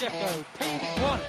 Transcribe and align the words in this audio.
Pacheco, 0.00 0.44
P1. 0.58 1.20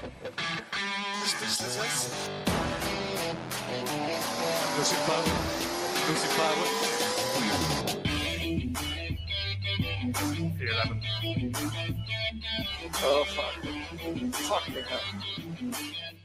No 4.78 4.84
Zimbabwe. 4.86 5.34
No 6.08 6.14
Zimbabwe. 6.16 6.68
Oh, 13.04 13.26
fuck. 13.26 13.56
Fuck 14.36 14.66
me 14.70 14.82
up. 14.84 16.21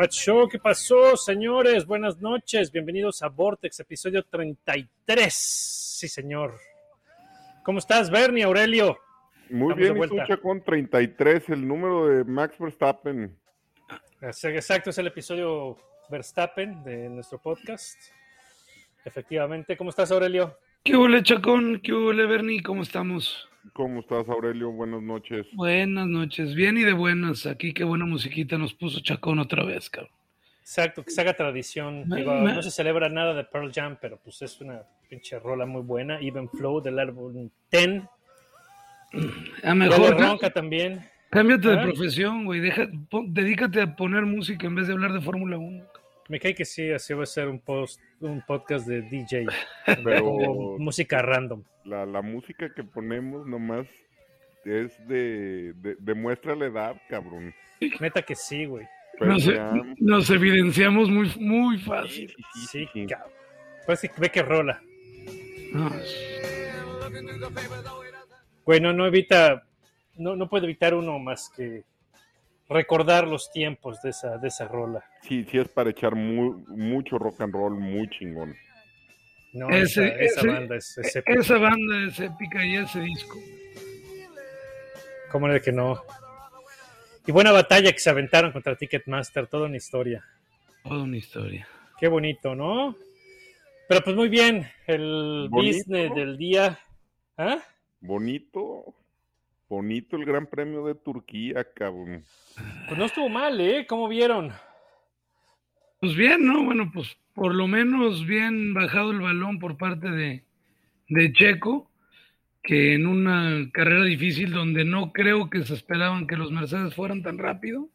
¿Qué 0.00 0.06
pasó? 0.06 0.48
¿Qué 0.48 0.58
pasó, 0.58 1.14
señores? 1.14 1.84
Buenas 1.84 2.18
noches. 2.22 2.72
Bienvenidos 2.72 3.22
a 3.22 3.28
Vortex, 3.28 3.80
episodio 3.80 4.22
33. 4.22 5.34
Sí, 5.34 6.08
señor. 6.08 6.54
¿Cómo 7.62 7.80
estás, 7.80 8.10
Bernie, 8.10 8.44
Aurelio? 8.44 8.98
Muy 9.50 9.74
Estamos 9.74 10.08
bien. 10.08 10.22
Tucha 10.22 10.38
con 10.38 10.64
33, 10.64 11.50
el 11.50 11.68
número 11.68 12.06
de 12.08 12.24
Max 12.24 12.56
Verstappen. 12.58 13.36
Exacto, 14.22 14.88
es 14.88 14.96
el 14.96 15.08
episodio 15.08 15.76
Verstappen 16.08 16.82
de 16.82 17.10
nuestro 17.10 17.38
podcast. 17.38 18.00
Efectivamente. 19.04 19.76
¿Cómo 19.76 19.90
estás, 19.90 20.10
Aurelio? 20.12 20.56
¿Qué 20.82 20.96
huele, 20.96 21.22
Chacón? 21.22 21.78
¿Qué 21.84 21.92
huele, 21.92 22.24
Bernie? 22.24 22.62
¿Cómo 22.62 22.80
estamos? 22.80 23.49
¿Cómo 23.72 24.00
estás, 24.00 24.28
Aurelio? 24.28 24.70
Buenas 24.72 25.02
noches. 25.02 25.46
Buenas 25.52 26.06
noches, 26.06 26.54
bien 26.54 26.78
y 26.78 26.82
de 26.82 26.92
buenas. 26.92 27.46
Aquí 27.46 27.72
qué 27.74 27.84
buena 27.84 28.06
musiquita 28.06 28.56
nos 28.58 28.72
puso 28.74 29.00
Chacón 29.00 29.38
otra 29.38 29.64
vez, 29.64 29.90
cabrón. 29.90 30.10
Exacto, 30.60 31.02
que 31.04 31.10
se 31.10 31.20
haga 31.20 31.34
tradición. 31.34 32.08
Me- 32.08 32.16
Digo, 32.16 32.34
me- 32.34 32.54
no 32.54 32.62
se 32.62 32.70
celebra 32.70 33.08
nada 33.08 33.34
de 33.34 33.44
Pearl 33.44 33.70
Jam, 33.72 33.98
pero 34.00 34.18
pues 34.22 34.40
es 34.42 34.60
una 34.60 34.82
pinche 35.08 35.38
rola 35.38 35.66
muy 35.66 35.82
buena. 35.82 36.18
Even 36.20 36.48
Flow 36.48 36.80
del 36.80 36.98
álbum 36.98 37.50
Ten. 37.68 38.08
A 39.62 39.74
Mejor 39.74 39.98
mejor 40.00 40.16
ca- 40.16 40.28
Ronca 40.28 40.50
también. 40.50 41.04
cámbiate 41.30 41.68
de 41.68 41.78
¿Ah? 41.80 41.82
profesión, 41.82 42.44
güey. 42.46 42.60
Deja, 42.60 42.88
pon- 43.10 43.32
dedícate 43.34 43.82
a 43.82 43.94
poner 43.96 44.24
música 44.24 44.66
en 44.66 44.74
vez 44.74 44.86
de 44.86 44.94
hablar 44.94 45.12
de 45.12 45.20
Fórmula 45.20 45.58
1. 45.58 45.84
Me 46.30 46.38
cae 46.38 46.54
que 46.54 46.64
sí, 46.64 46.90
así 46.92 47.12
va 47.12 47.24
a 47.24 47.26
ser 47.26 47.48
un 47.48 47.58
post, 47.60 48.00
un 48.20 48.40
podcast 48.46 48.86
de 48.86 49.02
DJ. 49.02 49.46
Pero 50.04 50.76
música 50.78 51.20
random. 51.22 51.64
la, 51.84 52.06
la 52.06 52.22
música 52.22 52.72
que 52.72 52.84
ponemos 52.84 53.46
nomás 53.48 53.86
es 54.64 54.92
de, 55.08 55.72
de, 55.74 55.96
demuestra 55.98 56.54
la 56.54 56.66
edad, 56.66 56.96
cabrón. 57.08 57.52
Neta 57.98 58.22
que 58.22 58.36
sí, 58.36 58.64
güey. 58.66 58.86
Nos, 59.18 59.44
ya- 59.44 59.72
nos 59.98 60.30
evidenciamos 60.30 61.10
muy, 61.10 61.30
muy 61.38 61.78
fácil. 61.78 62.32
Sí, 62.70 62.86
cabrón. 63.08 63.32
Pues 63.86 64.00
que 64.02 64.10
ve 64.18 64.30
que 64.30 64.42
rola. 64.42 64.80
No, 65.72 65.90
Güey, 68.64 68.80
no, 68.80 68.92
no 68.92 69.06
evita, 69.06 69.64
no, 70.16 70.36
no 70.36 70.48
puede 70.48 70.64
evitar 70.66 70.94
uno 70.94 71.18
más 71.18 71.50
que 71.56 71.82
recordar 72.70 73.26
los 73.26 73.50
tiempos 73.50 74.00
de 74.00 74.10
esa, 74.10 74.38
de 74.38 74.48
esa 74.48 74.66
rola. 74.68 75.04
sí, 75.22 75.44
sí 75.50 75.58
es 75.58 75.68
para 75.68 75.90
echar 75.90 76.14
mu- 76.14 76.64
mucho 76.68 77.18
rock 77.18 77.40
and 77.42 77.52
roll, 77.52 77.74
muy 77.74 78.08
chingón. 78.08 78.54
No, 79.52 79.68
Ese- 79.68 80.06
esa, 80.06 80.14
esa 80.20 80.40
ese- 80.40 80.48
banda 80.48 80.76
es, 80.76 80.96
es 80.98 81.16
épica. 81.16 81.40
esa 81.40 81.58
banda 81.58 82.06
es 82.06 82.20
épica 82.20 82.64
y 82.64 82.76
ese 82.76 83.00
disco. 83.00 83.36
¿Cómo 85.32 85.48
de 85.48 85.60
que 85.60 85.72
no? 85.72 86.02
Y 87.26 87.32
buena 87.32 87.52
batalla 87.52 87.92
que 87.92 87.98
se 87.98 88.10
aventaron 88.10 88.52
contra 88.52 88.76
Ticketmaster, 88.76 89.46
toda 89.46 89.66
una 89.66 89.76
historia. 89.76 90.24
Toda 90.82 91.02
una 91.02 91.16
historia. 91.16 91.68
Qué 91.98 92.08
bonito, 92.08 92.54
¿no? 92.54 92.96
Pero 93.88 94.02
pues 94.02 94.16
muy 94.16 94.28
bien, 94.28 94.68
el 94.86 95.48
Bonito. 95.50 95.78
business 95.78 96.14
del 96.14 96.36
día. 96.36 96.78
¿Ah? 97.36 97.58
Bonito, 98.00 98.94
bonito 99.70 100.16
el 100.16 100.26
Gran 100.26 100.46
Premio 100.46 100.84
de 100.84 100.96
Turquía, 100.96 101.64
cabrón. 101.72 102.24
Pues 102.86 102.98
no 102.98 103.04
estuvo 103.06 103.28
mal, 103.28 103.58
¿eh? 103.60 103.86
¿Cómo 103.88 104.08
vieron? 104.08 104.52
Pues 106.00 106.14
bien, 106.16 106.44
¿no? 106.44 106.64
Bueno, 106.64 106.90
pues 106.92 107.16
por 107.34 107.54
lo 107.54 107.68
menos 107.68 108.26
bien 108.26 108.74
bajado 108.74 109.12
el 109.12 109.20
balón 109.20 109.58
por 109.58 109.78
parte 109.78 110.10
de, 110.10 110.44
de 111.08 111.32
Checo, 111.32 111.90
que 112.62 112.94
en 112.94 113.06
una 113.06 113.70
carrera 113.72 114.04
difícil 114.04 114.52
donde 114.52 114.84
no 114.84 115.12
creo 115.12 115.48
que 115.48 115.62
se 115.64 115.74
esperaban 115.74 116.26
que 116.26 116.36
los 116.36 116.50
Mercedes 116.50 116.94
fueran 116.94 117.22
tan 117.22 117.38
rápido, 117.38 117.88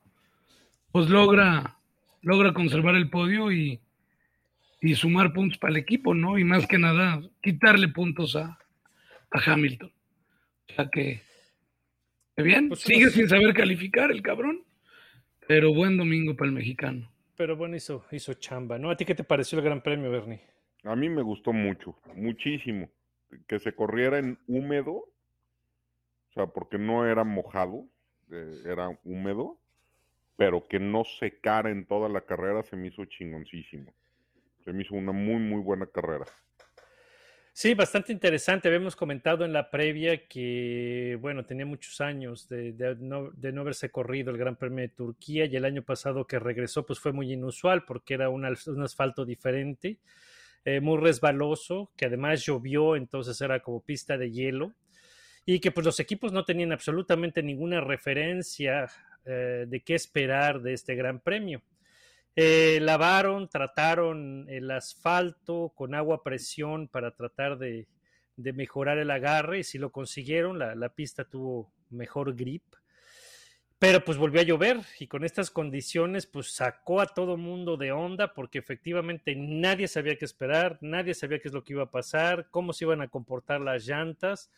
pues 0.91 1.09
logra, 1.09 1.77
logra 2.21 2.53
conservar 2.53 2.95
el 2.95 3.09
podio 3.09 3.51
y, 3.51 3.81
y 4.81 4.95
sumar 4.95 5.33
puntos 5.33 5.57
para 5.57 5.71
el 5.71 5.77
equipo, 5.77 6.13
¿no? 6.13 6.37
Y 6.37 6.45
más 6.45 6.65
que 6.67 6.77
nada, 6.77 7.21
quitarle 7.41 7.89
puntos 7.89 8.35
a, 8.37 8.57
a 9.31 9.51
Hamilton. 9.51 9.91
O 10.69 10.73
sea 10.73 10.89
que, 10.89 11.21
que 11.21 11.21
bien, 12.43 12.67
Pues, 12.69 12.81
sigue 12.81 13.03
pues- 13.05 13.13
sin 13.13 13.29
saber 13.29 13.53
calificar 13.53 14.11
el 14.11 14.21
cabrón, 14.21 14.63
pero 15.47 15.73
buen 15.73 15.97
domingo 15.97 16.35
para 16.35 16.49
el 16.49 16.55
mexicano. 16.55 17.11
Pero 17.37 17.55
bueno, 17.57 17.75
hizo, 17.75 18.05
hizo 18.11 18.33
chamba, 18.35 18.77
¿no? 18.77 18.89
¿A 18.89 18.95
ti 18.97 19.05
qué 19.05 19.13
te 19.15 19.23
pareció 19.23 19.57
el 19.59 19.65
Gran 19.65 19.81
Premio, 19.81 20.09
Bernie? 20.09 20.39
A 20.83 20.95
mí 20.95 21.09
me 21.09 21.21
gustó 21.21 21.51
mucho, 21.51 21.97
muchísimo. 22.15 22.89
Que 23.47 23.59
se 23.59 23.73
corriera 23.73 24.19
en 24.19 24.37
húmedo, 24.47 24.91
o 24.93 26.33
sea, 26.33 26.47
porque 26.47 26.77
no 26.77 27.05
era 27.05 27.23
mojado, 27.23 27.85
eh, 28.31 28.61
era 28.65 28.97
húmedo, 29.03 29.57
pero 30.37 30.65
que 30.67 30.79
no 30.79 31.03
secara 31.03 31.71
en 31.71 31.85
toda 31.85 32.07
la 32.07 32.21
carrera 32.21 32.63
se 32.63 32.75
me 32.75 32.87
hizo 32.87 33.03
chingoncísimo. 33.05 33.93
Se 34.63 34.71
me 34.73 34.83
hizo 34.83 34.95
una 34.95 35.11
muy, 35.11 35.35
muy 35.39 35.61
buena 35.61 35.85
carrera. 35.87 36.25
Sí, 37.57 37.73
bastante 37.73 38.11
interesante. 38.11 38.67
Habíamos 38.67 38.97
comentado 38.97 39.45
en 39.45 39.53
la 39.53 39.71
previa 39.71 40.27
que, 40.27 41.17
bueno, 41.21 41.45
tenía 41.45 41.65
muchos 41.65 42.01
años 42.01 42.49
de, 42.49 42.73
de 42.73 42.97
no, 42.97 43.31
de 43.31 43.53
no 43.53 43.61
haberse 43.61 43.89
corrido 43.89 44.29
el 44.29 44.37
Gran 44.37 44.57
Premio 44.57 44.81
de 44.81 44.89
Turquía 44.89 45.45
y 45.45 45.55
el 45.55 45.63
año 45.63 45.81
pasado 45.81 46.27
que 46.27 46.37
regresó, 46.37 46.85
pues 46.85 46.99
fue 46.99 47.13
muy 47.13 47.31
inusual 47.31 47.85
porque 47.85 48.15
era 48.15 48.27
un, 48.29 48.43
un 48.43 48.83
asfalto 48.83 49.23
diferente, 49.23 49.99
eh, 50.65 50.81
muy 50.81 50.97
resbaloso, 50.97 51.93
que 51.95 52.07
además 52.07 52.45
llovió, 52.45 52.97
entonces 52.97 53.39
era 53.39 53.61
como 53.61 53.79
pista 53.81 54.17
de 54.17 54.31
hielo 54.31 54.73
y 55.45 55.61
que 55.61 55.71
pues 55.71 55.85
los 55.85 56.01
equipos 56.01 56.33
no 56.33 56.43
tenían 56.43 56.73
absolutamente 56.73 57.41
ninguna 57.41 57.79
referencia 57.79 58.87
eh, 59.23 59.65
de 59.65 59.79
qué 59.81 59.95
esperar 59.95 60.61
de 60.61 60.73
este 60.73 60.93
Gran 60.95 61.21
Premio. 61.21 61.61
Eh, 62.35 62.79
lavaron, 62.81 63.47
trataron 63.47 64.45
el 64.49 64.69
asfalto 64.69 65.71
con 65.73 65.95
agua 65.95 66.17
a 66.17 66.23
presión 66.23 66.87
para 66.89 67.11
tratar 67.11 67.57
de, 67.57 67.87
de 68.35 68.53
mejorar 68.53 68.97
el 68.97 69.11
agarre 69.11 69.59
y 69.59 69.63
si 69.63 69.77
lo 69.77 69.91
consiguieron, 69.91 70.59
la, 70.59 70.75
la 70.75 70.89
pista 70.89 71.23
tuvo 71.23 71.71
mejor 71.89 72.35
grip. 72.35 72.63
Pero 73.77 74.03
pues 74.03 74.17
volvió 74.17 74.39
a 74.39 74.45
llover 74.45 74.79
y 74.99 75.07
con 75.07 75.25
estas 75.25 75.51
condiciones 75.51 76.25
pues 76.25 76.53
sacó 76.53 77.01
a 77.01 77.07
todo 77.07 77.37
mundo 77.37 77.77
de 77.77 77.91
onda 77.91 78.33
porque 78.33 78.57
efectivamente 78.57 79.35
nadie 79.35 79.87
sabía 79.87 80.17
qué 80.17 80.25
esperar, 80.25 80.77
nadie 80.81 81.13
sabía 81.13 81.39
qué 81.39 81.49
es 81.49 81.53
lo 81.53 81.63
que 81.63 81.73
iba 81.73 81.83
a 81.83 81.91
pasar, 81.91 82.47
cómo 82.51 82.73
se 82.73 82.85
iban 82.85 83.01
a 83.01 83.09
comportar 83.09 83.61
las 83.61 83.85
llantas 83.85 84.49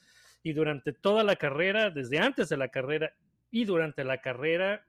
y 0.43 0.53
durante 0.53 0.93
toda 0.93 1.23
la 1.23 1.35
carrera, 1.35 1.89
desde 1.89 2.19
antes 2.19 2.47
de 2.49 2.57
la 2.57 2.69
carrera 2.69 3.13
y 3.49 3.65
durante 3.65 4.03
la 4.03 4.21
carrera, 4.21 4.85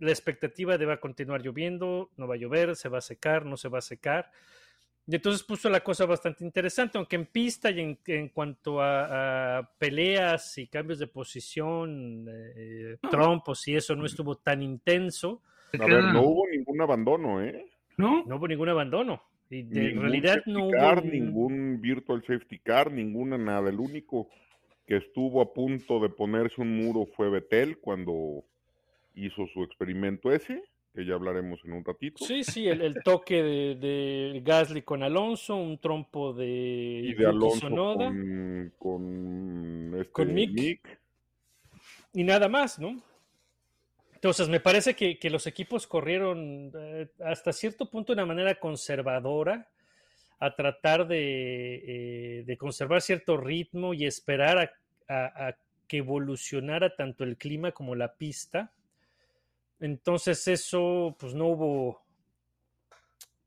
la 0.00 0.10
expectativa 0.10 0.76
de 0.76 0.86
va 0.86 0.94
a 0.94 1.00
continuar 1.00 1.42
lloviendo, 1.42 2.10
no 2.16 2.26
va 2.26 2.34
a 2.34 2.38
llover, 2.38 2.74
se 2.74 2.88
va 2.88 2.98
a 2.98 3.02
secar, 3.02 3.46
no 3.46 3.56
se 3.56 3.68
va 3.68 3.78
a 3.78 3.82
secar. 3.82 4.30
Y 5.06 5.14
entonces 5.14 5.42
puso 5.42 5.68
la 5.68 5.80
cosa 5.80 6.06
bastante 6.06 6.44
interesante, 6.44 6.96
aunque 6.98 7.16
en 7.16 7.26
pista 7.26 7.70
y 7.70 7.80
en, 7.80 7.98
en 8.06 8.28
cuanto 8.28 8.80
a, 8.80 9.58
a 9.58 9.70
peleas 9.78 10.56
y 10.58 10.68
cambios 10.68 10.98
de 10.98 11.06
posición, 11.06 12.26
eh, 12.28 12.96
trompos 13.10 13.66
y 13.68 13.76
eso 13.76 13.94
no 13.96 14.06
estuvo 14.06 14.36
tan 14.36 14.62
intenso, 14.62 15.42
A 15.78 15.86
ver, 15.86 16.04
no 16.04 16.22
hubo 16.22 16.48
ningún 16.48 16.80
abandono, 16.80 17.42
¿eh? 17.42 17.66
¿no? 17.96 18.24
no 18.26 18.36
hubo 18.36 18.48
ningún 18.48 18.68
abandono. 18.68 19.22
Y 19.48 19.64
de 19.64 19.88
Ningún 19.88 20.02
realidad 20.02 20.34
safety 20.34 20.52
no 20.52 20.64
hubo... 20.66 20.70
car, 20.70 21.04
ningún 21.04 21.80
virtual 21.80 22.22
safety 22.22 22.58
car, 22.60 22.92
ninguna 22.92 23.36
nada. 23.36 23.68
El 23.68 23.80
único 23.80 24.28
que 24.86 24.96
estuvo 24.98 25.42
a 25.42 25.52
punto 25.52 25.98
de 25.98 26.08
ponerse 26.08 26.60
un 26.60 26.76
muro 26.76 27.06
fue 27.16 27.30
Betel 27.30 27.78
cuando 27.78 28.44
hizo 29.14 29.46
su 29.52 29.62
experimento 29.64 30.32
ese, 30.32 30.62
que 30.94 31.04
ya 31.04 31.14
hablaremos 31.14 31.60
en 31.64 31.72
un 31.72 31.84
ratito. 31.84 32.24
Sí, 32.24 32.42
sí, 32.44 32.66
el, 32.68 32.80
el 32.82 32.94
toque 33.04 33.42
de, 33.42 33.74
de 33.76 34.40
Gasly 34.44 34.82
con 34.82 35.02
Alonso, 35.02 35.56
un 35.56 35.78
trompo 35.78 36.32
de, 36.32 36.46
y 36.46 37.08
Yuki 37.10 37.22
de 37.22 37.26
Alonso 37.28 37.56
Tsunoda, 37.66 38.08
con, 38.08 38.72
con, 38.78 39.94
este, 40.00 40.12
Con 40.12 40.34
Mick. 40.34 40.50
Mick. 40.52 41.00
y 42.14 42.24
nada 42.24 42.48
más, 42.48 42.78
¿no? 42.78 43.00
Entonces, 44.14 44.48
me 44.48 44.60
parece 44.60 44.94
que, 44.94 45.18
que 45.18 45.30
los 45.30 45.46
equipos 45.46 45.86
corrieron 45.86 46.70
eh, 46.78 47.08
hasta 47.24 47.52
cierto 47.52 47.88
punto 47.88 48.12
de 48.12 48.20
una 48.22 48.26
manera 48.26 48.54
conservadora 48.56 49.68
a 50.38 50.54
tratar 50.54 51.06
de, 51.06 51.74
eh, 52.40 52.44
de 52.44 52.56
conservar 52.58 53.00
cierto 53.00 53.36
ritmo 53.38 53.94
y 53.94 54.04
esperar 54.04 54.58
a, 54.58 55.14
a- 55.14 55.48
a 55.48 55.56
que 55.86 55.98
evolucionara 55.98 56.94
tanto 56.96 57.24
el 57.24 57.36
clima 57.36 57.72
como 57.72 57.94
la 57.94 58.14
pista. 58.14 58.70
Entonces, 59.80 60.46
eso, 60.46 61.16
pues 61.18 61.34
no 61.34 61.46
hubo, 61.46 62.02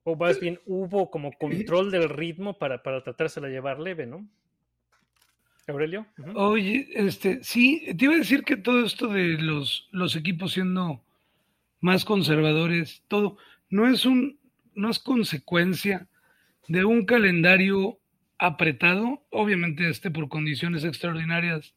o 0.04 0.16
más 0.16 0.40
bien 0.40 0.60
hubo 0.66 1.10
como 1.10 1.32
control 1.40 1.92
del 1.92 2.10
ritmo 2.10 2.58
para, 2.58 2.82
para 2.84 3.04
tratársela 3.04 3.48
de 3.48 3.54
llevar 3.54 3.80
leve, 3.80 4.06
¿no? 4.06 4.28
Aurelio. 5.68 6.06
Oye, 6.36 6.90
este, 6.94 7.42
sí, 7.42 7.86
te 7.98 8.06
iba 8.06 8.16
a 8.16 8.18
decir 8.18 8.44
que 8.44 8.58
todo 8.58 8.86
esto 8.86 9.08
de 9.08 9.38
los, 9.38 9.88
los 9.92 10.18
equipos 10.18 10.54
siendo 10.54 11.02
más 11.80 12.04
conservadores, 12.04 13.04
todo, 13.08 13.38
no 13.70 13.88
es 13.88 14.06
un, 14.06 14.40
no 14.76 14.90
es 14.90 15.00
consecuencia 15.00 16.10
de 16.68 16.84
un 16.84 17.06
calendario 17.06 18.00
apretado, 18.38 19.26
obviamente 19.30 19.90
este 19.90 20.12
por 20.12 20.28
condiciones 20.28 20.84
extraordinarias 20.84 21.76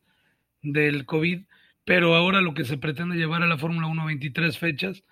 del 0.63 1.07
COVID, 1.07 1.45
pero 1.87 2.15
ahora 2.15 2.43
lo 2.43 2.53
que 2.53 2.65
se 2.67 2.77
pretende 2.77 3.17
llevar 3.17 3.43
a 3.43 3.47
la 3.47 3.57
Fórmula 3.57 3.87
1 3.87 4.05
23 4.05 4.59
fechas, 4.59 5.05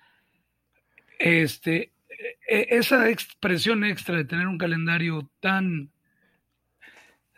este, 1.19 1.93
e- 2.49 2.67
esa 2.71 3.09
expresión 3.09 3.85
extra 3.85 4.17
de 4.17 4.25
tener 4.25 4.49
un 4.49 4.59
calendario 4.59 5.31
tan 5.41 5.91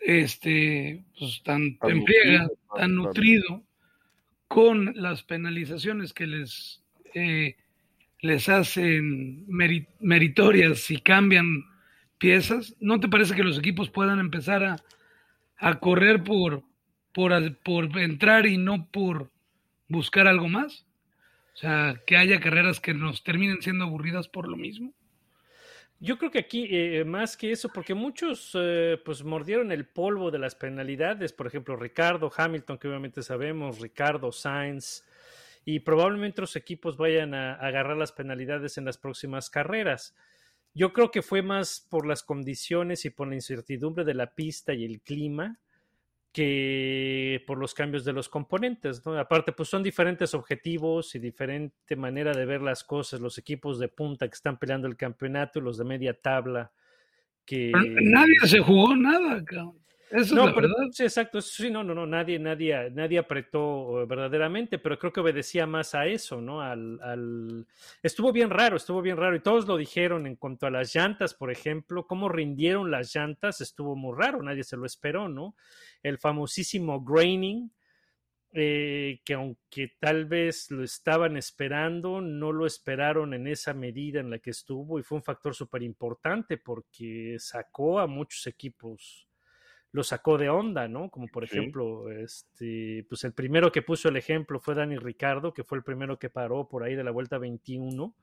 este 0.00 1.04
pues 1.18 1.42
tan 1.44 1.78
Tan 1.78 1.98
nutrido, 1.98 2.58
tan 2.76 2.94
nutrido 2.94 3.62
con 4.48 4.92
las 4.94 5.22
penalizaciones 5.22 6.12
que 6.12 6.26
les 6.26 6.82
eh, 7.14 7.56
les 8.20 8.48
hacen 8.48 9.46
meri- 9.48 9.86
meritorias 10.00 10.78
si 10.80 10.98
cambian 10.98 11.64
piezas, 12.18 12.74
¿no 12.80 13.00
te 13.00 13.08
parece 13.08 13.34
que 13.34 13.42
los 13.44 13.58
equipos 13.58 13.90
puedan 13.90 14.18
empezar 14.18 14.64
a, 14.64 14.76
a 15.58 15.78
correr 15.78 16.24
por, 16.24 16.62
por, 17.16 17.32
por 17.60 17.98
entrar 17.98 18.44
y 18.44 18.58
no 18.58 18.90
por 18.90 19.30
buscar 19.88 20.28
algo 20.28 20.48
más? 20.48 20.84
O 21.54 21.56
sea, 21.56 22.02
que 22.06 22.18
haya 22.18 22.40
carreras 22.40 22.78
que 22.78 22.92
nos 22.92 23.24
terminen 23.24 23.62
siendo 23.62 23.84
aburridas 23.84 24.28
por 24.28 24.46
lo 24.46 24.58
mismo. 24.58 24.92
Yo 25.98 26.18
creo 26.18 26.30
que 26.30 26.40
aquí, 26.40 26.68
eh, 26.70 27.06
más 27.06 27.38
que 27.38 27.52
eso, 27.52 27.70
porque 27.72 27.94
muchos 27.94 28.50
eh, 28.52 29.00
pues 29.02 29.24
mordieron 29.24 29.72
el 29.72 29.86
polvo 29.86 30.30
de 30.30 30.38
las 30.38 30.54
penalidades, 30.54 31.32
por 31.32 31.46
ejemplo, 31.46 31.74
Ricardo, 31.74 32.30
Hamilton, 32.36 32.76
que 32.76 32.88
obviamente 32.88 33.22
sabemos, 33.22 33.80
Ricardo, 33.80 34.30
Sainz, 34.30 35.02
y 35.64 35.80
probablemente 35.80 36.42
otros 36.42 36.56
equipos 36.56 36.98
vayan 36.98 37.32
a 37.32 37.54
agarrar 37.54 37.96
las 37.96 38.12
penalidades 38.12 38.76
en 38.76 38.84
las 38.84 38.98
próximas 38.98 39.48
carreras. 39.48 40.14
Yo 40.74 40.92
creo 40.92 41.10
que 41.10 41.22
fue 41.22 41.40
más 41.40 41.80
por 41.88 42.06
las 42.06 42.22
condiciones 42.22 43.06
y 43.06 43.10
por 43.10 43.26
la 43.26 43.36
incertidumbre 43.36 44.04
de 44.04 44.12
la 44.12 44.34
pista 44.34 44.74
y 44.74 44.84
el 44.84 45.00
clima 45.00 45.58
que 46.36 47.42
por 47.46 47.56
los 47.56 47.72
cambios 47.72 48.04
de 48.04 48.12
los 48.12 48.28
componentes, 48.28 49.06
¿no? 49.06 49.18
Aparte, 49.18 49.52
pues 49.52 49.70
son 49.70 49.82
diferentes 49.82 50.34
objetivos 50.34 51.14
y 51.14 51.18
diferente 51.18 51.96
manera 51.96 52.34
de 52.34 52.44
ver 52.44 52.60
las 52.60 52.84
cosas, 52.84 53.20
los 53.20 53.38
equipos 53.38 53.78
de 53.78 53.88
punta 53.88 54.28
que 54.28 54.34
están 54.34 54.58
peleando 54.58 54.86
el 54.86 54.98
campeonato 54.98 55.58
y 55.58 55.62
los 55.62 55.78
de 55.78 55.84
media 55.84 56.12
tabla 56.12 56.70
que... 57.46 57.72
Nadie 57.72 58.34
se 58.44 58.60
jugó 58.60 58.94
nada, 58.94 59.42
cabrón. 59.46 59.78
Eso 60.10 60.36
No, 60.36 60.48
es 60.48 60.54
pero 60.54 60.68
sí, 60.92 61.02
exacto, 61.02 61.40
sí, 61.40 61.68
no, 61.68 61.82
no, 61.82 61.92
no, 61.92 62.06
nadie, 62.06 62.38
nadie, 62.38 62.90
nadie 62.90 63.18
apretó 63.18 64.02
eh, 64.02 64.06
verdaderamente, 64.06 64.78
pero 64.78 64.98
creo 64.98 65.12
que 65.12 65.20
obedecía 65.20 65.66
más 65.66 65.96
a 65.96 66.06
eso, 66.06 66.40
¿no? 66.40 66.60
Al, 66.60 67.00
al... 67.02 67.66
Estuvo 68.02 68.32
bien 68.32 68.50
raro, 68.50 68.76
estuvo 68.76 69.02
bien 69.02 69.16
raro, 69.16 69.34
y 69.34 69.40
todos 69.40 69.66
lo 69.66 69.76
dijeron 69.76 70.26
en 70.26 70.36
cuanto 70.36 70.66
a 70.66 70.70
las 70.70 70.94
llantas, 70.94 71.34
por 71.34 71.50
ejemplo, 71.50 72.06
cómo 72.06 72.28
rindieron 72.28 72.90
las 72.90 73.14
llantas, 73.14 73.60
estuvo 73.60 73.96
muy 73.96 74.16
raro, 74.16 74.42
nadie 74.42 74.62
se 74.62 74.76
lo 74.76 74.86
esperó, 74.86 75.28
¿no? 75.28 75.56
El 76.04 76.18
famosísimo 76.18 77.02
graining, 77.02 77.72
eh, 78.52 79.20
que 79.24 79.34
aunque 79.34 79.96
tal 79.98 80.26
vez 80.26 80.70
lo 80.70 80.84
estaban 80.84 81.36
esperando, 81.36 82.20
no 82.20 82.52
lo 82.52 82.64
esperaron 82.64 83.34
en 83.34 83.48
esa 83.48 83.74
medida 83.74 84.20
en 84.20 84.30
la 84.30 84.38
que 84.38 84.50
estuvo, 84.50 85.00
y 85.00 85.02
fue 85.02 85.16
un 85.16 85.24
factor 85.24 85.52
súper 85.52 85.82
importante 85.82 86.58
porque 86.58 87.36
sacó 87.40 87.98
a 87.98 88.06
muchos 88.06 88.46
equipos 88.46 89.25
lo 89.96 90.04
sacó 90.04 90.36
de 90.36 90.50
onda, 90.50 90.86
¿no? 90.88 91.08
Como 91.10 91.26
por 91.28 91.48
Sí. 91.48 91.56
ejemplo, 91.56 92.10
este, 92.12 93.06
pues 93.08 93.24
el 93.24 93.32
primero 93.32 93.72
que 93.72 93.80
puso 93.80 94.10
el 94.10 94.16
ejemplo 94.18 94.60
fue 94.60 94.74
Dani 94.74 94.98
Ricardo, 94.98 95.54
que 95.54 95.64
fue 95.64 95.78
el 95.78 95.84
primero 95.84 96.18
que 96.18 96.28
paró 96.28 96.68
por 96.68 96.84
ahí 96.84 96.94
de 96.94 97.02
la 97.02 97.10
vuelta 97.10 97.38
21. 97.38 98.14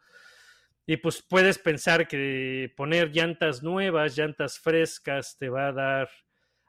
Y 0.85 0.97
pues 0.97 1.23
puedes 1.23 1.57
pensar 1.57 2.07
que 2.07 2.71
poner 2.77 3.09
llantas 3.09 3.63
nuevas, 3.63 4.15
llantas 4.15 4.59
frescas, 4.59 5.35
te 5.39 5.49
va 5.49 5.69
a 5.69 5.71
dar 5.73 6.09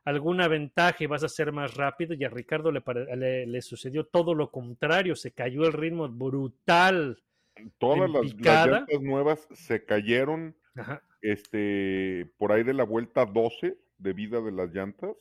alguna 0.07 0.49
ventaja 0.49 0.97
y 1.05 1.07
vas 1.07 1.23
a 1.23 1.29
ser 1.29 1.53
más 1.53 1.75
rápido. 1.75 2.15
Y 2.15 2.25
a 2.25 2.31
Ricardo 2.31 2.73
le, 2.73 2.83
le- 3.17 3.47
le 3.47 3.61
sucedió 3.63 4.07
todo 4.07 4.35
lo 4.35 4.51
contrario, 4.51 5.17
se 5.17 5.33
cayó 5.33 5.65
el 5.67 5.73
ritmo 5.75 6.09
brutal. 6.09 7.23
Todas 7.79 8.09
las, 8.11 8.35
llantas 8.37 9.01
nuevas 9.03 9.47
se 9.53 9.85
cayeron 9.85 10.57
Ajá. 10.77 11.03
este, 11.21 12.33
por 12.39 12.53
ahí 12.53 12.63
de 12.63 12.73
la 12.75 12.85
vuelta 12.85 13.27
12 13.27 13.77
de 13.99 14.13
vida 14.13 14.41
de 14.41 14.53
las 14.53 14.73
llantas. 14.73 15.17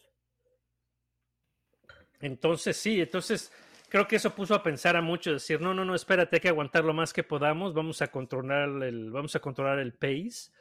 Entonces, 2.22 2.78
sí, 2.78 3.02
entonces 3.02 3.52
creo 3.90 4.08
que 4.08 4.16
eso 4.16 4.34
puso 4.34 4.56
a 4.56 4.64
pensar 4.64 4.96
a 4.96 5.02
muchos, 5.02 5.34
decir, 5.34 5.62
no, 5.62 5.74
no, 5.74 5.84
no, 5.86 5.94
espérate, 5.94 6.38
hay 6.38 6.40
que 6.40 6.48
aguantar 6.48 6.84
lo 6.84 6.94
más 6.94 7.14
que 7.14 7.24
podamos, 7.24 7.74
vamos 7.74 8.02
a 8.02 8.08
controlar 8.08 8.70
el, 8.84 9.12
vamos 9.12 9.36
a 9.36 9.40
controlar 9.40 9.80
el 9.80 9.94
pace 9.94 10.52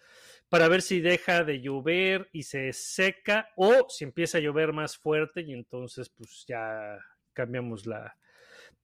para 0.48 0.68
ver 0.68 0.82
si 0.82 1.00
deja 1.00 1.44
de 1.44 1.60
llover 1.60 2.28
y 2.32 2.42
se 2.42 2.72
seca 2.72 3.48
o 3.56 3.86
si 3.88 4.04
empieza 4.04 4.38
a 4.38 4.40
llover 4.42 4.72
más 4.72 4.98
fuerte 4.98 5.40
y 5.40 5.52
entonces 5.52 6.10
pues 6.10 6.44
ya 6.46 6.98
cambiamos 7.32 7.86
la, 7.86 8.16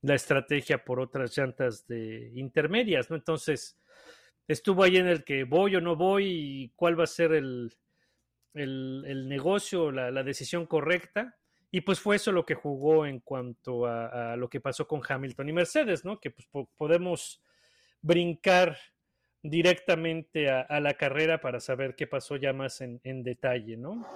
la 0.03 0.15
estrategia 0.15 0.85
por 0.85 1.01
otras 1.01 1.37
llantas 1.37 1.87
de 1.87 2.31
intermedias, 2.35 3.11
¿no? 3.11 3.17
Entonces, 3.17 3.77
estuvo 4.47 4.83
ahí 4.83 4.97
en 4.97 5.09
el 5.09 5.25
que 5.25 5.45
voy 5.45 5.77
o 5.77 5.81
no 5.81 5.97
voy 5.97 6.27
y 6.27 6.69
cuál 6.71 6.99
va 6.99 7.05
a 7.05 7.09
ser 7.09 7.33
el, 7.33 7.73
el, 8.55 9.05
el 9.07 9.29
negocio, 9.29 9.91
la, 9.91 10.11
la 10.11 10.23
decisión 10.23 10.67
correcta. 10.67 11.37
Y 11.71 11.83
pues 11.83 12.01
fue 12.01 12.17
eso 12.17 12.33
lo 12.33 12.47
que 12.47 12.55
jugó 12.55 13.05
en 13.05 13.21
cuanto 13.21 13.85
a, 13.85 14.37
lo 14.37 14.49
que 14.49 14.59
pasó 14.61 14.89
con 14.89 15.03
Hamilton 15.07 15.51
y 15.51 15.53
Mercedes, 15.53 16.03
¿no? 16.05 16.19
Que 16.19 16.31
pues 16.31 16.47
po- 16.47 16.71
podemos 16.79 17.43
brincar 18.01 18.79
directamente 19.43 20.49
a, 20.49 20.63
a 20.63 20.81
la 20.81 20.95
carrera 20.95 21.41
para 21.41 21.61
saber 21.61 21.95
qué 21.95 22.07
pasó 22.07 22.37
ya 22.37 22.55
más 22.55 22.81
en, 22.81 23.01
en 23.05 23.23
detalle, 23.23 23.77
¿no? 23.77 24.07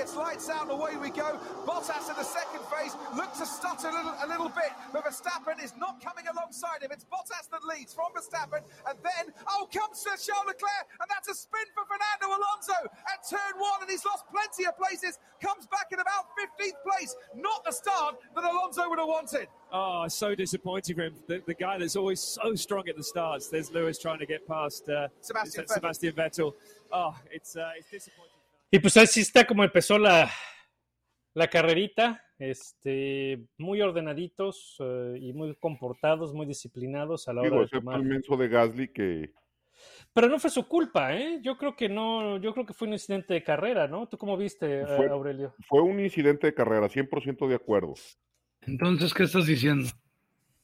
It's 0.00 0.16
lights 0.16 0.48
out, 0.48 0.62
and 0.62 0.70
away 0.72 0.96
we 0.96 1.10
go. 1.10 1.38
Bottas 1.68 2.08
in 2.08 2.16
the 2.16 2.24
second 2.24 2.64
phase 2.72 2.96
looked 3.14 3.36
to 3.36 3.44
stutter 3.44 3.88
a 3.88 3.92
little, 3.92 4.16
a 4.24 4.26
little 4.26 4.48
bit, 4.48 4.72
but 4.94 5.04
Verstappen 5.04 5.62
is 5.62 5.74
not 5.76 6.00
coming 6.02 6.24
alongside 6.26 6.80
him. 6.80 6.88
It's 6.90 7.04
Bottas 7.04 7.50
that 7.52 7.60
leads 7.68 7.92
from 7.92 8.06
Verstappen, 8.16 8.64
and 8.88 8.96
then, 9.04 9.34
oh, 9.46 9.68
comes 9.68 10.00
to 10.04 10.16
Charles 10.16 10.46
Leclerc, 10.48 10.86
and 11.00 11.08
that's 11.10 11.28
a 11.28 11.34
spin 11.34 11.68
for 11.76 11.84
Fernando 11.84 12.32
Alonso 12.32 12.88
at 13.12 13.28
turn 13.28 13.60
one, 13.60 13.82
and 13.82 13.90
he's 13.90 14.04
lost 14.06 14.24
plenty 14.32 14.66
of 14.66 14.76
places. 14.78 15.18
Comes 15.42 15.66
back 15.66 15.92
in 15.92 16.00
about 16.00 16.32
15th 16.32 16.80
place. 16.82 17.14
Not 17.36 17.62
the 17.66 17.72
start 17.72 18.16
that 18.34 18.44
Alonso 18.44 18.88
would 18.88 18.98
have 18.98 19.08
wanted. 19.08 19.48
Oh, 19.70 20.08
so 20.08 20.34
disappointing 20.34 20.96
for 20.96 21.02
him. 21.02 21.14
The, 21.26 21.42
the 21.46 21.54
guy 21.54 21.76
that's 21.76 21.96
always 21.96 22.20
so 22.20 22.54
strong 22.54 22.88
at 22.88 22.96
the 22.96 23.04
starts. 23.04 23.48
There's 23.48 23.70
Lewis 23.70 23.98
trying 23.98 24.18
to 24.20 24.26
get 24.26 24.48
past 24.48 24.88
uh, 24.88 25.08
Sebastian 25.20 25.68
Se- 25.68 25.74
Sebastian 25.74 26.12
Vettel. 26.14 26.54
Oh, 26.90 27.14
it's 27.30 27.54
uh, 27.54 27.70
it's 27.76 27.90
disappointing. 27.90 28.29
Y 28.70 28.78
pues 28.78 28.96
así 28.96 29.20
está 29.20 29.46
como 29.46 29.64
empezó 29.64 29.98
la, 29.98 30.30
la 31.34 31.48
carrerita, 31.48 32.22
este, 32.38 33.44
muy 33.58 33.80
ordenaditos 33.82 34.76
eh, 34.80 35.18
y 35.20 35.32
muy 35.32 35.54
comportados, 35.56 36.32
muy 36.32 36.46
disciplinados 36.46 37.28
a 37.28 37.32
la 37.32 37.42
hora 37.42 37.60
de 37.60 37.68
tomar. 37.68 37.96
el 37.96 38.04
menso 38.06 38.36
de 38.36 38.48
Gasly 38.48 38.88
que 38.92 39.32
Pero 40.12 40.28
no 40.28 40.38
fue 40.38 40.50
su 40.50 40.66
culpa, 40.68 41.16
¿eh? 41.16 41.40
Yo 41.42 41.56
creo 41.58 41.74
que 41.74 41.88
no, 41.88 42.38
yo 42.38 42.52
creo 42.54 42.64
que 42.66 42.72
fue 42.74 42.86
un 42.88 42.94
incidente 42.94 43.34
de 43.34 43.42
carrera, 43.42 43.88
¿no? 43.88 44.06
¿Tú 44.08 44.16
cómo 44.16 44.36
viste, 44.36 44.82
eh, 44.82 44.86
Fue- 44.96 45.08
Aurelio? 45.08 45.54
fue 45.66 45.82
un 45.82 45.98
incidente 46.00 46.46
de 46.46 46.54
carrera, 46.54 46.88
100% 46.88 47.48
de 47.48 47.54
acuerdo. 47.56 47.94
Entonces, 48.62 49.12
¿qué 49.14 49.24
estás 49.24 49.46
diciendo? 49.46 49.88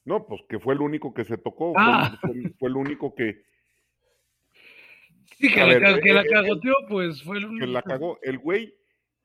No, 0.05 0.25
pues 0.25 0.41
que 0.47 0.59
fue 0.59 0.73
el 0.75 0.81
único 0.81 1.13
que 1.13 1.25
se 1.25 1.37
tocó, 1.37 1.73
fue- 1.73 1.81
Ah. 1.83 2.17
fue, 2.21 2.53
fue 2.57 2.69
el 2.69 2.77
único 2.77 3.13
que, 3.13 3.43
Sí, 5.39 5.53
que 5.53 5.63
la, 5.63 5.73
eh, 5.73 5.99
que 6.01 6.13
la 6.13 6.21
eh, 6.21 6.27
cagoteó, 6.29 6.73
pues 6.89 7.21
fue 7.23 7.37
el 7.37 7.43
que 7.43 7.49
único. 7.49 7.65
la 7.67 7.81
cagó. 7.83 8.19
El 8.23 8.39
güey 8.39 8.73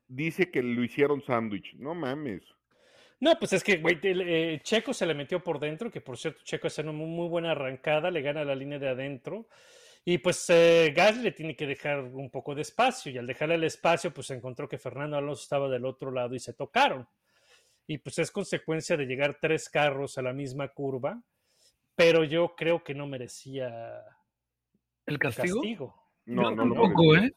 dice 0.07 0.51
que 0.51 0.63
lo 0.63 0.85
hicieron 0.85 1.23
sándwich. 1.23 1.75
No 1.77 1.95
mames. 1.95 2.43
No, 3.21 3.39
pues 3.39 3.53
es 3.53 3.63
que, 3.65 3.77
güey, 3.79 3.99
el, 4.03 4.21
eh, 4.23 4.61
Checo 4.63 4.93
se 4.93 5.07
le 5.07 5.15
metió 5.15 5.43
por 5.43 5.59
dentro, 5.61 5.91
que 5.91 6.01
por 6.01 6.19
cierto, 6.19 6.41
Checo 6.45 6.67
hace 6.67 6.83
una 6.83 6.93
muy, 6.93 7.07
muy 7.07 7.29
buena 7.29 7.53
arrancada, 7.53 8.11
le 8.11 8.21
gana 8.21 8.45
la 8.45 8.55
línea 8.55 8.79
de 8.79 8.89
adentro. 8.89 9.47
Y 10.05 10.19
pues 10.19 10.45
eh, 10.51 10.93
Gasly 10.95 11.23
le 11.23 11.31
tiene 11.33 11.55
que 11.55 11.67
dejar 11.67 12.01
un 12.01 12.29
poco 12.31 12.55
de 12.57 12.63
espacio, 12.63 13.13
y 13.13 13.19
al 13.19 13.27
dejarle 13.27 13.55
el 13.55 13.65
espacio, 13.65 14.13
pues 14.13 14.29
encontró 14.31 14.69
que 14.69 14.77
Fernando 14.77 15.17
Alonso 15.17 15.43
estaba 15.45 15.69
del 15.69 15.85
otro 15.85 16.11
lado 16.11 16.35
y 16.35 16.41
se 16.41 16.53
tocaron. 16.55 17.07
Y 17.87 17.99
pues 17.99 18.19
es 18.19 18.31
consecuencia 18.33 18.97
de 18.97 19.07
llegar 19.07 19.39
tres 19.41 19.69
carros 19.69 20.19
a 20.19 20.23
la 20.23 20.33
misma 20.33 20.69
curva. 20.69 21.23
pero 21.95 22.25
yo 22.25 22.55
creo 22.57 22.83
que 22.83 22.95
no 22.95 23.07
merecía 23.07 24.03
¿El 25.07 25.19
castigo? 25.19 25.61
castigo. 25.61 26.02
No, 26.27 26.43
Yo 26.43 26.57
no 26.57 26.65
lo 26.65 26.75
tampoco. 26.75 27.17
¿eh? 27.17 27.33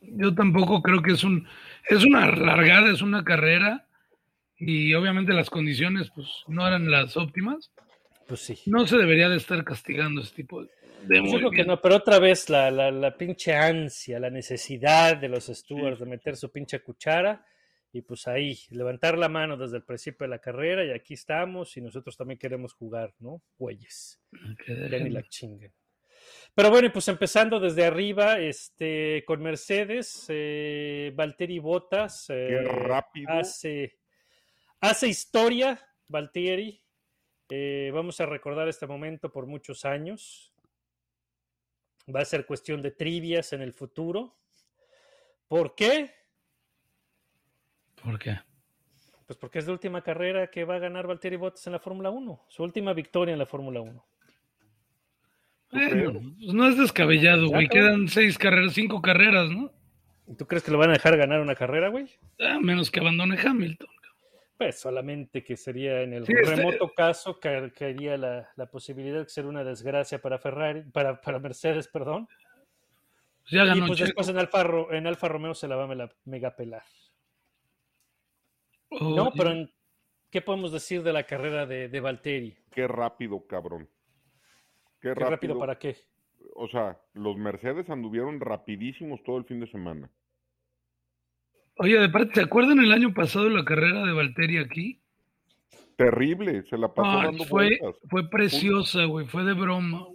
Yo 0.00 0.34
tampoco 0.34 0.82
creo 0.82 1.02
que 1.02 1.12
es 1.12 1.24
un 1.24 1.46
es 1.88 2.04
una 2.04 2.26
largada, 2.30 2.92
es 2.92 3.02
una 3.02 3.24
carrera 3.24 3.86
y 4.56 4.92
obviamente 4.94 5.32
las 5.32 5.50
condiciones 5.50 6.10
pues 6.14 6.28
no 6.46 6.66
eran 6.66 6.90
las 6.90 7.16
óptimas. 7.16 7.70
Pues 8.26 8.40
sí. 8.40 8.58
No 8.66 8.86
se 8.86 8.98
debería 8.98 9.28
de 9.28 9.36
estar 9.36 9.62
castigando 9.64 10.20
ese 10.20 10.34
tipo 10.34 10.62
de, 10.62 10.68
de 11.04 11.20
Pues 11.20 11.32
yo 11.32 11.38
creo 11.38 11.50
que 11.50 11.64
no, 11.64 11.80
pero 11.80 11.96
otra 11.96 12.18
vez 12.18 12.50
la, 12.50 12.70
la, 12.70 12.90
la 12.90 13.16
pinche 13.16 13.54
ansia, 13.54 14.20
la 14.20 14.30
necesidad 14.30 15.16
de 15.16 15.28
los 15.28 15.46
stewards 15.46 16.00
de 16.00 16.06
meter 16.06 16.36
su 16.36 16.50
pinche 16.50 16.80
cuchara 16.80 17.44
y 17.92 18.02
pues 18.02 18.28
ahí, 18.28 18.58
levantar 18.70 19.16
la 19.16 19.28
mano 19.28 19.56
desde 19.56 19.78
el 19.78 19.82
principio 19.84 20.26
de 20.26 20.30
la 20.30 20.40
carrera 20.40 20.84
y 20.84 20.90
aquí 20.90 21.14
estamos 21.14 21.76
y 21.76 21.80
nosotros 21.80 22.16
también 22.16 22.38
queremos 22.38 22.74
jugar, 22.74 23.14
¿no? 23.18 23.42
Güeyes, 23.56 24.20
ya 24.90 24.98
ni 24.98 25.10
la 25.10 25.22
chinguen. 25.22 25.72
Pero 26.58 26.70
bueno, 26.70 26.88
y 26.88 26.90
pues 26.90 27.06
empezando 27.06 27.60
desde 27.60 27.84
arriba, 27.84 28.40
este, 28.40 29.22
con 29.24 29.40
Mercedes, 29.40 30.26
eh, 30.28 31.12
Valtteri 31.14 31.60
Bottas 31.60 32.24
Qué 32.26 32.60
rápido. 32.62 33.30
hace, 33.30 34.00
hace 34.80 35.06
historia, 35.06 35.80
Valtteri. 36.08 36.84
Eh, 37.48 37.92
vamos 37.94 38.20
a 38.20 38.26
recordar 38.26 38.66
este 38.66 38.88
momento 38.88 39.30
por 39.30 39.46
muchos 39.46 39.84
años. 39.84 40.52
Va 42.12 42.22
a 42.22 42.24
ser 42.24 42.44
cuestión 42.44 42.82
de 42.82 42.90
trivias 42.90 43.52
en 43.52 43.62
el 43.62 43.72
futuro. 43.72 44.40
¿Por 45.46 45.76
qué? 45.76 46.12
¿Por 48.02 48.18
qué? 48.18 48.36
Pues 49.26 49.38
porque 49.38 49.60
es 49.60 49.66
la 49.68 49.74
última 49.74 50.02
carrera 50.02 50.50
que 50.50 50.64
va 50.64 50.74
a 50.74 50.80
ganar 50.80 51.06
Valtteri 51.06 51.36
Bottas 51.36 51.64
en 51.68 51.74
la 51.74 51.78
Fórmula 51.78 52.10
1. 52.10 52.46
Su 52.48 52.64
última 52.64 52.94
victoria 52.94 53.32
en 53.32 53.38
la 53.38 53.46
Fórmula 53.46 53.80
1. 53.80 54.08
Bueno, 55.70 56.12
pues 56.40 56.54
no 56.54 56.68
es 56.68 56.78
descabellado, 56.78 57.48
güey. 57.48 57.68
Quedan 57.68 58.08
seis 58.08 58.38
carreras, 58.38 58.72
cinco 58.74 59.02
carreras, 59.02 59.50
¿no? 59.50 59.70
¿Y 60.26 60.34
¿Tú 60.34 60.46
crees 60.46 60.62
que 60.64 60.70
lo 60.70 60.78
van 60.78 60.90
a 60.90 60.94
dejar 60.94 61.16
ganar 61.16 61.40
una 61.40 61.54
carrera, 61.54 61.88
güey? 61.88 62.08
A 62.40 62.58
menos 62.58 62.90
que 62.90 63.00
abandone 63.00 63.38
Hamilton. 63.38 63.88
Pues 64.56 64.80
solamente 64.80 65.44
que 65.44 65.56
sería 65.56 66.02
en 66.02 66.12
el 66.14 66.26
Sí, 66.26 66.32
este- 66.32 66.56
remoto 66.56 66.92
caso 66.92 67.38
que 67.38 67.70
caería 67.76 68.16
la, 68.16 68.48
la 68.56 68.66
posibilidad 68.66 69.20
de 69.22 69.28
ser 69.28 69.46
una 69.46 69.62
desgracia 69.62 70.20
para 70.20 70.38
Ferrari, 70.38 70.82
para, 70.90 71.20
para 71.20 71.38
Mercedes, 71.38 71.86
perdón. 71.86 72.26
Pues 73.42 73.52
ya 73.52 73.64
Y 73.64 73.68
ganó 73.68 73.86
pues 73.86 73.98
Checo. 73.98 74.06
después 74.06 74.28
en 74.28 74.38
Alfa, 74.38 74.66
en 74.90 75.06
Alfa 75.06 75.28
Romeo 75.28 75.54
se 75.54 75.68
la 75.68 75.76
va 75.76 75.84
a 75.84 76.08
mega 76.24 76.56
pelar. 76.56 76.82
Oh, 78.90 79.14
No, 79.14 79.30
pero 79.32 79.50
en- 79.52 79.70
¿qué 80.30 80.40
podemos 80.40 80.72
decir 80.72 81.02
de 81.02 81.12
la 81.12 81.22
carrera 81.24 81.66
de, 81.66 81.88
de 81.88 82.00
Valtteri? 82.00 82.56
Qué 82.72 82.88
rápido, 82.88 83.46
cabrón. 83.46 83.88
Qué, 85.00 85.08
¿Qué 85.08 85.14
rápido. 85.14 85.58
para 85.58 85.78
qué? 85.78 85.96
O 86.54 86.68
sea, 86.68 86.98
los 87.14 87.36
Mercedes 87.36 87.88
anduvieron 87.90 88.40
rapidísimos 88.40 89.22
todo 89.24 89.38
el 89.38 89.44
fin 89.44 89.60
de 89.60 89.70
semana. 89.70 90.10
Oye, 91.76 91.98
de 91.98 92.08
parte, 92.08 92.34
¿se 92.34 92.40
acuerdan 92.42 92.80
el 92.80 92.90
año 92.92 93.14
pasado 93.14 93.48
la 93.48 93.64
carrera 93.64 94.04
de 94.04 94.12
Valtteri 94.12 94.58
aquí? 94.58 95.00
Terrible, 95.96 96.62
se 96.68 96.76
la 96.76 96.92
pasó 96.92 97.08
Ah, 97.10 97.24
dando 97.26 97.44
fue, 97.44 97.78
vueltas. 97.78 98.00
fue 98.08 98.28
preciosa, 98.28 99.04
güey. 99.04 99.26
Fue 99.26 99.44
de 99.44 99.52
broma. 99.52 100.06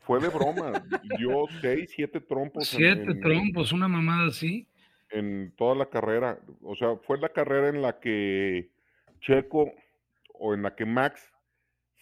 Fue 0.00 0.20
de 0.20 0.28
broma. 0.28 0.82
Dio 1.18 1.46
seis, 1.60 1.90
siete 1.94 2.20
trompos 2.20 2.72
en- 2.72 2.78
Siete 2.78 3.10
en, 3.12 3.20
trompos, 3.20 3.72
una 3.72 3.88
mamada 3.88 4.28
así. 4.28 4.66
en 5.10 5.52
toda 5.56 5.74
la 5.74 5.86
carrera. 5.86 6.38
O 6.62 6.74
sea, 6.76 6.96
fue 7.06 7.18
la 7.18 7.28
carrera 7.28 7.68
en 7.68 7.82
la 7.82 8.00
que 8.00 8.70
Checo 9.20 9.72
o 10.34 10.54
en 10.54 10.62
la 10.62 10.74
que 10.74 10.86
Max 10.86 11.22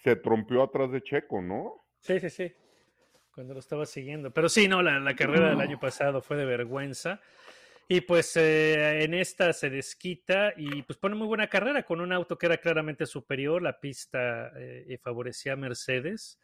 se 0.03 0.15
trompeó 0.15 0.63
atrás 0.63 0.91
de 0.91 1.01
Checo, 1.03 1.41
¿no? 1.41 1.75
Sí, 2.01 2.19
sí, 2.19 2.29
sí. 2.29 2.53
Cuando 3.33 3.53
lo 3.53 3.59
estaba 3.59 3.85
siguiendo. 3.85 4.31
Pero 4.31 4.49
sí, 4.49 4.67
no, 4.67 4.81
la, 4.81 4.99
la 4.99 5.15
carrera 5.15 5.49
del 5.49 5.61
año 5.61 5.79
pasado 5.79 6.21
fue 6.21 6.37
de 6.37 6.45
vergüenza. 6.45 7.21
Y 7.87 8.01
pues 8.01 8.37
eh, 8.37 9.03
en 9.03 9.13
esta 9.13 9.51
se 9.51 9.69
desquita 9.69 10.53
y 10.55 10.81
pues 10.83 10.97
pone 10.97 11.15
muy 11.15 11.27
buena 11.27 11.47
carrera 11.47 11.83
con 11.83 11.99
un 11.99 12.13
auto 12.13 12.37
que 12.37 12.45
era 12.45 12.57
claramente 12.57 13.05
superior. 13.05 13.61
La 13.61 13.79
pista 13.79 14.51
eh, 14.55 14.97
favorecía 15.01 15.53
a 15.53 15.57
Mercedes. 15.57 16.39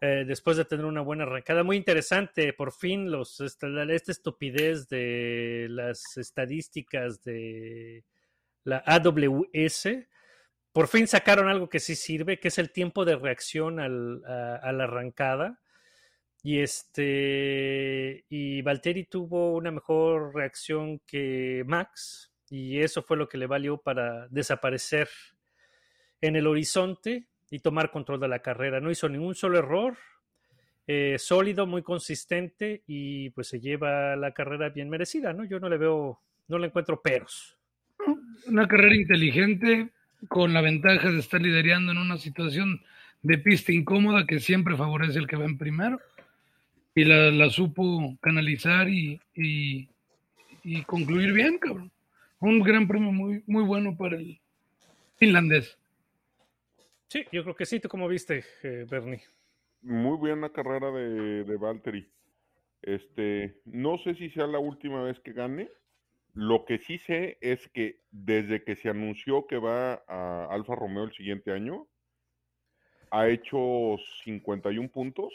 Eh, 0.00 0.24
después 0.26 0.56
de 0.56 0.64
tener 0.64 0.84
una 0.84 1.00
buena 1.00 1.22
arrancada, 1.22 1.62
muy 1.62 1.76
interesante, 1.76 2.52
por 2.52 2.72
fin 2.72 3.12
los 3.12 3.40
esta, 3.40 3.68
esta 3.84 4.10
estupidez 4.10 4.88
de 4.88 5.68
las 5.70 6.16
estadísticas 6.16 7.22
de 7.22 8.04
la 8.64 8.82
AWS, 8.84 9.86
por 10.72 10.88
fin 10.88 11.06
sacaron 11.06 11.48
algo 11.48 11.68
que 11.68 11.80
sí 11.80 11.94
sirve, 11.94 12.38
que 12.40 12.48
es 12.48 12.58
el 12.58 12.70
tiempo 12.70 13.04
de 13.04 13.16
reacción 13.16 13.78
al- 13.80 14.22
a, 14.24 14.72
la 14.72 14.84
arrancada. 14.84 15.60
Y 16.42 16.58
este 16.60 18.24
y 18.28 18.62
Valtteri 18.62 19.04
tuvo 19.04 19.52
una 19.56 19.70
mejor 19.70 20.34
reacción 20.34 20.98
que 21.06 21.62
Max, 21.66 22.32
y 22.50 22.80
eso 22.80 23.02
fue 23.02 23.16
lo 23.16 23.28
que 23.28 23.38
le 23.38 23.46
valió 23.46 23.78
para 23.78 24.26
desaparecer 24.28 25.08
en 26.20 26.36
el 26.36 26.46
horizonte 26.46 27.28
y 27.50 27.60
tomar 27.60 27.90
control 27.90 28.18
de 28.20 28.28
la 28.28 28.40
carrera. 28.40 28.80
No 28.80 28.90
hizo 28.90 29.08
ningún 29.08 29.34
solo 29.34 29.58
error, 29.58 29.96
eh, 30.86 31.16
sólido, 31.18 31.66
muy 31.66 31.82
consistente, 31.82 32.82
y 32.86 33.30
pues 33.30 33.46
se 33.48 33.60
lleva 33.60 34.16
la 34.16 34.32
carrera 34.32 34.68
bien 34.70 34.88
merecida, 34.88 35.32
¿no? 35.32 35.44
Yo 35.44 35.60
no 35.60 35.68
le 35.68 35.78
veo, 35.78 36.20
no 36.48 36.58
le 36.58 36.66
encuentro 36.66 37.00
peros. 37.00 37.56
Una 38.46 38.66
carrera 38.66 38.96
inteligente, 38.96 39.92
con 40.28 40.52
la 40.52 40.60
ventaja 40.60 41.10
de 41.10 41.18
estar 41.18 41.40
liderando 41.40 41.92
en 41.92 41.98
una 41.98 42.18
situación 42.18 42.82
de 43.22 43.38
pista 43.38 43.72
incómoda 43.72 44.26
que 44.26 44.40
siempre 44.40 44.76
favorece 44.76 45.18
el 45.18 45.26
que 45.26 45.36
va 45.36 45.44
en 45.44 45.58
primero. 45.58 46.00
Y 46.94 47.04
la, 47.04 47.30
la 47.30 47.48
supo 47.50 48.16
canalizar 48.20 48.88
y, 48.88 49.20
y, 49.34 49.88
y 50.62 50.82
concluir 50.82 51.32
bien, 51.32 51.58
cabrón. 51.58 51.90
Un 52.38 52.60
gran 52.60 52.86
premio 52.86 53.12
muy, 53.12 53.42
muy 53.46 53.62
bueno 53.62 53.96
para 53.96 54.16
el 54.16 54.38
finlandés. 55.16 55.78
Sí, 57.08 57.24
yo 57.32 57.42
creo 57.44 57.54
que 57.54 57.66
sí. 57.66 57.80
¿Tú 57.80 57.88
cómo 57.88 58.08
viste, 58.08 58.44
eh, 58.62 58.86
Bernie? 58.90 59.22
Muy 59.82 60.16
buena 60.16 60.50
carrera 60.50 60.90
de, 60.90 61.44
de 61.44 61.56
Valtteri. 61.56 62.08
Este, 62.82 63.60
no 63.64 63.98
sé 63.98 64.14
si 64.16 64.28
sea 64.30 64.46
la 64.46 64.58
última 64.58 65.02
vez 65.02 65.18
que 65.20 65.32
gane. 65.32 65.70
Lo 66.34 66.64
que 66.64 66.78
sí 66.78 66.98
sé 66.98 67.36
es 67.40 67.68
que 67.68 68.00
desde 68.10 68.64
que 68.64 68.76
se 68.76 68.88
anunció 68.88 69.46
que 69.46 69.58
va 69.58 70.02
a 70.08 70.46
Alfa 70.50 70.74
Romeo 70.74 71.04
el 71.04 71.12
siguiente 71.12 71.52
año, 71.52 71.86
ha 73.10 73.28
hecho 73.28 73.96
51 74.24 74.88
puntos 74.90 75.32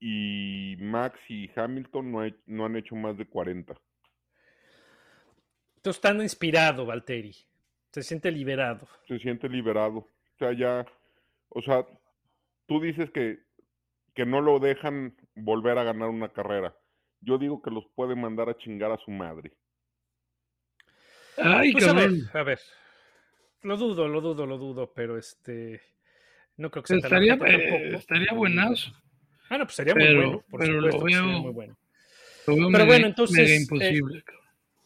y 0.00 0.76
Max 0.80 1.18
y 1.28 1.50
Hamilton 1.54 2.10
no, 2.12 2.24
he- 2.24 2.34
no 2.46 2.64
han 2.64 2.76
hecho 2.76 2.96
más 2.96 3.16
de 3.18 3.26
40. 3.26 3.74
Tú 5.82 5.90
estás 5.90 6.14
inspirado, 6.16 6.86
Valtteri. 6.86 7.34
Se 7.92 8.02
siente 8.02 8.30
liberado. 8.30 8.88
Se 9.06 9.18
siente 9.18 9.48
liberado. 9.48 9.98
O 9.98 10.38
sea, 10.38 10.52
ya, 10.52 10.86
o 11.50 11.60
sea, 11.60 11.86
tú 12.66 12.80
dices 12.80 13.10
que, 13.10 13.40
que 14.14 14.24
no 14.24 14.40
lo 14.40 14.58
dejan 14.60 15.14
volver 15.34 15.76
a 15.78 15.84
ganar 15.84 16.08
una 16.08 16.30
carrera. 16.32 16.74
Yo 17.22 17.38
digo 17.38 17.62
que 17.62 17.70
los 17.70 17.84
puede 17.94 18.14
mandar 18.16 18.48
a 18.48 18.56
chingar 18.56 18.90
a 18.92 18.98
su 18.98 19.10
madre. 19.10 19.52
Ay, 21.38 21.72
Pues 21.72 21.86
a 21.88 21.92
ver, 21.94 22.10
a 22.34 22.42
ver. 22.42 22.60
Lo 23.62 23.76
dudo, 23.76 24.08
lo 24.08 24.20
dudo, 24.20 24.44
lo 24.44 24.58
dudo, 24.58 24.92
pero 24.92 25.16
este. 25.16 25.80
No 26.56 26.70
creo 26.70 26.82
que 26.82 26.88
sea 26.88 26.96
Estaría, 26.98 27.34
eh, 27.34 27.94
estaría 27.94 28.32
buenazo. 28.34 28.92
Ah, 29.48 29.56
no, 29.58 29.64
pues 29.64 29.76
sería 29.76 29.94
muy 29.94 30.14
bueno. 30.14 30.44
Por 30.50 30.60
pero 30.60 30.80
lo 30.80 30.92
sería 30.92 31.22
veo- 31.22 31.38
muy 31.40 31.52
bueno. 31.52 31.76
Lo 32.46 32.54
veo 32.56 32.66
Pero 32.66 32.70
mega- 32.70 32.84
bueno, 32.84 33.06
entonces, 33.06 33.38
mega 33.38 33.52
eh, 33.52 33.56
imposible. 33.60 34.24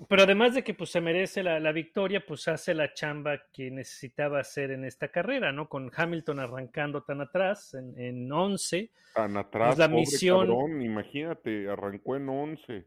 Pero 0.09 0.25
además 0.25 0.55
de 0.55 0.63
que 0.63 0.75
pues, 0.75 0.91
se 0.91 1.01
merece 1.01 1.43
la, 1.43 1.59
la 1.59 1.73
victoria, 1.73 2.25
pues 2.25 2.47
hace 2.49 2.75
la 2.75 2.93
chamba 2.93 3.45
que 3.51 3.71
necesitaba 3.71 4.41
hacer 4.41 4.71
en 4.71 4.85
esta 4.85 5.09
carrera, 5.09 5.53
¿no? 5.53 5.69
Con 5.71 5.91
Hamilton 5.95 6.41
arrancando 6.41 7.03
tan 7.03 7.23
atrás, 7.23 7.73
en, 7.73 7.99
en 7.99 8.31
11. 8.31 8.91
Tan 9.15 9.37
atrás, 9.39 9.79
la 9.79 9.89
pobre 9.89 10.01
misión- 10.03 10.47
cabrón, 10.49 10.83
imagínate, 10.83 11.69
arrancó 11.71 12.17
en 12.17 12.29
11. 12.29 12.85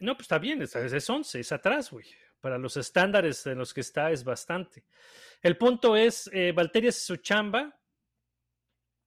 No, 0.00 0.14
pues 0.14 0.22
está 0.24 0.38
bien, 0.38 0.60
es, 0.62 0.74
es 0.74 1.08
11, 1.08 1.38
es 1.38 1.52
atrás, 1.52 1.90
güey. 1.92 2.06
Para 2.40 2.58
los 2.58 2.76
estándares 2.76 3.46
en 3.46 3.58
los 3.58 3.72
que 3.72 3.82
está 3.82 4.10
es 4.10 4.24
bastante. 4.24 4.82
El 5.42 5.56
punto 5.56 5.94
es, 5.94 6.28
eh, 6.32 6.52
Valtteri 6.52 6.88
hace 6.88 7.00
su 7.00 7.16
chamba 7.18 7.78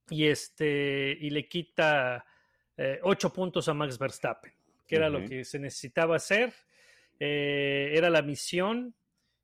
y, 0.09 0.27
este, 0.27 1.17
y 1.19 1.29
le 1.29 1.47
quita 1.47 2.25
eh, 2.77 3.00
ocho 3.03 3.33
puntos 3.33 3.67
a 3.67 3.73
Max 3.73 3.97
Verstappen, 3.97 4.53
que 4.88 4.95
era 4.95 5.09
lo 5.09 5.25
que 5.25 5.43
se 5.43 5.59
necesitaba 5.59 6.15
hacer. 6.15 6.53
Eh, 7.20 7.91
era 7.93 8.10
la 8.10 8.22
misión 8.22 8.93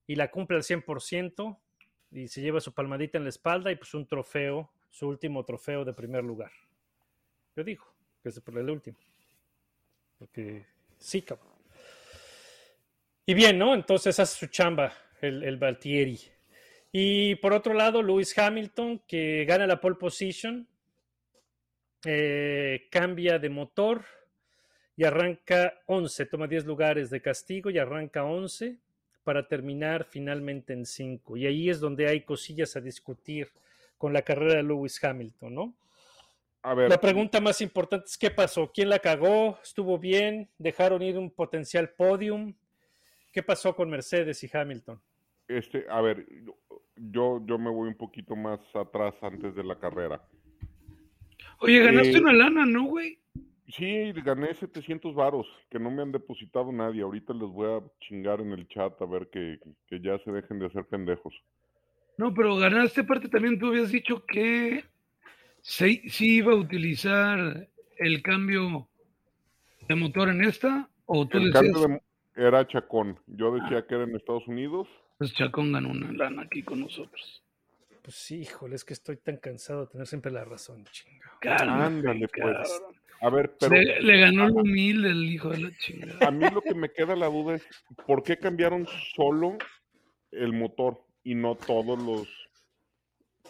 y 0.07 0.15
la 0.15 0.31
cumple 0.31 0.57
al 0.57 0.63
100% 0.63 1.57
y 2.11 2.27
se 2.27 2.41
lleva 2.41 2.59
su 2.59 2.73
palmadita 2.73 3.17
en 3.17 3.25
la 3.25 3.29
espalda 3.29 3.71
y 3.71 3.75
pues 3.75 3.93
un 3.93 4.07
trofeo, 4.07 4.71
su 4.89 5.07
último 5.07 5.45
trofeo 5.45 5.85
de 5.85 5.93
primer 5.93 6.23
lugar. 6.23 6.51
Yo 7.55 7.63
digo 7.63 7.85
que 8.21 8.29
es 8.29 8.39
por 8.39 8.57
el 8.57 8.69
último. 8.69 8.97
Porque 10.17 10.65
sí, 10.97 11.21
cabrón. 11.21 11.53
Y 13.25 13.33
bien, 13.33 13.57
¿no? 13.57 13.75
Entonces 13.75 14.19
hace 14.19 14.39
su 14.39 14.47
chamba 14.47 14.93
el, 15.21 15.43
el 15.43 15.57
Valtieri. 15.57 16.19
Y 16.91 17.35
por 17.35 17.53
otro 17.53 17.73
lado, 17.73 18.01
Lewis 18.01 18.35
Hamilton, 18.37 19.03
que 19.07 19.45
gana 19.45 19.67
la 19.67 19.79
pole 19.79 19.95
position, 19.95 20.67
eh, 22.05 22.87
cambia 22.89 23.37
de 23.39 23.49
motor 23.49 24.05
y 24.99 25.05
arranca 25.05 25.75
11, 25.85 26.25
toma 26.25 26.45
10 26.45 26.65
lugares 26.65 27.09
de 27.09 27.21
castigo 27.21 27.69
y 27.69 27.77
arranca 27.77 28.25
11 28.25 28.75
para 29.23 29.47
terminar 29.47 30.03
finalmente 30.03 30.73
en 30.73 30.85
5. 30.85 31.37
Y 31.37 31.45
ahí 31.47 31.69
es 31.69 31.79
donde 31.79 32.09
hay 32.09 32.23
cosillas 32.23 32.75
a 32.75 32.81
discutir 32.81 33.47
con 33.97 34.11
la 34.11 34.23
carrera 34.23 34.55
de 34.55 34.63
Lewis 34.63 35.01
Hamilton, 35.01 35.55
¿no? 35.55 35.73
A 36.63 36.73
ver, 36.73 36.89
La 36.89 36.99
pregunta 36.99 37.39
más 37.39 37.61
importante 37.61 38.07
es 38.07 38.17
qué 38.17 38.29
pasó, 38.29 38.69
quién 38.73 38.89
la 38.89 38.99
cagó, 38.99 39.57
estuvo 39.63 39.97
bien, 39.97 40.49
dejaron 40.57 41.01
ir 41.01 41.17
un 41.17 41.31
potencial 41.31 41.91
podium, 41.91 42.53
qué 43.31 43.41
pasó 43.41 43.73
con 43.73 43.89
Mercedes 43.89 44.43
y 44.43 44.49
Hamilton. 44.51 44.99
este, 45.47 45.85
a 45.89 46.01
ver, 46.01 46.25
yo, 46.97 47.41
yo 47.45 47.57
me 47.57 47.69
voy 47.69 47.87
un 47.87 47.95
poquito 47.95 48.35
más 48.35 48.59
atrás 48.75 49.15
antes 49.21 49.55
de 49.55 49.63
la 49.63 49.79
carrera. 49.79 50.21
Oye, 51.59 51.79
ganaste 51.79 52.17
Eh, 52.17 52.19
una 52.19 52.33
lana, 52.33 52.65
¿no, 52.65 52.83
güey? 52.83 53.17
Sí, 53.75 54.11
gané 54.23 54.53
700 54.55 55.13
varos, 55.13 55.45
que 55.69 55.77
no 55.79 55.91
me 55.91 56.01
han 56.01 56.11
depositado 56.11 56.71
nadie. 56.71 57.01
Ahorita 57.03 57.33
les 57.33 57.49
voy 57.49 57.67
a 57.67 57.83
chingar 57.99 58.41
en 58.41 58.51
el 58.51 58.67
chat 58.67 58.99
a 59.01 59.05
ver 59.05 59.29
que, 59.29 59.59
que 59.87 59.99
ya 60.01 60.17
se 60.19 60.31
dejen 60.31 60.59
de 60.59 60.65
hacer 60.67 60.85
pendejos. 60.85 61.33
No, 62.17 62.33
pero 62.33 62.55
ganaste 62.57 63.01
aparte 63.01 63.29
también 63.29 63.59
tú 63.59 63.67
habías 63.67 63.91
dicho 63.91 64.25
que 64.25 64.83
sí, 65.61 66.01
sí 66.09 66.37
iba 66.37 66.51
a 66.53 66.55
utilizar 66.55 67.67
el 67.97 68.21
cambio 68.23 68.89
de 69.87 69.95
motor 69.95 70.29
en 70.29 70.43
esta, 70.43 70.89
o 71.05 71.27
tú 71.27 71.37
El 71.37 71.51
decías, 71.51 71.63
cambio 71.73 71.87
de- 71.87 72.01
era 72.47 72.67
Chacón. 72.67 73.19
Yo 73.27 73.53
decía 73.53 73.85
que 73.85 73.95
era 73.95 74.03
en 74.05 74.15
Estados 74.15 74.47
Unidos. 74.47 74.87
pues 75.17 75.33
Chacón 75.33 75.71
ganó 75.73 75.89
una 75.91 76.11
lana 76.11 76.41
aquí 76.43 76.63
con 76.63 76.79
nosotros. 76.81 77.43
Pues 78.01 78.15
sí, 78.15 78.41
híjole, 78.41 78.75
es 78.75 78.83
que 78.83 78.93
estoy 78.93 79.17
tan 79.17 79.37
cansado 79.37 79.81
de 79.85 79.91
tener 79.91 80.07
siempre 80.07 80.31
la 80.31 80.43
razón, 80.43 80.83
chinga. 80.85 81.37
Cálmate, 81.41 81.83
Ándale, 81.85 82.27
pues. 82.27 82.31
cabrón. 82.69 82.98
A 83.21 83.29
ver, 83.29 83.55
pero 83.59 83.75
Le, 83.75 84.01
le 84.01 84.19
ganó 84.19 84.45
el 84.45 84.51
humilde 84.51 85.09
el 85.09 85.25
hijo 85.25 85.49
de 85.49 85.59
la 85.59 85.77
chingada. 85.77 86.27
a 86.27 86.31
mí 86.31 86.45
lo 86.53 86.61
que 86.61 86.73
me 86.73 86.89
queda 86.89 87.15
la 87.15 87.27
duda 87.27 87.55
es 87.55 87.67
¿por 88.05 88.23
qué 88.23 88.37
cambiaron 88.37 88.87
solo 89.15 89.57
el 90.31 90.53
motor 90.53 91.03
y 91.23 91.35
no 91.35 91.55
todos 91.55 92.01
los 92.01 92.27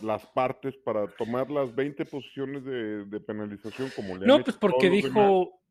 las 0.01 0.25
partes 0.27 0.75
para 0.77 1.07
tomar 1.07 1.49
las 1.51 1.75
20 1.75 2.05
posiciones 2.05 2.63
de, 2.63 3.05
de 3.05 3.19
penalización 3.19 3.89
como 3.95 4.15
le 4.15 4.21
han 4.21 4.27
No, 4.27 4.43
pues 4.43 4.55
porque 4.55 4.89
dijo, 4.89 5.61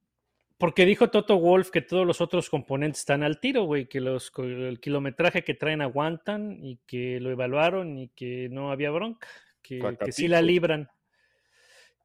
porque 0.59 0.85
dijo 0.85 1.09
Toto 1.09 1.39
Wolf 1.39 1.71
que 1.71 1.81
todos 1.81 2.07
los 2.07 2.21
otros 2.21 2.51
componentes 2.51 3.01
están 3.01 3.23
al 3.23 3.41
tiro, 3.41 3.65
güey, 3.65 3.89
que 3.89 4.01
los, 4.01 4.31
el 4.37 4.81
kilometraje 4.81 5.45
que 5.45 5.55
traen 5.55 5.81
aguantan 5.81 6.59
y 6.63 6.79
que 6.87 7.21
lo 7.21 7.31
evaluaron 7.31 7.97
y 7.99 8.09
que 8.09 8.49
no 8.51 8.71
había 8.71 8.91
bronca, 8.91 9.27
que, 9.63 9.81
que 10.05 10.13
sí 10.13 10.29
la 10.29 10.43
libran. 10.43 10.91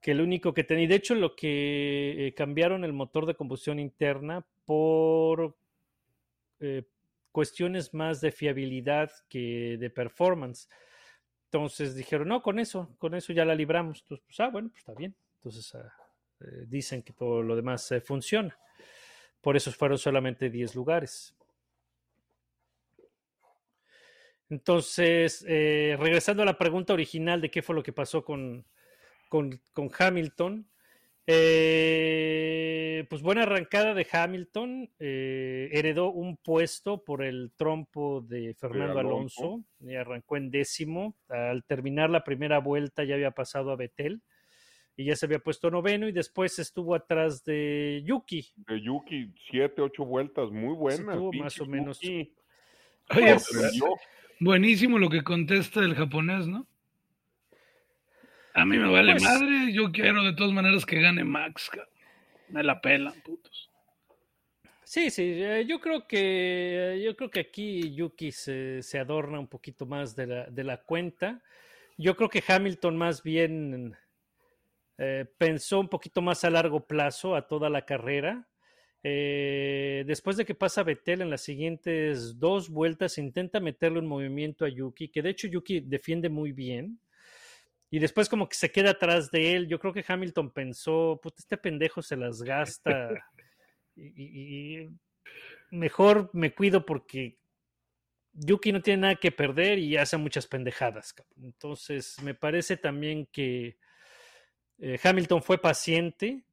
Que 0.03 0.11
el 0.11 0.19
único 0.19 0.53
que 0.53 0.65
tenía, 0.65 0.83
y 0.83 0.87
de 0.87 0.95
hecho 0.95 1.15
lo 1.15 1.33
que 1.33 2.27
eh, 2.27 2.33
cambiaron 2.33 2.83
el 2.83 2.91
motor 2.91 3.25
de 3.25 3.35
combustión 3.35 3.79
interna 3.79 4.45
por 4.65 5.55
eh, 6.59 6.83
cuestiones 7.31 7.93
más 7.93 8.19
de 8.19 8.33
fiabilidad 8.33 9.09
que 9.29 9.77
de 9.79 9.89
performance. 9.89 10.67
Entonces 11.45 11.95
dijeron, 11.95 12.27
no, 12.27 12.41
con 12.41 12.59
eso, 12.59 12.93
con 12.97 13.15
eso 13.15 13.31
ya 13.31 13.45
la 13.45 13.55
libramos. 13.55 14.01
Entonces, 14.01 14.25
pues, 14.25 14.39
ah, 14.41 14.49
bueno, 14.49 14.67
pues 14.71 14.79
está 14.79 14.93
bien. 14.93 15.15
Entonces, 15.37 15.73
ah, 15.73 15.93
eh, 16.41 16.65
dicen 16.67 17.01
que 17.01 17.13
todo 17.13 17.41
lo 17.41 17.55
demás 17.55 17.93
funciona. 18.03 18.59
Por 19.39 19.55
eso 19.55 19.71
fueron 19.71 19.97
solamente 19.97 20.49
10 20.49 20.75
lugares. 20.75 21.33
Entonces, 24.49 25.45
regresando 25.47 26.43
a 26.43 26.45
la 26.45 26.57
pregunta 26.57 26.91
original 26.91 27.39
de 27.39 27.49
qué 27.49 27.61
fue 27.61 27.73
lo 27.73 27.81
que 27.81 27.93
pasó 27.93 28.23
con, 28.23 28.65
con, 29.33 29.59
con 29.73 29.89
Hamilton, 29.97 30.63
eh, 31.25 33.03
pues 33.09 33.23
buena 33.23 33.41
arrancada 33.41 33.95
de 33.95 34.05
Hamilton, 34.11 34.91
eh, 34.99 35.69
heredó 35.71 36.11
un 36.11 36.37
puesto 36.37 37.03
por 37.03 37.23
el 37.23 37.51
trompo 37.55 38.21
de 38.21 38.53
Fernando 38.53 38.99
Alonso. 38.99 39.41
Alonso, 39.43 39.65
y 39.79 39.95
arrancó 39.95 40.37
en 40.37 40.51
décimo, 40.51 41.15
al 41.29 41.63
terminar 41.63 42.11
la 42.11 42.23
primera 42.23 42.59
vuelta 42.59 43.05
ya 43.05 43.15
había 43.15 43.31
pasado 43.31 43.71
a 43.71 43.75
Betel 43.75 44.21
y 44.95 45.05
ya 45.05 45.15
se 45.15 45.25
había 45.25 45.39
puesto 45.39 45.71
noveno 45.71 46.07
y 46.07 46.11
después 46.11 46.59
estuvo 46.59 46.93
atrás 46.93 47.43
de 47.43 48.03
Yuki. 48.05 48.53
De 48.67 48.81
Yuki, 48.81 49.33
siete, 49.49 49.81
ocho 49.81 50.05
vueltas, 50.05 50.51
muy 50.51 50.75
buenas. 50.75 51.17
tuvo 51.17 51.31
pinche 51.31 51.43
más 51.43 51.59
o 51.59 51.65
menos- 51.65 51.99
Yuki. 51.99 52.31
Oye, 53.17 53.39
Sorprendió. 53.39 53.85
buenísimo 54.39 54.99
lo 54.99 55.09
que 55.09 55.23
contesta 55.23 55.79
el 55.79 55.95
japonés, 55.95 56.45
¿no? 56.45 56.67
A 58.53 58.65
mí 58.65 58.77
me 58.77 58.89
vale 58.89 59.13
Pues- 59.13 59.23
madre, 59.23 59.73
yo 59.73 59.91
quiero 59.91 60.23
de 60.23 60.33
todas 60.33 60.53
maneras 60.53 60.85
que 60.85 61.01
gane 61.01 61.23
Max, 61.23 61.69
cabrón. 61.69 61.89
Me 62.49 62.63
la 62.63 62.79
pelan, 62.79 63.13
putos. 63.21 63.69
Sí, 64.83 65.09
sí, 65.09 65.23
eh, 65.23 65.65
yo 65.67 65.79
creo 65.79 66.07
que 66.07 67.01
yo 67.03 67.15
creo 67.15 67.31
que 67.31 67.39
aquí 67.39 67.95
Yuki 67.95 68.31
se, 68.31 68.83
se 68.83 68.99
adorna 68.99 69.39
un 69.39 69.47
poquito 69.47 69.87
más 69.87 70.15
de 70.15 70.27
la, 70.27 70.45
de 70.45 70.63
la 70.63 70.77
cuenta. 70.83 71.41
Yo 71.97 72.15
creo 72.15 72.29
que 72.29 72.43
Hamilton 72.47 72.95
más 72.95 73.23
bien 73.23 73.95
eh, 74.99 75.25
pensó 75.39 75.79
un 75.79 75.89
poquito 75.89 76.21
más 76.21 76.43
a 76.43 76.51
largo 76.51 76.85
plazo 76.85 77.35
a 77.35 77.47
toda 77.47 77.69
la 77.71 77.85
carrera. 77.85 78.47
Eh, 79.01 80.03
después 80.05 80.37
de 80.37 80.45
que 80.45 80.53
pasa 80.55 80.83
Betel 80.83 81.21
en 81.21 81.29
las 81.29 81.41
siguientes 81.41 82.39
dos 82.39 82.69
vueltas, 82.69 83.17
intenta 83.17 83.59
meterle 83.59 83.99
un 83.99 84.07
movimiento 84.07 84.63
a 84.63 84.69
Yuki, 84.69 85.09
que 85.09 85.21
de 85.23 85.29
hecho 85.31 85.47
Yuki 85.47 85.79
defiende 85.79 86.29
muy 86.29 86.51
bien. 86.51 86.99
Y 87.93 87.99
después 87.99 88.27
como 88.27 88.49
que 88.49 88.55
se 88.55 88.71
queda 88.71 88.89
atrás 88.89 89.29
de 89.29 89.53
él. 89.53 89.67
Yo 89.67 89.77
creo 89.77 89.93
que 89.93 90.03
Hamilton 90.07 90.49
pensó, 90.49 91.19
puta, 91.21 91.35
este 91.37 91.57
pendejo 91.57 92.01
se 92.01 92.17
las 92.17 92.41
gasta. 92.41 93.23
y, 93.95 94.89
mejor 95.69 96.31
me 96.33 96.55
cuido 96.55 96.87
porque 96.87 97.37
Yuki 98.31 98.71
no 98.71 98.81
tiene 98.81 99.01
nada 99.01 99.15
que 99.17 99.31
perder 99.31 99.77
y 99.77 99.95
hace 99.95 100.17
muchas 100.17 100.47
pendejadas. 100.47 101.13
Entonces, 101.39 102.19
me 102.23 102.33
parece 102.33 102.77
también 102.77 103.27
que 103.27 103.77
eh, 104.79 104.99
Hamilton 105.03 105.43
fue 105.43 105.61
paciente, 105.61 106.45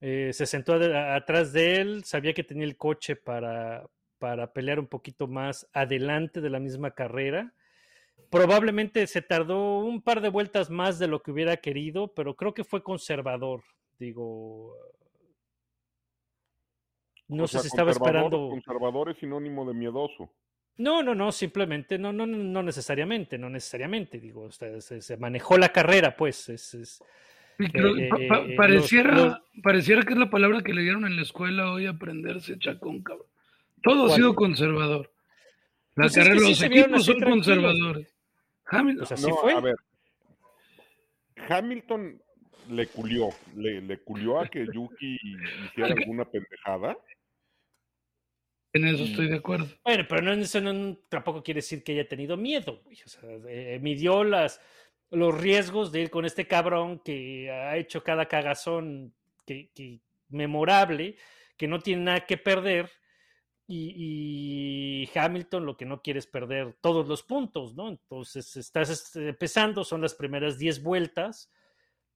eh, 0.00 0.32
se 0.32 0.46
sentó 0.46 0.72
a- 0.72 1.14
atrás 1.14 1.52
de 1.52 1.76
él, 1.76 2.02
sabía 2.02 2.34
que 2.34 2.42
tenía 2.42 2.64
el 2.64 2.76
coche 2.76 3.14
para, 3.14 3.88
para 4.18 4.52
pelear 4.52 4.80
un 4.80 4.88
poquito 4.88 5.28
más 5.28 5.64
adelante 5.72 6.40
de 6.40 6.50
la 6.50 6.58
misma 6.58 6.90
carrera. 6.90 7.54
Probablemente 8.30 9.06
se 9.06 9.20
tardó 9.22 9.80
un 9.80 10.00
par 10.02 10.20
de 10.22 10.30
vueltas 10.30 10.70
más 10.70 10.98
de 10.98 11.06
lo 11.06 11.22
que 11.22 11.30
hubiera 11.32 11.58
querido, 11.58 12.08
pero 12.14 12.34
creo 12.34 12.54
que 12.54 12.64
fue 12.64 12.82
conservador. 12.82 13.62
Digo, 13.98 14.74
no 17.28 17.44
O 17.44 17.46
sé 17.46 17.52
sea, 17.52 17.60
si 17.62 17.68
estaba 17.68 17.90
esperando. 17.90 18.48
Conservador 18.50 19.10
es 19.10 19.18
sinónimo 19.18 19.66
de 19.66 19.74
miedoso. 19.74 20.30
No, 20.78 21.02
no, 21.02 21.14
no, 21.14 21.30
simplemente, 21.32 21.98
no, 21.98 22.12
no, 22.12 22.26
no, 22.26 22.62
necesariamente, 22.62 23.36
no 23.36 23.50
necesariamente, 23.50 24.18
digo, 24.18 24.44
o 24.44 24.50
sea, 24.50 24.80
se, 24.80 25.02
se 25.02 25.16
manejó 25.18 25.58
la 25.58 25.68
carrera, 25.68 26.16
pues, 26.16 26.48
es, 26.48 26.74
es- 26.74 27.04
Sí, 27.58 27.66
creo- 27.70 27.94
Eh, 27.96 28.08
pa- 28.08 28.16
pa- 28.28 28.44
pareciera, 28.56 29.14
los- 29.14 29.38
pareciera 29.62 30.02
que 30.02 30.14
es 30.14 30.18
la 30.18 30.30
palabra 30.30 30.62
que 30.62 30.72
le 30.72 30.80
dieron 30.82 31.04
en 31.04 31.16
la 31.16 31.22
escuela 31.22 31.70
hoy 31.70 31.84
aprenderse, 31.86 32.58
chacón, 32.58 33.02
cabrón. 33.02 33.26
Todo 33.82 34.06
ha 34.06 34.14
sido 34.16 34.34
conservador. 34.34 35.11
La 35.94 36.04
Pues 36.04 36.16
es 36.16 36.24
carrera, 36.24 36.34
que 36.34 36.40
sí 36.40 36.48
los 36.62 36.70
vieron 36.70 36.90
equipos 36.90 37.04
son 37.04 37.16
tranquilos. 37.18 37.46
conservadores. 37.46 38.16
Hamilton, 38.66 39.02
o 39.02 39.06
sea, 39.06 39.14
así 39.16 39.26
No, 39.28 39.36
fue. 39.36 39.52
a 39.52 39.60
ver. 39.60 39.74
Hamilton 41.48 42.22
le 42.70 42.86
culió, 42.86 43.28
le, 43.56 43.80
le 43.82 43.98
culió 43.98 44.38
a 44.40 44.48
que 44.48 44.66
Yuki 44.72 45.18
hiciera 45.66 45.92
alguna 45.94 46.24
pendejada. 46.24 46.96
en 48.74 48.86
eso 48.86 49.04
estoy 49.04 49.28
de 49.28 49.36
acuerdo. 49.36 49.66
Bueno, 49.84 50.06
pero 50.08 50.22
no, 50.22 50.32
eso 50.32 50.60
no- 50.60 50.96
tampoco 51.08 51.42
quiere 51.42 51.58
decir 51.58 51.82
que 51.84 51.92
haya 51.92 52.08
tenido 52.08 52.36
miedo, 52.36 52.80
güey. 52.84 52.96
O 53.04 53.08
sea, 53.08 53.20
eh, 53.48 53.78
midió 53.82 54.24
las, 54.24 54.60
los 55.10 55.38
riesgos 55.38 55.92
de 55.92 56.02
ir 56.02 56.10
con 56.10 56.24
este 56.24 56.46
cabrón 56.46 57.00
que 57.00 57.50
ha 57.50 57.76
hecho 57.76 58.02
cada 58.02 58.26
cagazón 58.28 59.12
que, 59.44 59.70
que 59.74 60.00
memorable, 60.30 61.16
que 61.58 61.66
no 61.68 61.80
tiene 61.80 62.04
nada 62.04 62.24
que 62.24 62.38
perder. 62.38 62.90
Y, 63.74 65.06
y 65.14 65.18
Hamilton 65.18 65.64
lo 65.64 65.76
que 65.78 65.86
no 65.86 66.02
quiere 66.02 66.18
es 66.18 66.26
perder 66.26 66.74
todos 66.82 67.08
los 67.08 67.22
puntos, 67.22 67.74
¿no? 67.74 67.88
Entonces 67.88 68.54
estás 68.56 69.16
empezando, 69.16 69.82
son 69.82 70.02
las 70.02 70.14
primeras 70.14 70.58
10 70.58 70.82
vueltas. 70.82 71.50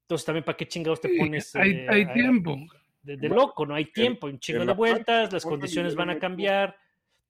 Entonces 0.02 0.26
también 0.26 0.44
para 0.44 0.58
qué 0.58 0.68
chingados 0.68 1.00
te 1.00 1.08
Sí, 1.08 1.18
pones 1.18 1.56
hay, 1.56 1.70
eh, 1.70 1.86
hay 1.88 2.02
a- 2.02 2.12
tiempo. 2.12 2.56
de, 3.02 3.28
loco, 3.30 3.64
no 3.64 3.74
hay 3.74 3.86
tiempo, 3.86 4.26
un 4.26 4.38
chingo 4.38 4.66
de 4.66 4.72
vueltas, 4.74 5.22
parte 5.22 5.36
las 5.36 5.44
condiciones 5.44 5.94
van 5.94 6.10
a 6.10 6.18
cambiar, 6.18 6.76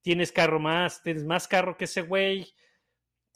tienes 0.02 0.32
carro 0.32 0.58
más, 0.58 1.02
tienes 1.02 1.22
más 1.24 1.46
carro 1.46 1.76
que 1.76 1.84
ese 1.84 2.02
güey. 2.02 2.48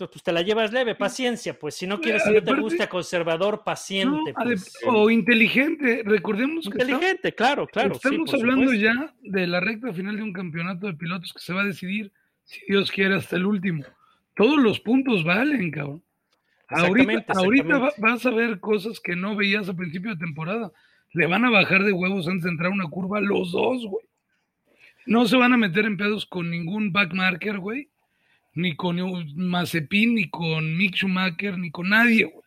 Entonces, 0.01 0.15
pues 0.15 0.23
te 0.23 0.33
la 0.33 0.41
llevas 0.41 0.73
leve, 0.73 0.95
paciencia, 0.95 1.59
pues 1.59 1.75
si 1.75 1.87
no 1.87 2.01
quieres, 2.01 2.25
si 2.25 2.33
no 2.33 2.43
te 2.43 2.55
gusta 2.55 2.89
conservador, 2.89 3.63
paciente, 3.63 4.33
pues. 4.33 4.79
o 4.87 5.11
inteligente. 5.11 6.03
Recordemos 6.07 6.65
que 6.65 6.79
estamos, 6.79 7.03
Inteligente, 7.03 7.35
claro, 7.35 7.67
claro. 7.67 7.93
sí, 7.97 8.01
estamos 8.05 8.33
hablando 8.33 8.73
supuesto. 8.73 8.83
ya 8.83 9.15
de 9.21 9.47
la 9.47 9.61
recta 9.61 9.93
final 9.93 10.17
de 10.17 10.23
un 10.23 10.33
campeonato 10.33 10.87
de 10.87 10.95
pilotos 10.95 11.35
que 11.35 11.41
se 11.41 11.53
va 11.53 11.61
a 11.61 11.67
decidir, 11.67 12.11
si 12.45 12.63
Dios 12.67 12.91
quiere, 12.91 13.17
hasta 13.17 13.37
el 13.37 13.45
último. 13.45 13.85
todos 14.35 14.57
los 14.57 14.81
puntos 14.81 15.23
valen, 15.23 15.71
cabrón. 15.71 16.03
Ahorita, 16.69 17.13
Exactamente, 17.13 17.33
ahorita 17.37 17.93
vas 17.99 18.25
a 18.25 18.31
ver 18.31 18.59
cosas 18.59 19.01
que 19.01 19.17
no 19.17 19.37
veías 19.37 19.69
a 19.69 19.75
principio 19.75 20.13
de 20.13 20.17
temporada. 20.17 20.73
Le 21.13 21.27
van 21.27 21.45
a 21.45 21.51
bajar 21.51 21.85
de 21.85 21.93
huevos 21.93 22.27
antes 22.27 22.45
de 22.45 22.51
entrar 22.51 22.71
a 22.71 22.75
una 22.75 22.89
curva 22.89 23.21
los 23.21 23.53
dos, 23.53 23.85
güey. 23.85 24.07
No 25.05 25.27
se 25.27 25.37
van 25.37 25.53
a 25.53 25.59
meter 25.59 25.85
en 25.85 25.99
pedos 25.99 26.25
con 26.25 26.49
ningún 26.49 26.91
backmarker, 26.91 27.59
güey. 27.59 27.91
Ni 28.55 28.75
con 28.77 28.97
Mazepin, 29.37 30.15
ni 30.15 30.29
con 30.29 30.77
Mick 30.77 30.97
Schumacher, 30.97 31.57
ni 31.59 31.71
con 31.71 31.89
nadie, 31.91 32.25
güey. 32.25 32.45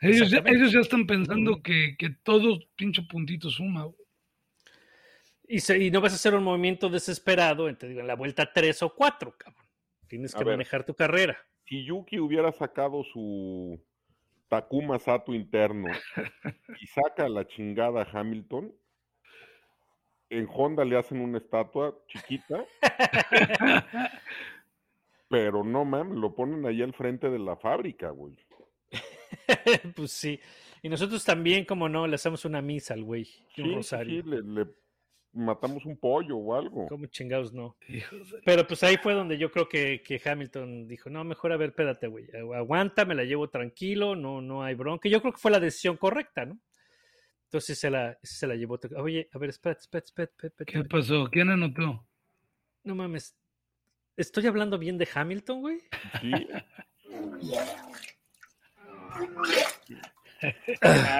Ellos 0.00 0.30
ya, 0.30 0.42
ellos 0.46 0.70
ya 0.72 0.80
están 0.80 1.06
pensando 1.06 1.62
que, 1.62 1.96
que 1.98 2.10
todo 2.10 2.58
pinche 2.76 3.02
puntito 3.02 3.48
suma, 3.50 3.84
güey. 3.84 3.96
Y, 5.48 5.60
se- 5.60 5.78
y 5.78 5.90
no 5.90 6.00
vas 6.00 6.12
a 6.12 6.16
hacer 6.16 6.34
un 6.34 6.44
movimiento 6.44 6.88
desesperado 6.88 7.68
en, 7.68 7.76
te 7.76 7.88
digo, 7.88 8.00
en 8.00 8.06
la 8.06 8.14
vuelta 8.14 8.50
3 8.52 8.82
o 8.82 8.94
4, 8.94 9.34
cabrón. 9.36 9.64
Tienes 10.08 10.34
A 10.34 10.38
que 10.38 10.44
ver. 10.44 10.54
manejar 10.54 10.84
tu 10.84 10.94
carrera. 10.94 11.36
Si 11.66 11.84
Yuki 11.84 12.18
hubiera 12.18 12.52
sacado 12.52 13.02
su 13.04 13.80
Takuma 14.48 14.98
Sato 14.98 15.34
interno 15.34 15.88
y 16.80 16.86
saca 16.86 17.28
la 17.28 17.46
chingada 17.46 18.02
a 18.02 18.20
Hamilton, 18.20 18.72
en 20.30 20.46
Honda 20.50 20.84
le 20.84 20.98
hacen 20.98 21.20
una 21.20 21.38
estatua 21.38 21.94
chiquita, 22.08 22.64
pero 25.28 25.64
no 25.64 25.84
mames, 25.84 26.16
lo 26.18 26.34
ponen 26.34 26.64
ahí 26.66 26.82
al 26.82 26.94
frente 26.94 27.28
de 27.30 27.38
la 27.38 27.56
fábrica, 27.56 28.10
güey. 28.10 28.38
pues 29.96 30.12
sí. 30.12 30.38
Y 30.82 30.88
nosotros 30.88 31.24
también, 31.24 31.64
como 31.64 31.88
no, 31.88 32.06
le 32.06 32.14
hacemos 32.16 32.44
una 32.44 32.60
misa 32.62 32.94
al 32.94 33.02
güey. 33.04 33.24
Sí, 33.54 33.62
un 33.62 33.68
sí, 33.70 33.74
rosario. 33.74 34.22
sí, 34.22 34.28
le, 34.28 34.42
le 34.42 34.66
matamos 35.32 35.84
un 35.86 35.96
pollo 35.96 36.36
o 36.36 36.54
algo. 36.54 36.86
¿Cómo 36.88 37.06
chingados 37.06 37.52
no? 37.52 37.76
Pero 38.44 38.66
pues 38.66 38.82
ahí 38.84 38.96
fue 39.02 39.14
donde 39.14 39.36
yo 39.38 39.50
creo 39.50 39.68
que, 39.68 40.02
que 40.06 40.20
Hamilton 40.24 40.86
dijo, 40.86 41.10
no, 41.10 41.24
mejor 41.24 41.52
a 41.52 41.56
ver, 41.56 41.70
espérate, 41.70 42.06
güey, 42.06 42.26
agu- 42.28 42.54
aguanta, 42.54 43.04
me 43.04 43.14
la 43.14 43.24
llevo 43.24 43.48
tranquilo, 43.48 44.14
no, 44.14 44.40
no 44.40 44.62
hay 44.62 44.74
bronca. 44.74 45.08
Yo 45.08 45.20
creo 45.20 45.32
que 45.32 45.40
fue 45.40 45.50
la 45.50 45.60
decisión 45.60 45.96
correcta, 45.96 46.44
¿no? 46.44 46.58
Entonces 47.44 47.78
se 47.78 47.88
la, 47.90 48.18
se 48.22 48.46
la 48.46 48.54
llevó. 48.56 48.78
Oye, 48.96 49.28
a 49.32 49.38
ver, 49.38 49.50
espérate, 49.50 49.80
espérate, 49.80 50.06
espérate, 50.06 50.32
espérate, 50.34 50.64
¿Qué 50.64 50.78
espérate. 50.78 50.88
pasó? 50.88 51.28
¿Quién 51.30 51.50
anotó? 51.50 52.06
No 52.82 52.94
mames. 52.94 53.36
¿Estoy 54.16 54.46
hablando 54.46 54.78
bien 54.78 54.98
de 54.98 55.08
Hamilton, 55.12 55.60
güey? 55.60 55.80
Sí. 56.20 56.32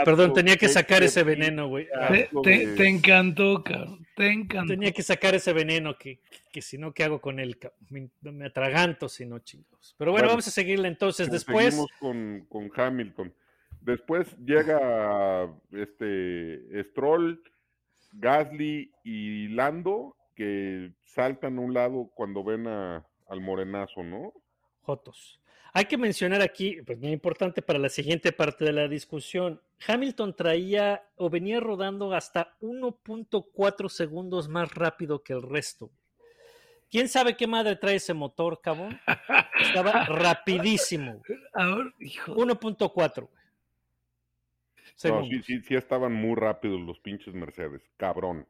Perdón, 0.05 0.27
Asco, 0.27 0.35
tenía 0.35 0.57
que 0.57 0.69
sacar 0.69 1.03
ese 1.03 1.23
veneno, 1.23 1.69
güey. 1.69 1.89
Ah, 1.95 2.13
Te, 2.43 2.89
encantó, 2.89 3.63
cabrón. 3.65 4.07
Te 4.17 4.31
encantó. 4.31 4.73
Tenía 4.75 4.93
que 4.93 5.03
sacar 5.03 5.35
ese 5.35 5.53
veneno 5.53 5.97
que, 5.97 6.21
que 6.53 6.61
si 6.61 6.77
no, 6.79 6.93
¿qué 6.93 7.05
hago 7.05 7.21
con 7.21 7.39
él? 7.41 7.59
Me, 7.89 8.11
me 8.21 8.47
atraganto 8.47 9.09
si 9.09 9.25
no, 9.25 9.39
chingados. 9.39 9.95
Pero 9.99 10.11
bueno, 10.11 10.25
Bueno, 10.25 10.33
vamos 10.33 10.49
a 10.49 10.51
seguirle 10.51 10.89
entonces. 10.89 11.29
Pues 11.29 11.45
Después, 11.45 11.65
Seguimos 11.67 11.91
con, 11.99 12.47
con 12.49 12.71
Hamilton. 12.75 13.33
Después 13.81 14.37
llega 14.39 15.49
este 15.73 16.83
Stroll, 16.85 17.43
Gasly 18.13 18.93
y 19.05 19.49
Lando 19.49 20.17
que 20.35 20.93
saltan 21.05 21.59
a 21.59 21.61
un 21.61 21.75
lado 21.75 22.11
cuando 22.15 22.43
ven 22.45 22.67
a- 22.67 23.07
al 23.29 23.41
morenazo, 23.41 24.03
¿no? 24.03 24.33
Jotos. 24.83 25.41
Hay 25.73 25.87
que 25.87 25.97
mencionar 25.99 26.41
aquí, 26.41 26.81
pues 26.83 26.99
muy 26.99 27.11
importante 27.11 27.61
para 27.61 27.79
la 27.81 27.89
siguiente 27.89 28.31
parte 28.31 28.65
de 28.65 28.73
la 28.73 28.87
discusión, 28.87 29.61
Hamilton 29.89 30.37
traía 30.37 31.03
o 31.17 31.29
venía 31.31 31.59
rodando 31.59 32.13
hasta 32.13 32.55
1.4 32.61 33.89
segundos 33.89 34.49
más 34.49 34.73
rápido 34.73 35.23
que 35.25 35.33
el 35.33 35.43
resto. 35.43 35.91
¿Quién 36.91 37.09
sabe 37.09 37.37
qué 37.37 37.49
madre 37.49 37.75
trae 37.75 37.97
ese 37.97 38.15
motor, 38.15 38.61
cabrón? 38.63 39.01
Estaba 39.61 40.05
rapidísimo. 40.07 41.23
güey. 41.27 41.41
Ahora, 41.55 41.93
hijo. 41.99 42.35
1.4. 42.37 43.27
güey. 43.29 43.45
No, 45.11 45.25
sí, 45.25 45.43
sí, 45.43 45.61
sí 45.63 45.75
estaban 45.75 46.13
muy 46.13 46.37
rápidos 46.37 46.81
los 46.81 47.01
pinches 47.01 47.35
Mercedes, 47.35 47.83
cabrón. 47.97 48.47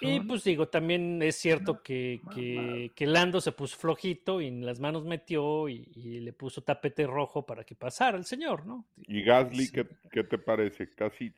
Y 0.00 0.20
pues 0.20 0.44
digo, 0.44 0.68
también 0.68 1.22
es 1.22 1.36
cierto 1.36 1.82
que, 1.82 2.20
que, 2.34 2.92
que 2.94 3.06
Lando 3.06 3.40
se 3.40 3.52
puso 3.52 3.76
flojito 3.76 4.40
y 4.40 4.48
en 4.48 4.64
las 4.66 4.78
manos 4.80 5.04
metió 5.04 5.68
y, 5.68 5.90
y 5.94 6.20
le 6.20 6.32
puso 6.32 6.62
tapete 6.62 7.06
rojo 7.06 7.46
para 7.46 7.64
que 7.64 7.74
pasara 7.74 8.18
el 8.18 8.24
señor, 8.24 8.66
¿no? 8.66 8.86
Y 9.06 9.22
Gasly, 9.22 9.66
Sí. 9.66 9.72
¿qué, 9.72 9.86
qué 10.10 10.24
te 10.24 10.38
parece? 10.38 10.90
Casi 10.90 11.32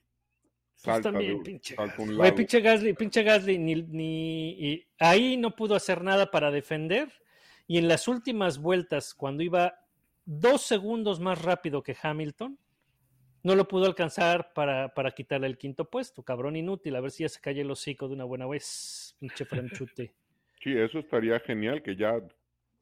Pues 0.83 1.01
también, 1.03 1.39
de, 1.39 1.45
pinche 1.45 1.75
salta 1.75 1.97
a 1.97 2.03
un 2.03 2.09
Güey, 2.17 2.19
lado. 2.31 2.37
pinche 2.37 2.61
Gasly, 2.61 2.93
pinche 2.95 3.23
Gasly, 3.23 3.59
ni, 3.59 3.75
ni- 3.83 4.51
y 4.51 4.87
ahí 4.99 5.37
no 5.37 5.55
pudo 5.55 5.75
hacer 5.75 6.03
nada 6.03 6.31
para 6.31 6.51
defender. 6.51 7.13
Y 7.67 7.79
en 7.79 7.87
las 7.89 8.09
últimas 8.09 8.59
vueltas, 8.59 9.13
cuando 9.15 9.43
iba 9.43 9.75
dos 10.25 10.63
segundos 10.63 11.21
más 11.21 11.43
rápido 11.43 11.83
que 11.83 11.97
Hamilton, 12.01 12.59
no 13.43 13.55
lo 13.55 13.69
pudo 13.69 13.87
alcanzar 13.87 14.53
para, 14.53 14.93
para 14.95 15.11
quitarle 15.13 15.47
el 15.47 15.59
quinto 15.59 15.85
puesto. 15.85 16.23
Cabrón 16.23 16.57
inútil, 16.57 16.97
a 16.97 17.01
ver 17.01 17.11
si 17.11 17.23
ya 17.23 17.29
se 17.29 17.41
calla 17.41 17.63
el 17.63 17.71
hocico 17.71 18.09
de 18.09 18.15
una 18.15 18.25
buena 18.25 18.47
vez, 18.47 19.15
pinche 19.19 19.45
franchute. 19.45 20.13
Sí, 20.63 20.77
eso 20.77 20.99
estaría 20.99 21.39
genial, 21.41 21.83
que 21.83 21.95
ya 21.97 22.21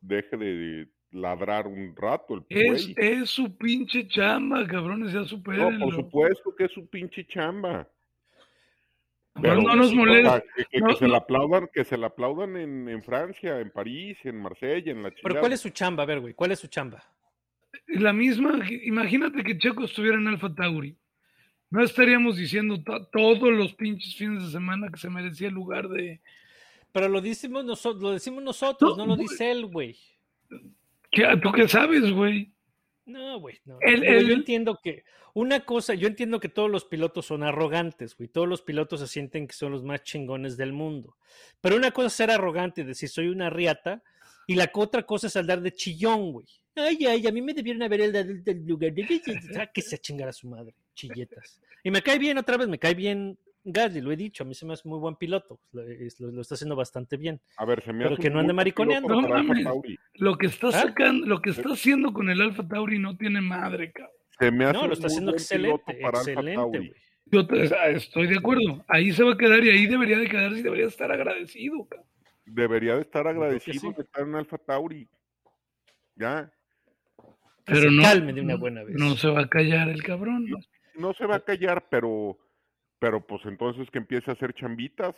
deje 0.01 0.37
de 0.37 0.88
ladrar 1.12 1.66
un 1.66 1.95
rato 1.97 2.35
el 2.35 2.45
Es, 2.49 2.88
es 2.97 3.31
su 3.31 3.57
pinche 3.57 4.09
chamba, 4.09 4.66
cabrones, 4.66 5.12
ya 5.12 5.21
No, 5.21 5.27
supérenlo. 5.27 5.85
por 5.87 5.95
supuesto 5.95 6.55
que 6.57 6.64
es 6.64 6.73
su 6.73 6.87
pinche 6.88 7.27
chamba. 7.27 7.88
No, 9.35 9.55
no 9.61 9.77
nos 9.77 9.92
molesta. 9.92 10.42
que, 10.57 10.64
que- 10.64 10.81
No, 10.81 10.88
que 10.88 10.95
se 10.97 11.05
no. 11.07 11.12
la 11.12 11.19
aplaudan, 11.19 11.69
que 11.73 11.85
se 11.85 11.99
la 11.99 12.07
aplaudan 12.07 12.57
en, 12.57 12.88
en 12.88 13.03
Francia, 13.03 13.61
en 13.61 13.71
París, 13.71 14.16
en 14.25 14.37
Marsella, 14.40 14.90
en 14.90 15.03
la 15.03 15.11
Pero 15.11 15.21
chingada. 15.21 15.40
¿cuál 15.40 15.53
es 15.53 15.61
su 15.61 15.69
chamba? 15.71 16.03
A 16.05 16.07
ver, 16.07 16.21
güey, 16.21 16.33
¿cuál 16.33 16.53
es 16.53 16.59
su 16.59 16.69
chamba? 16.69 17.03
La 17.87 18.12
misma, 18.12 18.61
imagínate 18.85 19.42
que 19.44 19.59
Checo 19.59 19.85
estuviera 19.85 20.16
en 20.18 20.27
Alfa 20.29 20.55
Tauri. 20.55 20.96
No 21.70 21.83
estaríamos 21.83 22.37
diciendo 22.37 22.83
to- 22.83 23.07
todos 23.07 23.53
los 23.53 23.75
pinches 23.75 24.14
fines 24.16 24.42
de 24.44 24.51
semana 24.51 24.88
que 24.90 24.99
se 24.99 25.11
merecía 25.11 25.49
el 25.49 25.55
lugar 25.55 25.88
de. 25.88 26.20
Pero 26.92 27.09
lo 27.09 27.20
decimos 27.20 27.64
nosotros, 27.64 28.03
lo 28.03 28.11
decimos 28.12 28.42
nosotros, 28.42 28.96
No, 28.96 29.05
no, 29.05 29.11
lo 29.11 29.16
güey. 29.16 29.29
dice 29.29 29.51
él, 29.51 29.66
güey. 29.66 29.96
¿Qué- 31.11 31.38
¿Tú 31.42 31.53
qué 31.53 31.68
sabes, 31.68 32.11
güey? 32.12 32.53
No, 33.05 33.38
güey, 33.38 33.59
no. 33.64 33.79
El- 33.81 34.01
Digo, 34.01 34.12
el- 34.12 34.27
Yo 34.29 34.35
entiendo 34.35 34.81
que 34.83 35.05
una 35.35 35.61
cosa, 35.61 35.94
yo 35.94 36.09
entiendo 36.09 36.40
que 36.40 36.49
todos 36.49 36.70
los 36.70 36.85
pilotos 36.85 37.27
son 37.27 37.42
arrogantes, 37.42 38.16
güey. 38.16 38.29
Todos 38.29 38.49
los 38.49 38.62
pilotos 38.62 39.01
se 39.01 39.07
sienten 39.07 39.46
que 39.46 39.55
son 39.55 39.70
los 39.72 39.85
más 39.85 40.03
chingones 40.03 40.57
del 40.57 40.72
mundo. 40.72 41.16
Pero 41.61 41.77
una 41.77 41.90
cosa 41.92 42.09
es 42.09 42.12
ser 42.14 42.31
arrogante 42.31 42.81
y 42.81 42.85
decir 42.85 43.09
soy 43.09 43.29
una 43.29 43.51
riata, 43.51 44.03
y 44.46 44.55
la 44.55 44.70
otra 44.75 45.03
cosa 45.05 45.27
es 45.29 45.37
andar 45.37 45.61
de 45.61 45.72
chillón, 45.72 46.33
güey. 46.33 46.46
Ay, 46.77 47.07
ay, 47.07 47.27
a 47.27 47.33
mí 47.33 47.41
me 47.43 47.55
debieron 47.55 47.83
haber 47.83 48.12
dado 48.12 48.31
el 48.31 48.45
del 48.45 48.67
lugar. 48.67 48.93
Ah, 49.59 49.67
que 49.73 49.81
se 49.83 49.99
chingara 49.99 50.33
su 50.33 50.49
madre, 50.49 50.75
chilletas. 50.95 51.61
Y 51.83 51.91
me 51.91 52.03
cae 52.03 52.19
bien 52.19 52.37
otra 52.39 52.57
vez, 52.57 52.69
me 52.69 52.79
cae 52.79 52.95
bien 52.95 53.39
Gasly, 53.69 54.01
lo 54.01 54.12
he 54.12 54.17
dicho, 54.17 54.45
a 54.45 54.47
mí 54.47 54.55
se 54.55 54.65
me 54.65 54.75
hace 54.75 54.89
muy 54.89 54.99
buen 55.01 55.17
piloto, 55.17 55.59
lo, 55.73 55.83
es- 55.83 56.21
lo- 56.21 56.31
lo 56.31 56.41
está 56.43 56.55
haciendo 56.55 56.77
bastante 56.77 57.17
bien. 57.17 57.41
A 57.57 57.65
ver, 57.65 57.83
se 57.83 57.93
me 57.93 58.05
Pero 58.05 58.15
hace 58.15 58.23
que 58.23 58.31
no 58.31 58.39
ande 58.39 58.53
mariconeando. 58.53 59.21
No 59.21 59.29
mames. 59.29 59.67
Lo 60.15 60.37
que 60.39 60.47
está 60.47 60.69
¿Ah? 60.69 60.73
sacando, 60.73 61.27
lo 61.27 61.41
que 61.43 61.51
está 61.51 61.71
haciendo 61.73 62.12
con 62.12 62.31
el 62.31 62.41
Alfa 62.43 62.67
Tauri 62.69 62.99
no 63.01 63.17
tiene 63.17 63.41
madre, 63.41 63.91
cabrón. 63.91 64.12
Se 64.39 64.51
me 64.53 64.67
hace 64.67 64.73
No, 64.79 64.87
lo 64.87 64.93
está 64.93 65.07
haciendo 65.09 65.33
excelente, 65.33 65.99
excelente, 66.01 66.79
güey. 66.79 66.93
Yo 67.29 67.45
te- 67.47 67.65
estoy 67.97 68.29
de 68.29 68.37
acuerdo. 68.39 68.85
Ahí 68.87 69.11
se 69.12 69.25
va 69.25 69.33
a 69.33 69.37
quedar 69.37 69.65
y 69.65 69.71
ahí 69.71 69.87
debería 69.87 70.19
de 70.19 70.29
quedarse 70.29 70.61
y 70.61 70.62
debería 70.62 70.87
estar 70.87 71.11
agradecido, 71.11 71.85
cabrón. 71.89 72.07
Debería 72.45 72.95
de 72.95 73.01
estar 73.01 73.27
agradecido 73.27 73.81
sí. 73.81 73.97
de 73.97 74.03
estar 74.05 74.23
en 74.23 74.35
Alfa 74.37 74.59
Tauri. 74.59 75.09
Ya. 76.15 76.53
Que 77.66 77.74
Pero 77.74 77.90
se 77.90 77.96
no, 77.96 78.02
calme 78.02 78.33
de 78.33 78.40
una 78.40 78.57
buena 78.57 78.85
vez. 78.85 78.94
no 78.96 79.16
se 79.16 79.29
va 79.29 79.42
a 79.42 79.48
callar 79.48 79.88
el 79.88 80.02
cabrón. 80.02 80.46
¿no? 80.48 80.59
No 80.94 81.12
se 81.14 81.26
va 81.26 81.37
a 81.37 81.44
callar, 81.44 81.88
pero, 81.90 82.38
pero 82.98 83.26
pues 83.26 83.42
entonces 83.44 83.90
que 83.90 83.98
empiece 83.98 84.31
a 84.31 84.35
hacer 84.35 84.55
chambitas. 84.55 85.14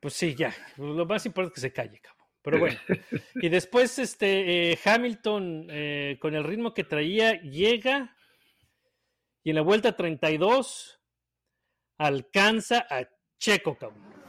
Pues 0.00 0.14
sí, 0.14 0.34
ya. 0.34 0.54
Lo 0.76 1.04
más 1.06 1.26
importante 1.26 1.52
es 1.52 1.54
que 1.54 1.68
se 1.68 1.72
calle, 1.72 2.00
cabrón. 2.00 2.26
Pero 2.42 2.58
bueno. 2.58 2.78
Y 3.36 3.48
después, 3.48 3.98
este, 3.98 4.72
eh, 4.72 4.78
Hamilton, 4.84 5.66
eh, 5.70 6.16
con 6.20 6.34
el 6.34 6.44
ritmo 6.44 6.72
que 6.72 6.84
traía, 6.84 7.40
llega 7.42 8.16
y 9.42 9.50
en 9.50 9.56
la 9.56 9.62
vuelta 9.62 9.96
32 9.96 11.00
alcanza 11.98 12.86
a 12.88 13.08
Checo, 13.38 13.76
cabrón. 13.76 14.19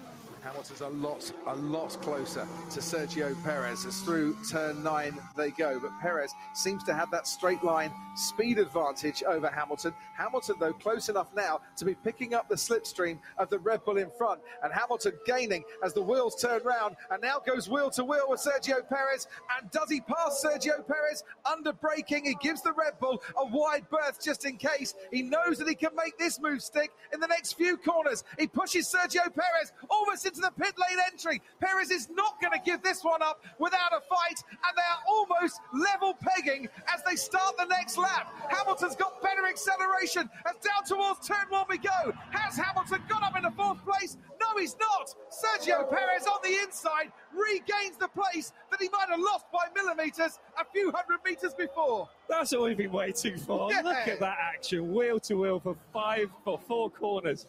Hamilton's 0.43 0.81
a 0.81 0.89
lot, 0.89 1.31
a 1.45 1.55
lot 1.55 1.89
closer 2.01 2.47
to 2.71 2.79
Sergio 2.79 3.41
Perez 3.43 3.85
as 3.85 4.01
through 4.01 4.35
turn 4.49 4.81
nine 4.81 5.17
they 5.37 5.51
go. 5.51 5.79
But 5.79 5.91
Perez 6.01 6.33
seems 6.53 6.83
to 6.85 6.95
have 6.95 7.11
that 7.11 7.27
straight 7.27 7.63
line 7.63 7.91
speed 8.15 8.57
advantage 8.57 9.23
over 9.23 9.49
Hamilton. 9.49 9.93
Hamilton, 10.17 10.55
though, 10.59 10.73
close 10.73 11.09
enough 11.09 11.27
now 11.35 11.61
to 11.77 11.85
be 11.85 11.93
picking 11.93 12.33
up 12.33 12.49
the 12.49 12.55
slipstream 12.55 13.19
of 13.37 13.49
the 13.49 13.59
Red 13.59 13.85
Bull 13.85 13.97
in 13.97 14.09
front. 14.17 14.41
And 14.63 14.73
Hamilton 14.73 15.13
gaining 15.27 15.63
as 15.83 15.93
the 15.93 16.01
wheels 16.01 16.41
turn 16.41 16.61
round 16.63 16.95
and 17.11 17.21
now 17.21 17.39
goes 17.39 17.69
wheel 17.69 17.91
to 17.91 18.03
wheel 18.03 18.25
with 18.27 18.41
Sergio 18.41 18.87
Perez. 18.89 19.27
And 19.59 19.69
does 19.69 19.89
he 19.89 20.01
pass 20.01 20.43
Sergio 20.43 20.85
Perez? 20.87 21.23
Under 21.45 21.73
braking, 21.73 22.25
he 22.25 22.35
gives 22.41 22.63
the 22.63 22.73
Red 22.73 22.99
Bull 22.99 23.21
a 23.37 23.45
wide 23.45 23.87
berth 23.91 24.19
just 24.23 24.45
in 24.45 24.57
case. 24.57 24.95
He 25.11 25.21
knows 25.21 25.59
that 25.59 25.67
he 25.67 25.75
can 25.75 25.95
make 25.95 26.17
this 26.17 26.39
move 26.39 26.63
stick 26.63 26.91
in 27.13 27.19
the 27.19 27.27
next 27.27 27.53
few 27.53 27.77
corners. 27.77 28.23
He 28.39 28.47
pushes 28.47 28.91
Sergio 28.91 29.23
Perez 29.33 29.71
almost 29.89 30.25
into 30.31 30.41
the 30.41 30.51
pit 30.51 30.73
lane 30.77 30.99
entry. 31.11 31.41
Perez 31.59 31.91
is 31.91 32.09
not 32.09 32.39
going 32.41 32.53
to 32.53 32.59
give 32.63 32.81
this 32.81 33.03
one 33.03 33.21
up 33.21 33.43
without 33.59 33.91
a 33.91 34.01
fight, 34.01 34.41
and 34.49 34.73
they 34.75 34.81
are 34.81 35.03
almost 35.07 35.59
level 35.73 36.15
pegging 36.19 36.67
as 36.93 37.03
they 37.03 37.15
start 37.15 37.57
the 37.57 37.65
next 37.65 37.97
lap. 37.97 38.33
Hamilton's 38.49 38.95
got 38.95 39.21
better 39.21 39.45
acceleration 39.45 40.29
as 40.45 40.55
down 40.63 40.83
towards 40.85 41.27
turn 41.27 41.45
one 41.49 41.65
we 41.69 41.77
go. 41.77 42.13
Has 42.31 42.57
Hamilton 42.57 43.01
got 43.09 43.23
up 43.23 43.35
into 43.35 43.51
fourth 43.51 43.83
place? 43.83 44.17
No, 44.39 44.59
he's 44.59 44.75
not. 44.79 45.13
Sergio 45.29 45.89
Perez 45.89 46.25
on 46.27 46.39
the 46.43 46.55
inside 46.63 47.11
regains 47.33 47.97
the 47.99 48.07
place 48.07 48.53
that 48.69 48.81
he 48.81 48.89
might 48.89 49.09
have 49.09 49.19
lost 49.19 49.45
by 49.51 49.65
millimeters 49.75 50.39
a 50.59 50.65
few 50.71 50.91
hundred 50.91 51.19
meters 51.25 51.53
before. 51.53 52.09
That's 52.29 52.51
what 52.53 52.61
we've 52.63 52.77
been 52.77 52.91
waiting 52.91 53.37
for. 53.37 53.71
Yeah. 53.71 53.81
Look 53.81 54.07
at 54.07 54.19
that 54.19 54.37
action, 54.39 54.93
wheel 54.93 55.19
to 55.21 55.35
wheel 55.35 55.59
for 55.59 55.75
five 55.93 56.29
for 56.43 56.57
four 56.57 56.89
corners. 56.89 57.47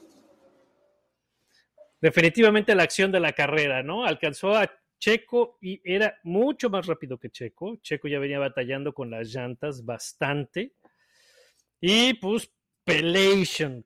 Definitivamente 2.03 2.75
la 2.75 2.83
acción 2.83 3.12
de 3.12 3.21
la 3.21 3.33
carrera, 3.33 3.85
¿no? 3.85 4.05
Alcanzó 4.05 4.57
a 4.57 4.69
Checo 4.99 5.57
y 5.61 5.81
era 5.85 6.19
mucho 6.25 6.69
más 6.69 6.87
rápido 6.87 7.17
que 7.17 7.31
Checo. 7.31 7.77
Checo 7.77 8.09
ya 8.09 8.19
venía 8.19 8.41
batallando 8.41 8.93
con 8.93 9.09
las 9.09 9.33
llantas 9.33 9.85
bastante. 9.85 10.73
Y 11.81 12.15
pues, 12.15 12.53
pelation. 12.85 13.85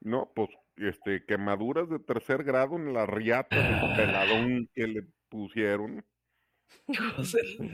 No, 0.00 0.30
pues 0.34 0.50
este, 0.76 1.24
quemaduras 1.24 1.88
de 1.88 2.00
tercer 2.00 2.44
grado 2.44 2.76
en 2.76 2.92
la 2.92 3.06
riata 3.06 3.56
del 3.56 3.96
peladón 3.96 4.68
que 4.74 4.86
le 4.86 5.02
pusieron. 5.30 6.04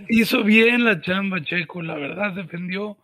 Hizo 0.08 0.44
bien 0.44 0.84
la 0.84 1.00
chamba, 1.00 1.42
Checo, 1.42 1.82
la 1.82 1.96
verdad, 1.96 2.32
defendió 2.32 2.96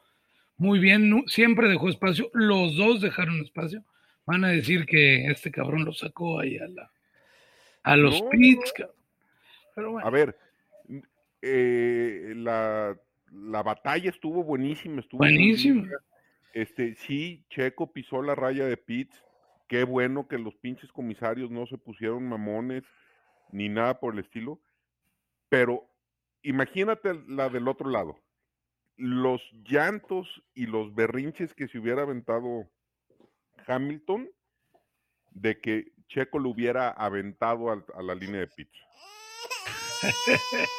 muy 0.56 0.78
bien, 0.78 1.24
siempre 1.26 1.68
dejó 1.68 1.88
espacio, 1.88 2.30
los 2.32 2.76
dos 2.76 3.00
dejaron 3.00 3.40
espacio. 3.40 3.82
Van 4.28 4.44
a 4.44 4.48
decir 4.48 4.84
que 4.84 5.24
este 5.26 5.50
cabrón 5.50 5.86
lo 5.86 5.92
sacó 5.94 6.38
ahí 6.40 6.58
a, 6.58 6.68
la, 6.68 6.92
a 7.82 7.96
los 7.96 8.22
No, 8.22 8.28
pits, 8.28 8.56
no. 8.66 8.72
cabrón. 8.76 8.96
Pero 9.74 9.92
bueno, 9.92 10.06
A 10.06 10.10
ver, 10.10 10.38
eh, 11.40 12.34
la, 12.36 12.94
la 13.32 13.62
batalla 13.62 14.10
estuvo 14.10 14.44
buenísima, 14.44 15.00
estuvo. 15.00 15.20
Este, 16.52 16.94
sí, 16.96 17.42
Checo 17.48 17.90
pisó 17.90 18.20
la 18.22 18.34
raya 18.34 18.66
de 18.66 18.76
pits. 18.76 19.24
Qué 19.66 19.84
bueno 19.84 20.28
que 20.28 20.36
los 20.36 20.54
pinches 20.56 20.92
comisarios 20.92 21.50
no 21.50 21.66
se 21.66 21.78
pusieron 21.78 22.28
mamones 22.28 22.84
ni 23.50 23.70
nada 23.70 23.98
por 23.98 24.12
el 24.12 24.20
estilo. 24.20 24.60
Pero 25.48 25.88
imagínate 26.42 27.18
la 27.28 27.48
del 27.48 27.66
otro 27.66 27.88
lado. 27.88 28.18
Los 28.98 29.40
llantos 29.64 30.42
y 30.54 30.66
los 30.66 30.94
berrinches 30.94 31.54
que 31.54 31.66
se 31.68 31.78
hubiera 31.78 32.02
aventado 32.02 32.68
Hamilton 33.68 34.28
de 35.30 35.60
que 35.60 35.92
Checo 36.08 36.38
lo 36.38 36.50
hubiera 36.50 36.90
aventado 36.90 37.70
a, 37.70 38.02
la 38.02 38.14
línea 38.14 38.40
de 38.40 38.48
pits. 38.48 38.78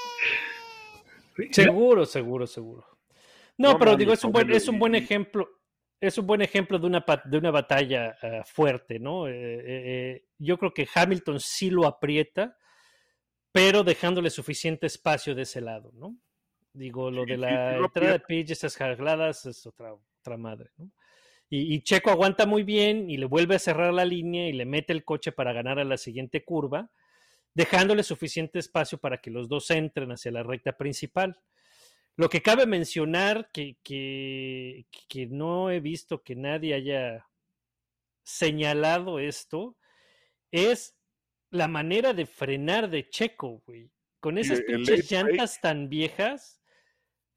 Seguro, 1.52 2.06
seguro, 2.06 2.46
seguro. 2.46 2.86
No, 3.58 3.74
No 3.74 3.80
pero 3.80 3.96
digo, 3.96 4.12
es 4.12 4.24
un 4.24 4.32
buen, 4.32 4.52
es 4.52 4.68
un 4.68 4.78
buen 4.78 4.96
y- 4.96 4.98
ejemplo. 4.98 5.48
Es 6.02 6.18
un 6.18 6.28
buen 6.28 6.42
ejemplo 6.42 6.80
de 6.80 6.88
una, 6.88 7.06
de 7.26 7.38
una 7.38 7.52
batalla 7.52 8.18
ah, 8.22 8.44
fuerte, 8.46 9.00
¿no? 9.00 9.28
Eh, 9.28 9.34
eh, 9.34 9.64
eh, 9.66 10.26
yo 10.38 10.58
creo 10.58 10.74
que 10.74 10.88
Hamilton 10.94 11.40
sí 11.42 11.70
lo 11.70 11.86
aprieta, 11.86 12.58
pero 13.52 13.84
dejándole 13.84 14.30
suficiente 14.30 14.88
espacio 14.88 15.36
de 15.36 15.42
ese 15.42 15.60
lado, 15.60 15.92
¿no? 15.94 16.18
Digo, 16.72 17.12
lo 17.12 17.26
Sí, 17.26 17.32
de 17.32 17.38
la 17.38 17.74
sí 17.74 17.80
lo 17.80 17.86
entrada 17.86 18.14
de 18.14 18.20
pitch, 18.22 18.52
esas 18.52 18.78
jagladas, 18.78 19.46
es 19.46 19.66
otra, 19.66 19.94
otra 19.94 20.38
madre, 20.38 20.70
¿no? 20.78 20.90
Y, 21.50 21.74
y 21.74 21.82
Checo 21.82 22.12
aguanta 22.12 22.46
muy 22.46 22.64
bien 22.64 23.10
y 23.10 23.18
le 23.18 23.26
vuelve 23.26 23.56
a 23.56 23.60
cerrar 23.60 23.94
la 23.94 24.06
línea 24.06 24.48
y 24.48 24.54
le 24.54 24.66
mete 24.66 24.94
el 24.94 25.04
coche 25.04 25.32
para 25.32 25.54
ganar 25.54 25.80
a 25.80 25.84
la 25.84 25.98
siguiente 25.98 26.44
curva, 26.44 26.92
dejándole 27.54 28.04
suficiente 28.04 28.60
espacio 28.60 28.98
para 28.98 29.20
que 29.20 29.32
los 29.32 29.50
dos 29.50 29.70
entren 29.72 30.12
hacia 30.12 30.32
la 30.32 30.44
recta 30.44 30.78
principal. 30.78 31.40
Lo 32.16 32.30
que 32.30 32.42
cabe 32.42 32.66
mencionar 32.66 33.50
que, 33.52 33.78
que, 33.82 34.86
que 35.08 35.26
no 35.28 35.72
he 35.72 35.80
visto 35.80 36.22
que 36.22 36.36
nadie 36.36 36.74
haya 36.74 37.26
señalado 38.24 39.20
esto 39.20 39.78
es 40.52 40.98
la 41.50 41.68
manera 41.68 42.14
de 42.14 42.26
frenar 42.26 42.90
de 42.90 43.10
Checo, 43.10 43.64
güey. 43.66 43.90
Con 44.20 44.38
esas 44.38 44.62
pinches 44.62 45.08
break. 45.08 45.12
llantas 45.12 45.62
tan 45.62 45.90
viejas, 45.90 46.59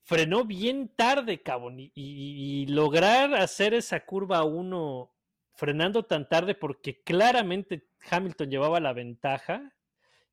frenó 0.03 0.45
bien 0.45 0.89
tarde, 0.95 1.43
cabrón. 1.43 1.81
Y, 1.81 1.93
y- 1.95 2.63
y 2.63 2.67
lograr 2.67 3.35
hacer 3.35 3.75
esa 3.75 4.01
curva 4.05 4.45
1 4.45 5.13
frenando 5.55 6.05
tan 6.05 6.29
tarde 6.29 6.55
porque 6.55 7.03
claramente 7.03 7.87
Hamilton 8.11 8.51
llevaba 8.51 8.81
la 8.81 8.93
ventaja, 8.93 9.73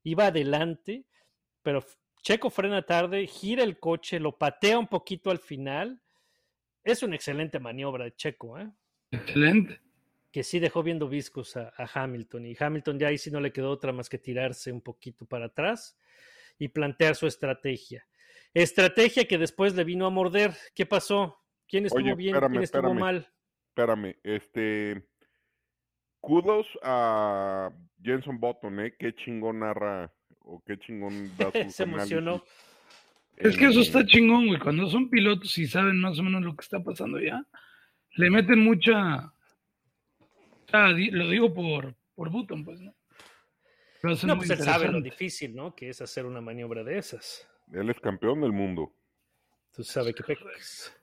iba 0.02 0.26
adelante, 0.26 1.04
pero 1.62 1.84
Checo 2.22 2.50
frena 2.50 2.82
tarde, 2.82 3.26
gira 3.26 3.62
el 3.64 3.78
coche, 3.78 4.18
lo 4.20 4.36
patea 4.36 4.78
un 4.78 4.86
poquito 4.88 5.30
al 5.30 5.38
final. 5.38 6.02
Es 6.84 7.02
una 7.02 7.16
excelente 7.16 7.58
maniobra 7.60 8.04
de 8.04 8.14
Checo, 8.14 8.58
¿eh? 8.58 8.68
Excelente. 9.10 9.80
que 10.30 10.42
sí 10.44 10.58
dejó 10.60 10.82
viendo 10.82 11.08
viscos 11.08 11.56
a, 11.56 11.72
a 11.76 11.88
Hamilton. 11.92 12.46
Y 12.46 12.56
Hamilton 12.58 12.98
ya 12.98 13.08
ahí 13.08 13.18
sí 13.18 13.30
no 13.30 13.40
le 13.40 13.52
quedó 13.52 13.70
otra 13.70 13.92
más 13.92 14.08
que 14.08 14.18
tirarse 14.18 14.70
un 14.72 14.80
poquito 14.80 15.26
para 15.26 15.46
atrás 15.46 15.98
y 16.58 16.68
plantear 16.68 17.16
su 17.16 17.26
estrategia. 17.26 18.06
Estrategia 18.54 19.26
que 19.26 19.38
después 19.38 19.74
le 19.74 19.84
vino 19.84 20.06
a 20.06 20.10
morder. 20.10 20.54
¿Qué 20.74 20.86
pasó? 20.86 21.38
¿Quién 21.68 21.86
estuvo 21.86 22.02
Oye, 22.04 22.14
bien? 22.14 22.34
espérame, 22.34 22.52
¿Quién 22.52 22.62
estuvo 22.64 22.80
espérame. 22.82 23.00
mal? 23.00 23.32
Espérame, 23.68 24.16
este. 24.24 25.06
Kudos 26.20 26.66
a 26.82 27.70
Jenson 28.02 28.38
Button, 28.40 28.80
¿eh? 28.80 28.94
Qué 28.98 29.14
chingón 29.14 29.60
narra 29.60 30.12
o 30.40 30.62
qué 30.66 30.78
chingón 30.78 31.30
da 31.38 31.50
sus 31.52 31.74
Se 31.74 31.84
emocionó. 31.84 32.44
Es 33.36 33.56
que 33.56 33.66
eso 33.66 33.78
en- 33.78 33.86
está 33.86 34.04
chingón, 34.04 34.48
güey. 34.48 34.58
Cuando 34.60 34.88
son 34.90 35.08
pilotos 35.08 35.56
y 35.56 35.66
saben 35.66 35.98
más 36.00 36.18
o 36.18 36.22
menos 36.22 36.42
lo 36.42 36.54
que 36.56 36.62
está 36.62 36.82
pasando 36.82 37.18
ya, 37.20 37.42
le 38.16 38.30
meten 38.30 38.58
mucha. 38.58 39.32
Lo 40.72 41.28
digo 41.28 41.52
por, 41.54 41.94
por 42.14 42.30
Button, 42.30 42.64
pues, 42.64 42.80
¿no? 42.80 42.94
No, 44.02 44.36
pues 44.36 44.50
él 44.50 44.58
sabe 44.58 44.88
lo 44.88 45.00
difícil, 45.00 45.54
¿no? 45.54 45.74
Que 45.74 45.88
es 45.90 46.00
hacer 46.00 46.24
una 46.26 46.40
maniobra 46.40 46.82
de 46.84 46.98
esas. 46.98 47.46
Él 47.72 47.90
es 47.90 48.00
campeón 48.00 48.40
del 48.40 48.52
mundo. 48.52 48.92
Tú 49.72 49.82
sabes 49.84 50.14
que 50.14 50.22
pecas. 50.24 50.96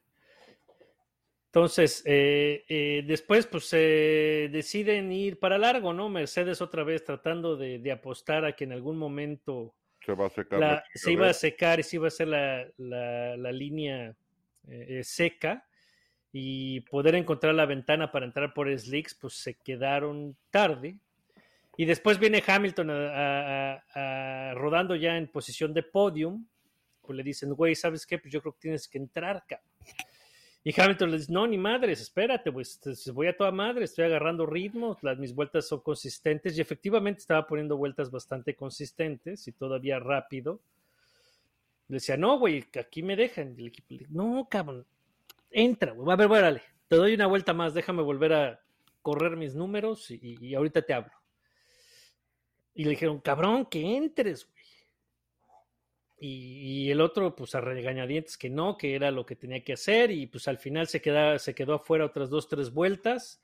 Entonces, 1.48 2.04
eh, 2.06 2.66
eh, 2.68 3.04
después, 3.08 3.48
pues 3.48 3.70
eh, 3.72 4.50
deciden 4.52 5.12
ir 5.12 5.40
para 5.40 5.58
largo, 5.58 5.94
¿no? 5.94 6.10
Mercedes 6.10 6.62
otra 6.62 6.84
vez 6.84 7.04
tratando 7.04 7.56
de, 7.56 7.80
de 7.80 7.92
apostar 7.92 8.46
a 8.46 8.54
que 8.56 8.66
en 8.66 8.74
algún 8.74 8.98
momento 8.98 9.74
Se 10.06 10.14
va 10.14 10.26
a 10.26 10.30
secar 10.30 10.60
la- 10.60 10.84
se 10.94 11.12
iba 11.12 11.30
a 11.30 11.34
secar 11.34 11.80
y 11.80 11.84
se 11.84 11.96
iba 11.96 12.06
a 12.06 12.08
hacer 12.10 12.28
la, 12.28 12.68
la- 12.78 13.38
la 13.38 13.52
línea 13.52 14.10
eh, 14.68 14.86
eh, 15.00 15.04
seca 15.04 15.66
y 16.32 16.82
poder 16.82 17.16
encontrar 17.16 17.56
la 17.56 17.66
ventana 17.66 18.12
para 18.12 18.26
entrar 18.26 18.54
por 18.54 18.70
slicks, 18.78 19.16
pues 19.16 19.34
se 19.36 19.56
quedaron 19.56 20.38
tarde. 20.52 21.00
Y 21.78 21.86
después 21.86 22.20
viene 22.20 22.44
Hamilton 22.46 22.90
a- 22.92 23.08
a- 23.08 23.74
a- 23.74 24.50
a- 24.52 24.54
rodando 24.54 24.96
ya 24.96 25.18
en 25.18 25.28
posición 25.28 25.74
de 25.74 25.84
podium. 25.84 26.46
Pues 27.08 27.18
le 27.18 27.24
dicen, 27.24 27.54
güey, 27.54 27.74
¿sabes 27.74 28.06
qué? 28.06 28.20
Pues 28.20 28.32
yo 28.32 28.42
creo 28.42 28.54
que 28.54 28.60
tienes 28.60 28.88
que 28.88 29.00
entrar, 29.00 29.44
cabrón. 29.48 29.66
Y 30.68 30.82
Hamilton 30.82 31.12
le 31.12 31.18
dice, 31.18 31.32
no, 31.32 31.48
ni 31.48 31.58
madres, 31.58 32.02
espérate, 32.02 32.52
pues 32.52 32.82
voy 33.14 33.28
a 33.28 33.38
toda 33.38 33.52
madre, 33.52 33.86
estoy 33.86 34.04
agarrando 34.04 34.46
ritmo, 34.46 34.98
las, 35.02 35.18
mis 35.18 35.34
vueltas 35.34 35.66
son 35.66 35.80
consistentes 35.80 36.58
y 36.58 36.62
efectivamente 36.62 37.22
estaba 37.22 37.48
poniendo 37.48 37.78
vueltas 37.78 38.12
bastante 38.12 38.54
consistentes 38.54 39.48
y 39.48 39.54
todavía 39.54 39.98
rápido. 39.98 40.60
Le 41.88 41.96
decía, 41.96 42.18
no, 42.18 42.38
güey, 42.38 42.66
aquí 42.78 43.02
me 43.02 43.16
dejan. 43.16 43.56
Y 43.58 43.62
el 43.62 43.68
equipo 43.68 43.88
le 43.92 44.00
dice, 44.00 44.12
no, 44.12 44.46
cabrón, 44.52 44.86
entra, 45.50 45.94
güey, 45.94 46.12
a 46.12 46.18
ver, 46.18 46.30
órale, 46.30 46.62
te 46.90 46.98
doy 46.98 47.14
una 47.14 47.28
vuelta 47.28 47.54
más, 47.54 47.74
déjame 47.74 48.02
volver 48.02 48.34
a 48.34 48.60
correr 49.02 49.38
mis 49.38 49.56
números 49.56 50.12
y, 50.12 50.36
y 50.42 50.54
ahorita 50.54 50.82
te 50.82 50.94
hablo. 50.94 51.14
Y 52.74 52.84
le 52.84 52.90
dijeron, 52.90 53.22
cabrón, 53.22 53.66
que 53.68 53.96
entres, 53.96 54.46
güey. 54.46 54.57
Y, 56.20 56.90
el 56.90 57.02
otro, 57.02 57.36
pues 57.36 57.54
a 57.54 57.62
regañadientes 57.62 58.38
que 58.38 58.50
no, 58.50 58.78
que 58.78 58.96
era 58.96 59.12
lo 59.12 59.26
que 59.26 59.36
tenía 59.36 59.64
que 59.64 59.74
hacer, 59.74 60.10
y 60.12 60.26
pues 60.28 60.48
al 60.48 60.58
final 60.58 60.88
se, 60.88 61.02
queda, 61.02 61.38
se 61.38 61.54
quedó 61.54 61.76
afuera 61.76 62.06
otras 62.06 62.30
dos, 62.30 62.48
tres 62.48 62.72
vueltas. 62.72 63.42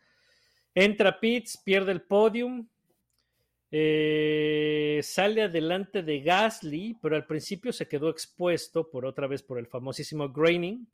Entra 0.74 1.20
Pitts, 1.20 1.58
pierde 1.58 1.92
el 1.92 2.02
podium, 2.02 2.68
eh, 3.76 5.00
sale 5.02 5.44
adelante 5.44 6.04
de 6.04 6.22
Gasly, 6.22 6.98
pero 7.02 7.16
al 7.16 7.26
principio 7.26 7.74
se 7.74 7.88
quedó 7.88 8.10
expuesto 8.10 8.90
por 8.90 9.06
otra 9.06 9.28
vez 9.28 9.42
por 9.42 9.58
el 9.58 9.68
famosísimo 9.68 10.30
graining 10.30 10.88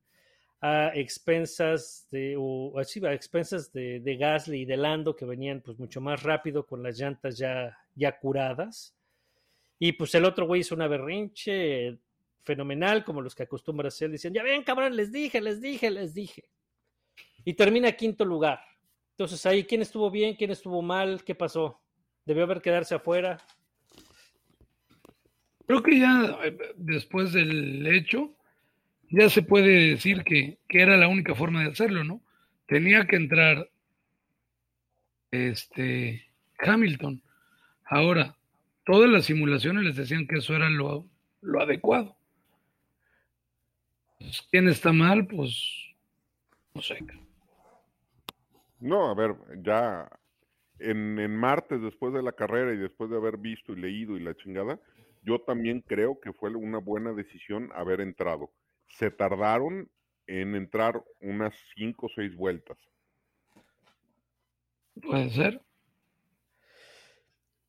a 0.62 0.92
expensas 0.96 2.08
de, 2.12 2.38
así, 2.78 3.06
a 3.06 3.14
expensas 3.14 3.72
de, 3.72 4.00
de 4.00 4.18
Gasly 4.18 4.62
y 4.62 4.66
de 4.66 4.78
Lando 4.78 5.16
que 5.16 5.26
venían 5.26 5.62
pues 5.62 5.80
mucho 5.80 6.02
más 6.02 6.24
rápido 6.24 6.66
con 6.66 6.84
las 6.84 6.98
llantas 6.98 7.38
ya, 7.38 7.78
ya 7.96 8.18
curadas. 8.18 8.96
Y 9.80 9.94
pues 9.94 10.14
el 10.14 10.26
otro 10.26 10.46
güey 10.46 10.62
hizo 10.62 10.76
una 10.76 10.88
berrinche 10.88 11.98
fenomenal, 12.44 13.04
como 13.06 13.22
los 13.22 13.34
que 13.34 13.44
acostumbra 13.44 13.88
hacer. 13.88 14.12
Dicen, 14.12 14.34
ya 14.34 14.44
ven, 14.44 14.64
cabrón, 14.64 14.96
les 14.96 15.12
dije, 15.12 15.40
les 15.40 15.62
dije, 15.62 15.90
les 15.90 16.14
dije. 16.14 16.44
Y 17.46 17.54
termina 17.54 17.94
quinto 17.94 18.26
lugar. 18.26 18.60
Entonces 19.12 19.46
ahí, 19.46 19.64
¿quién 19.64 19.82
estuvo 19.82 20.12
bien? 20.12 20.36
¿Quién 20.36 20.52
estuvo 20.52 20.82
mal? 20.82 21.24
¿Qué 21.24 21.36
pasó? 21.36 21.82
Debió 22.26 22.44
haber 22.44 22.62
quedarse 22.62 22.96
afuera. 22.96 23.38
Creo 25.66 25.84
que 25.84 26.00
ya 26.00 26.40
eh, 26.44 26.58
después 26.76 27.32
del 27.32 27.86
hecho, 27.88 28.34
ya 29.10 29.30
se 29.30 29.44
puede 29.44 29.92
decir 29.92 30.24
que, 30.24 30.58
que 30.68 30.82
era 30.82 30.98
la 30.98 31.08
única 31.08 31.36
forma 31.36 31.64
de 31.64 31.70
hacerlo, 31.70 32.04
¿no? 32.04 32.22
Tenía 32.68 33.06
que 33.08 33.16
entrar 33.16 33.70
este 35.32 36.26
Hamilton. 36.60 37.22
Ahora, 37.86 38.36
todas 38.90 39.08
las 39.08 39.26
simulaciones 39.26 39.84
les 39.84 39.96
decían 39.96 40.26
que 40.26 40.38
eso 40.38 40.56
era 40.56 40.68
lo, 40.68 41.06
lo 41.42 41.62
adecuado. 41.62 42.18
Pues, 44.18 44.42
¿Quién 44.50 44.68
está 44.68 44.92
mal? 44.92 45.28
Pues 45.28 45.94
no 46.74 46.82
sé. 46.82 46.98
No, 48.80 49.12
a 49.12 49.14
ver, 49.14 49.36
ya 49.62 50.10
en, 50.80 51.20
en 51.20 51.36
martes, 51.36 51.80
después 51.84 52.14
de 52.14 52.24
la 52.24 52.32
carrera 52.32 52.74
y 52.74 52.78
después 52.78 53.12
de 53.12 53.18
haber 53.18 53.38
visto 53.38 53.74
y 53.74 53.76
leído 53.76 54.18
y 54.18 54.22
la 54.22 54.36
chingada, 54.36 54.80
yo 55.22 55.40
también 55.40 55.82
creo 55.82 56.20
que 56.20 56.34
fue 56.34 56.50
una 56.56 56.80
buena 56.80 57.14
decisión 57.14 57.70
haber 57.76 58.02
entrado. 58.02 58.50
Se 58.88 59.12
tardaron 59.12 59.88
en 60.26 60.56
entrar 60.56 61.04
unas 61.22 61.54
cinco 61.76 62.08
o 62.08 62.10
seis 62.16 62.36
vueltas. 62.36 62.78
Puede 65.00 65.30
ser. 65.30 65.62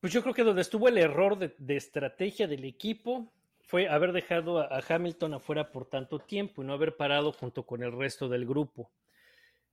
Pues 0.01 0.15
yo 0.15 0.23
creo 0.23 0.35
que 0.35 0.45
donde 0.45 0.63
estuvo 0.63 0.89
el 0.89 0.97
error 0.97 1.37
de, 1.39 1.77
estrategia 1.77 2.49
del 2.49 2.65
equipo 2.65 3.31
fue 3.61 3.87
haber 3.87 4.13
dejado 4.13 4.59
a, 4.59 4.81
Hamilton 4.89 5.35
afuera 5.35 5.71
por 5.71 5.87
tanto 5.87 6.19
tiempo 6.19 6.63
y 6.63 6.67
no 6.67 6.73
haber 6.73 6.97
parado 6.97 7.33
junto 7.33 7.67
con 7.67 7.83
el 7.83 7.93
resto 7.93 8.27
del 8.29 8.47
grupo. 8.47 8.91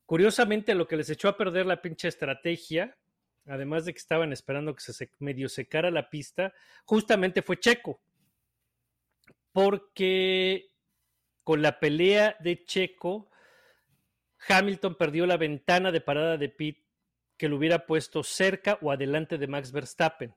Curiosamente, 0.06 0.76
lo 0.76 0.86
que 0.86 0.98
les 0.98 1.10
echó 1.10 1.30
a 1.30 1.38
perder 1.38 1.66
la 1.66 1.82
pinche 1.82 2.10
estrategia, 2.10 2.98
además 3.46 3.86
de 3.86 3.94
que 3.94 4.00
estaban 4.00 4.34
esperando 4.34 4.76
que 4.76 4.82
se 4.82 5.10
medio 5.20 5.48
secara 5.48 5.92
la 5.92 6.10
pista, 6.10 6.54
justamente 6.84 7.42
fue 7.42 7.60
Checo. 7.60 8.02
Porque 9.54 10.72
con 11.44 11.62
la 11.62 11.80
pelea 11.80 12.36
de 12.42 12.66
Checo, 12.66 13.32
Hamilton 14.50 14.96
perdió 14.96 15.26
la 15.26 15.38
ventana 15.38 15.92
de 15.92 16.02
parada 16.02 16.36
de 16.38 16.50
pit 16.50 16.87
que 17.38 17.48
lo 17.48 17.58
hubiera 17.58 17.86
puesto 17.86 18.24
cerca 18.24 18.78
o 18.82 18.92
adelante 18.92 19.38
de 19.38 19.48
Max 19.48 19.72
Verstappen, 19.72 20.34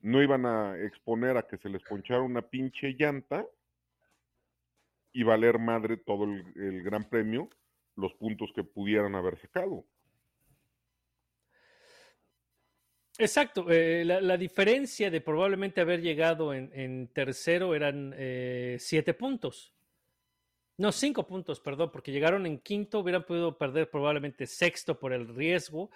No 0.00 0.20
iban 0.24 0.44
a 0.44 0.76
exponer 0.76 1.36
a 1.36 1.46
que 1.46 1.56
se 1.58 1.68
les 1.68 1.84
ponchara 1.84 2.20
una 2.20 2.42
pinche 2.42 2.96
llanta 2.98 3.46
y 5.12 5.22
valer 5.22 5.60
madre 5.60 5.98
todo 5.98 6.24
el, 6.24 6.44
el 6.56 6.82
gran 6.82 7.08
premio 7.08 7.48
los 7.94 8.12
puntos 8.14 8.50
que 8.56 8.64
pudieran 8.64 9.14
haber 9.14 9.38
sacado. 9.38 9.84
Exacto, 13.18 13.70
eh, 13.70 14.04
la, 14.04 14.20
la, 14.20 14.36
diferencia 14.36 15.10
de 15.10 15.20
probablemente 15.20 15.80
haber 15.80 16.00
llegado 16.00 16.54
en, 16.54 16.70
en 16.72 17.08
tercero 17.08 17.74
eran 17.74 18.14
eh, 18.16 18.76
siete 18.78 19.14
puntos. 19.14 19.74
No, 20.78 20.92
cinco 20.92 21.26
puntos, 21.26 21.60
perdón, 21.60 21.90
porque 21.92 22.12
llegaron 22.12 22.46
en 22.46 22.58
quinto, 22.58 23.00
hubieran 23.00 23.26
podido 23.26 23.58
perder 23.58 23.90
probablemente 23.90 24.46
sexto 24.46 24.98
por 24.98 25.12
el 25.12 25.28
riesgo. 25.28 25.90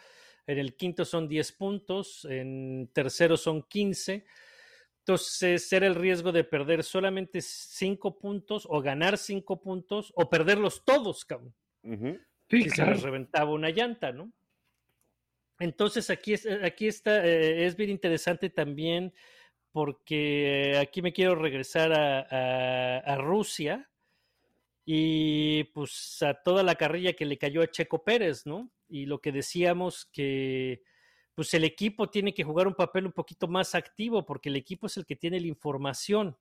En 0.47 0.59
el 0.59 0.77
quinto 0.77 1.07
son 1.07 1.27
diez 1.27 1.53
puntos, 1.53 2.27
en 2.27 2.91
tercero 2.93 3.39
son 3.39 3.63
quince. 3.63 4.27
Entonces 4.99 5.73
era 5.73 5.87
el 5.87 5.95
riesgo 5.95 6.33
de 6.33 6.45
perder 6.45 6.85
solamente 6.85 7.41
cinco 7.41 8.19
puntos 8.19 8.67
o 8.69 8.83
ganar 8.83 9.17
cinco 9.17 9.61
puntos 9.63 10.13
o 10.17 10.29
perderlos 10.29 10.85
todos, 10.85 11.25
cabrón. 11.25 11.55
Uh 11.83 11.93
-huh. 11.93 12.21
Sí, 12.51 12.65
claro. 12.65 12.91
se 12.91 12.95
les 12.97 13.03
reventaba 13.03 13.51
una 13.53 13.71
llanta, 13.71 14.13
¿no? 14.13 14.33
Entonces 15.59 16.11
aquí, 16.11 16.35
es, 16.35 16.47
aquí 16.47 16.89
está, 16.89 17.25
eh, 17.25 17.67
es 17.67 17.77
bien 17.77 17.91
interesante 17.91 18.51
también 18.51 19.15
porque 19.71 20.79
aquí 20.81 21.03
me 21.03 21.13
quiero 21.13 21.35
regresar 21.35 21.93
a, 21.93 22.99
a, 22.99 23.17
Rusia 23.17 23.91
y 24.85 25.65
pues 25.65 26.23
a 26.23 26.35
toda 26.35 26.63
la 26.63 26.77
carrilla 26.77 27.15
que 27.15 27.25
le 27.25 27.39
cayó 27.39 27.63
a 27.63 27.71
Checo 27.71 28.05
Pérez, 28.05 28.47
¿no? 28.47 28.71
Y 28.89 29.07
lo 29.07 29.21
que 29.21 29.33
decíamos 29.33 30.07
que 30.13 30.83
pues 31.35 31.53
el 31.55 31.65
equipo 31.65 32.09
tiene 32.09 32.33
que 32.33 32.45
jugar 32.45 32.69
un 32.69 32.75
papel 32.75 33.07
un 33.07 33.13
poquito 33.13 33.49
más 33.49 33.75
activo 33.75 34.25
porque 34.25 34.49
el 34.49 34.57
equipo 34.57 34.87
es 34.87 34.97
el 34.97 35.07
que 35.07 35.17
tiene 35.17 35.41
la 35.41 35.49
información. 35.49 36.37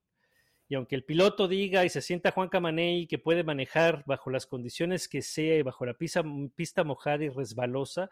Y 0.69 0.75
aunque 0.75 0.95
el 0.95 1.03
piloto 1.03 1.47
diga 1.47 1.85
y 1.85 1.89
se 1.89 2.01
sienta 2.01 2.31
Juan 2.31 2.49
Camaney 2.49 3.07
que 3.07 3.17
puede 3.17 3.43
manejar 3.43 4.03
bajo 4.05 4.29
las 4.29 4.45
condiciones 4.45 5.07
que 5.07 5.21
sea 5.21 5.57
y 5.57 5.61
bajo 5.61 5.85
la 5.85 5.95
pista 5.95 6.83
mojada 6.83 7.23
y 7.23 7.29
resbalosa, 7.29 8.09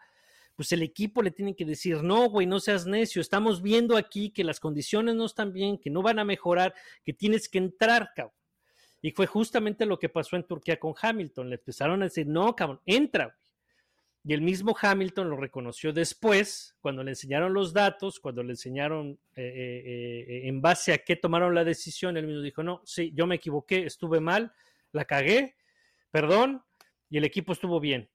pues 0.54 0.72
el 0.72 0.82
equipo 0.82 1.22
le 1.22 1.30
tiene 1.30 1.56
que 1.56 1.64
decir, 1.64 2.02
no, 2.02 2.28
güey, 2.28 2.46
no 2.46 2.60
seas 2.60 2.86
necio, 2.86 3.20
estamos 3.20 3.62
viendo 3.62 3.96
aquí 3.96 4.30
que 4.30 4.44
las 4.44 4.60
condiciones 4.60 5.14
no 5.14 5.24
están 5.24 5.52
bien, 5.52 5.78
que 5.78 5.90
no 5.90 6.02
van 6.02 6.18
a 6.18 6.24
mejorar, 6.24 6.74
que 7.04 7.12
tienes 7.12 7.48
que 7.48 7.58
entrar, 7.58 8.12
cabrón. 8.14 8.36
Y 9.00 9.10
fue 9.10 9.26
justamente 9.26 9.84
lo 9.86 9.98
que 9.98 10.08
pasó 10.08 10.36
en 10.36 10.44
Turquía 10.44 10.78
con 10.78 10.94
Hamilton. 11.00 11.50
Le 11.50 11.56
empezaron 11.56 12.02
a 12.02 12.04
decir, 12.04 12.26
no, 12.26 12.54
cabrón, 12.54 12.80
entra, 12.86 13.24
güey. 13.26 13.36
Y 14.24 14.34
el 14.34 14.40
mismo 14.40 14.76
Hamilton 14.80 15.30
lo 15.30 15.36
reconoció 15.36 15.92
después, 15.92 16.76
cuando 16.80 17.02
le 17.02 17.10
enseñaron 17.10 17.52
los 17.52 17.72
datos, 17.72 18.20
cuando 18.20 18.44
le 18.44 18.50
enseñaron 18.50 19.18
eh, 19.34 19.42
eh, 19.42 20.24
eh, 20.28 20.40
en 20.44 20.62
base 20.62 20.92
a 20.92 20.98
qué 20.98 21.16
tomaron 21.16 21.56
la 21.56 21.64
decisión, 21.64 22.16
él 22.16 22.28
mismo 22.28 22.40
dijo, 22.40 22.62
no, 22.62 22.82
sí, 22.84 23.10
yo 23.16 23.26
me 23.26 23.34
equivoqué, 23.34 23.84
estuve 23.84 24.20
mal, 24.20 24.52
la 24.92 25.06
cagué, 25.06 25.56
perdón, 26.12 26.62
y 27.10 27.18
el 27.18 27.24
equipo 27.24 27.52
estuvo 27.52 27.80
bien 27.80 28.11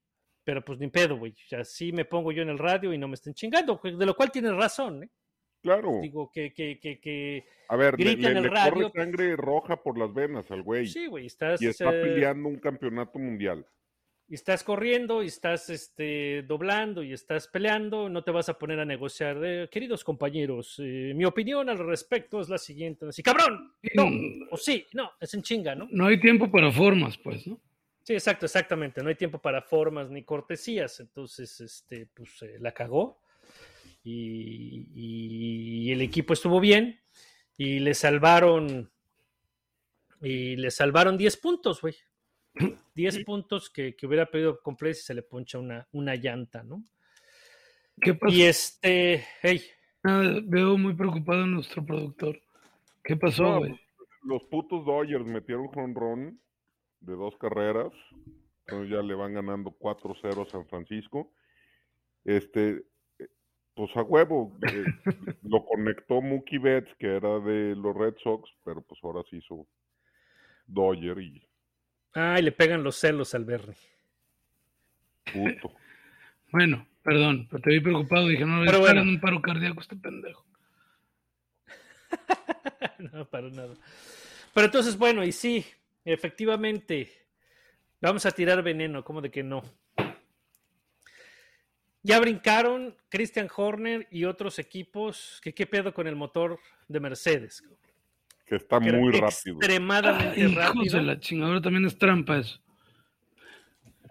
pero 0.47 0.63
pues 0.63 0.79
ni 0.79 0.87
pedo, 0.87 1.17
güey. 1.17 1.35
Así 1.59 1.91
me 1.91 2.05
pongo 2.05 2.31
yo 2.31 2.41
en 2.41 2.47
el 2.47 2.57
radio 2.57 2.93
y 2.93 2.97
no 2.97 3.09
me 3.09 3.15
estén 3.15 3.33
chingando, 3.33 3.81
de 3.83 4.05
lo 4.05 4.15
cual 4.15 4.31
tienes 4.31 4.53
razón, 4.55 5.03
¿eh? 5.03 5.09
Claro. 5.61 5.99
Digo, 6.01 6.31
que, 6.33 6.53
que, 6.53 6.79
que, 6.79 7.01
que 7.01 7.43
A 7.67 7.75
ver, 7.75 7.95
le, 7.99 8.05
grita 8.13 8.29
en 8.29 8.33
le- 8.35 8.39
el 8.39 8.43
le 8.45 8.49
radio. 8.49 8.71
corre 8.89 9.03
sangre 9.03 9.35
roja 9.35 9.75
por 9.83 9.97
las 9.97 10.13
venas 10.13 10.49
al 10.49 10.61
güey. 10.63 10.87
sí, 10.87 11.07
güey, 11.07 11.25
estás, 11.25 11.61
y 11.61 11.67
está 11.67 11.89
eh, 11.93 12.01
peleando 12.01 12.47
un 12.47 12.59
campeonato 12.59 13.19
mundial. 13.19 13.65
y 14.29 14.35
estás 14.35 14.63
corriendo 14.63 15.21
y 15.21 15.25
estás 15.27 15.69
este, 15.69 16.43
doblando 16.43 17.03
y 17.03 17.11
estás 17.11 17.49
peleando, 17.49 18.07
no 18.07 18.23
te 18.23 18.31
vas 18.31 18.47
a 18.47 18.57
poner 18.57 18.79
a 18.79 18.85
negociar. 18.85 19.39
de, 19.39 19.67
Queridos 19.69 20.05
compañeros, 20.05 20.75
eh, 20.81 21.11
mi 21.13 21.25
opinión 21.25 21.67
al 21.67 21.79
respecto 21.79 22.39
es 22.39 22.47
la 22.47 22.57
siguiente. 22.57 23.05
Así, 23.05 23.21
cabrón, 23.21 23.73
no, 23.95 24.05
Mm. 24.05 24.47
o 24.51 24.55
sí, 24.55 24.85
no, 24.93 25.11
es 25.19 25.33
en 25.33 25.41
chinga, 25.41 25.75
¿no? 25.75 25.89
No 25.91 26.05
hay 26.07 26.17
tiempo 26.21 26.49
para 26.49 26.71
formas, 26.71 27.17
pues, 27.17 27.45
¿no? 27.47 27.59
Sí, 28.07 28.13
exacto, 28.13 28.45
exactamente. 28.45 29.03
No 29.03 29.09
hay 29.09 29.15
tiempo 29.15 29.37
para 29.37 29.61
formas 29.61 30.09
ni 30.09 30.23
cortesías. 30.23 31.01
Entonces, 31.01 31.59
este, 31.59 32.05
pues 32.05 32.41
eh, 32.41 32.55
la 32.57 32.71
cagó. 32.71 33.19
Y, 34.01 34.87
y 34.95 35.91
el 35.91 36.01
equipo 36.01 36.31
estuvo 36.31 36.61
bien. 36.61 37.01
Y 37.57 37.79
le 37.79 37.93
salvaron. 37.93 38.89
Y 40.21 40.55
le 40.55 40.71
salvaron 40.71 41.17
10 41.17 41.35
puntos, 41.35 41.81
güey. 41.81 41.95
10 42.95 43.25
puntos 43.25 43.69
que, 43.69 43.93
que 43.97 44.07
hubiera 44.07 44.31
pedido 44.31 44.61
completo 44.61 44.95
si 44.95 45.03
se 45.03 45.13
le 45.13 45.23
poncha 45.23 45.59
una, 45.59 45.85
una 45.91 46.15
llanta, 46.15 46.63
¿no? 46.63 46.85
¿Qué 47.99 48.13
pasó? 48.13 48.33
Y 48.33 48.43
este, 48.43 49.25
hey, 49.41 49.61
Ah, 50.05 50.39
veo 50.45 50.77
muy 50.77 50.93
preocupado 50.93 51.43
a 51.43 51.47
nuestro 51.47 51.85
productor. 51.85 52.41
¿Qué 53.03 53.17
pasó, 53.17 53.43
No, 53.43 53.57
güey? 53.57 53.77
Los 54.23 54.45
putos 54.45 54.85
Dodgers 54.85 55.25
metieron 55.25 55.67
jonrón 55.67 56.39
de 56.99 57.13
dos 57.13 57.35
carreras. 57.37 57.91
Entonces 58.65 58.89
ya 58.91 59.01
le 59.01 59.15
van 59.15 59.33
ganando 59.33 59.71
4-0 59.71 60.45
a 60.45 60.49
San 60.49 60.67
Francisco. 60.67 61.31
Este, 62.25 62.83
pues 63.75 63.95
a 63.95 64.01
huevo, 64.01 64.57
eh, 64.71 64.85
lo 65.43 65.63
conectó 65.65 66.21
Mookie 66.21 66.57
Betts, 66.57 66.93
que 66.99 67.15
era 67.15 67.39
de 67.39 67.75
los 67.75 67.95
Red 67.95 68.15
Sox, 68.23 68.49
pero 68.65 68.81
pues 68.81 68.99
ahora 69.03 69.21
se 69.29 69.37
hizo 69.37 69.67
Dodger 70.65 71.19
y 71.19 71.47
ay, 72.13 72.41
le 72.41 72.51
pegan 72.51 72.83
los 72.83 72.95
celos 72.97 73.33
al 73.35 73.45
Bernie. 73.45 73.75
puto. 75.31 75.71
Bueno, 76.49 76.87
perdón, 77.03 77.45
pero 77.51 77.61
te 77.61 77.71
vi 77.71 77.81
preocupado. 77.81 78.25
Dije, 78.29 78.45
no, 78.45 78.59
Pero 78.59 78.77
estar 78.77 78.95
bueno. 78.95 79.01
en 79.01 79.09
un 79.09 79.19
paro 79.19 79.41
cardíaco 79.41 79.81
este 79.81 79.97
pendejo. 79.97 80.45
no, 82.99 83.25
para 83.25 83.49
nada. 83.49 83.75
Pero 84.53 84.65
entonces, 84.67 84.97
bueno, 84.97 85.25
y 85.25 85.33
sí, 85.33 85.65
efectivamente, 86.13 87.11
vamos 88.01 88.25
a 88.25 88.31
tirar 88.31 88.61
veneno, 88.63 89.03
como 89.03 89.21
de 89.21 89.29
que 89.31 89.43
no. 89.43 89.63
Ya 92.03 92.19
brincaron 92.19 92.95
Christian 93.09 93.49
Horner 93.53 94.07
y 94.11 94.23
otros 94.25 94.59
equipos. 94.59 95.39
que 95.43 95.53
¿Qué 95.53 95.65
pedo 95.67 95.93
con 95.93 96.07
el 96.07 96.15
motor 96.15 96.59
de 96.87 96.99
Mercedes? 96.99 97.63
Que 98.45 98.55
está 98.55 98.79
Que 98.79 98.93
muy 98.93 99.11
rápido. 99.11 99.57
Extremadamente 99.57 100.39
Hijos 100.39 100.55
rápido. 100.55 100.97
de 100.97 101.03
la 101.03 101.19
chingadora 101.19 101.61
también 101.61 101.85
es 101.85 101.97
trampa 101.97 102.37
eso. 102.37 102.61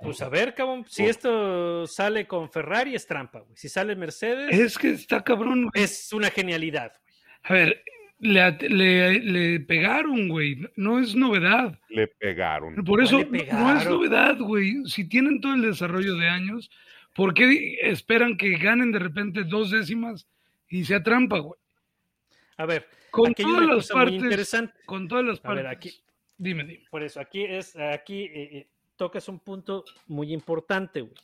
Pues 0.02 0.20
a 0.20 0.28
ver, 0.28 0.54
cabrón, 0.54 0.84
si 0.86 1.06
esto 1.06 1.86
sale 1.86 2.26
con 2.26 2.50
Ferrari 2.50 2.94
es 2.94 3.06
trampa, 3.06 3.40
güey. 3.40 3.56
Si 3.56 3.70
sale 3.70 3.96
Mercedes 3.96 4.52
Es 4.52 4.76
que 4.76 4.90
está 4.90 5.24
cabrón, 5.24 5.70
güey. 5.70 5.84
es 5.84 6.12
una 6.12 6.28
genialidad, 6.30 6.92
güey. 7.02 7.16
A 7.44 7.52
ver, 7.54 7.82
le, 8.18 8.50
le, 8.68 9.20
le 9.20 9.60
pegaron, 9.60 10.28
güey. 10.28 10.58
No 10.76 10.98
es 10.98 11.14
novedad. 11.14 11.78
Le 11.88 12.06
pegaron. 12.08 12.74
Por 12.84 13.02
eso 13.02 13.20
no- 13.22 13.36
es 13.78 13.86
novedad, 13.86 14.38
güey. 14.38 14.84
Si 14.86 15.08
tienen 15.08 15.40
todo 15.40 15.54
el 15.54 15.62
desarrollo 15.62 16.14
de 16.16 16.28
años, 16.28 16.70
¿por 17.14 17.34
qué 17.34 17.78
esperan 17.82 18.36
que 18.36 18.56
ganen 18.56 18.92
de 18.92 18.98
repente 18.98 19.44
dos 19.44 19.70
décimas 19.70 20.26
y 20.68 20.84
sea 20.84 21.02
trampa, 21.02 21.38
güey? 21.38 21.58
A 22.56 22.64
ver, 22.66 22.86
Con 23.10 23.34
todas 23.34 23.66
las 23.66 23.88
partes, 23.88 24.14
interesante. 24.14 24.74
con 24.86 25.08
todas 25.08 25.24
las 25.24 25.44
A 25.44 25.52
ver, 25.54 25.64
partes. 25.64 25.90
aquí- 25.92 26.00
Dime, 26.38 26.64
dime. 26.64 26.84
Por 26.90 27.02
eso, 27.02 27.18
aquí 27.20 27.44
es, 27.44 27.76
aquí 27.76 28.24
eh, 28.24 28.50
eh, 28.58 28.66
tocas 28.96 29.26
un 29.28 29.38
punto 29.40 29.84
muy 30.06 30.32
importante, 30.34 31.00
güey. 31.00 31.14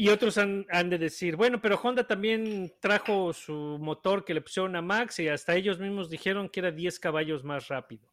Y 0.00 0.10
otros 0.10 0.38
han, 0.38 0.64
de 0.90 0.96
decir, 0.96 1.34
bueno, 1.34 1.60
pero 1.60 1.74
Honda 1.74 2.06
también 2.06 2.72
trajo 2.78 3.32
su 3.32 3.78
motor 3.80 4.24
que 4.24 4.32
le 4.32 4.40
pusieron 4.40 4.76
a 4.76 4.80
Max 4.80 5.18
y 5.18 5.26
hasta 5.26 5.56
ellos 5.56 5.80
mismos 5.80 6.08
dijeron 6.08 6.48
que 6.48 6.60
era 6.60 6.70
10 6.70 7.00
caballos 7.00 7.42
más 7.42 7.66
rápido. 7.66 8.08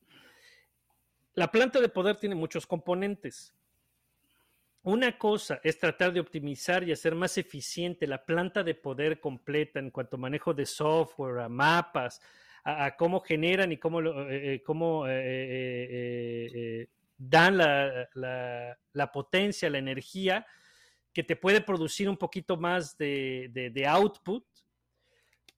La 1.36 1.52
planta 1.52 1.80
de 1.80 1.88
poder 1.88 2.16
tiene 2.16 2.34
muchos 2.34 2.66
componentes. 2.66 3.54
Una 4.82 5.16
cosa 5.20 5.60
es 5.64 5.78
tratar 5.78 6.12
de 6.12 6.22
optimizar 6.22 6.84
y 6.84 6.92
hacer 6.92 7.14
más 7.14 7.38
eficiente 7.38 8.08
la 8.08 8.26
planta 8.26 8.64
de 8.64 8.74
poder 8.74 9.20
completa 9.20 9.78
en 9.78 9.92
cuanto 9.92 10.16
a 10.16 10.20
manejo 10.20 10.56
de 10.56 10.66
software, 10.66 11.38
a 11.38 11.50
mapas, 11.50 12.20
a, 12.64 12.96
cómo 12.96 13.20
generan 13.20 13.72
y 13.72 13.78
cómo, 13.78 14.02
eh, 14.02 14.56
eh, 14.56 14.64
cómo 14.64 15.06
eh, 15.08 15.14
eh, 15.22 16.88
dan 17.16 17.58
la- 17.58 18.76
la 18.94 19.12
potencia, 19.12 19.70
la 19.70 19.78
energía 19.78 20.48
que 21.16 21.24
te 21.24 21.36
puede 21.36 21.62
producir 21.62 22.08
un 22.10 22.18
poquito 22.18 22.58
más 22.58 22.96
de, 22.98 23.50
de- 23.54 23.70
de 23.72 23.88
output. 23.88 24.46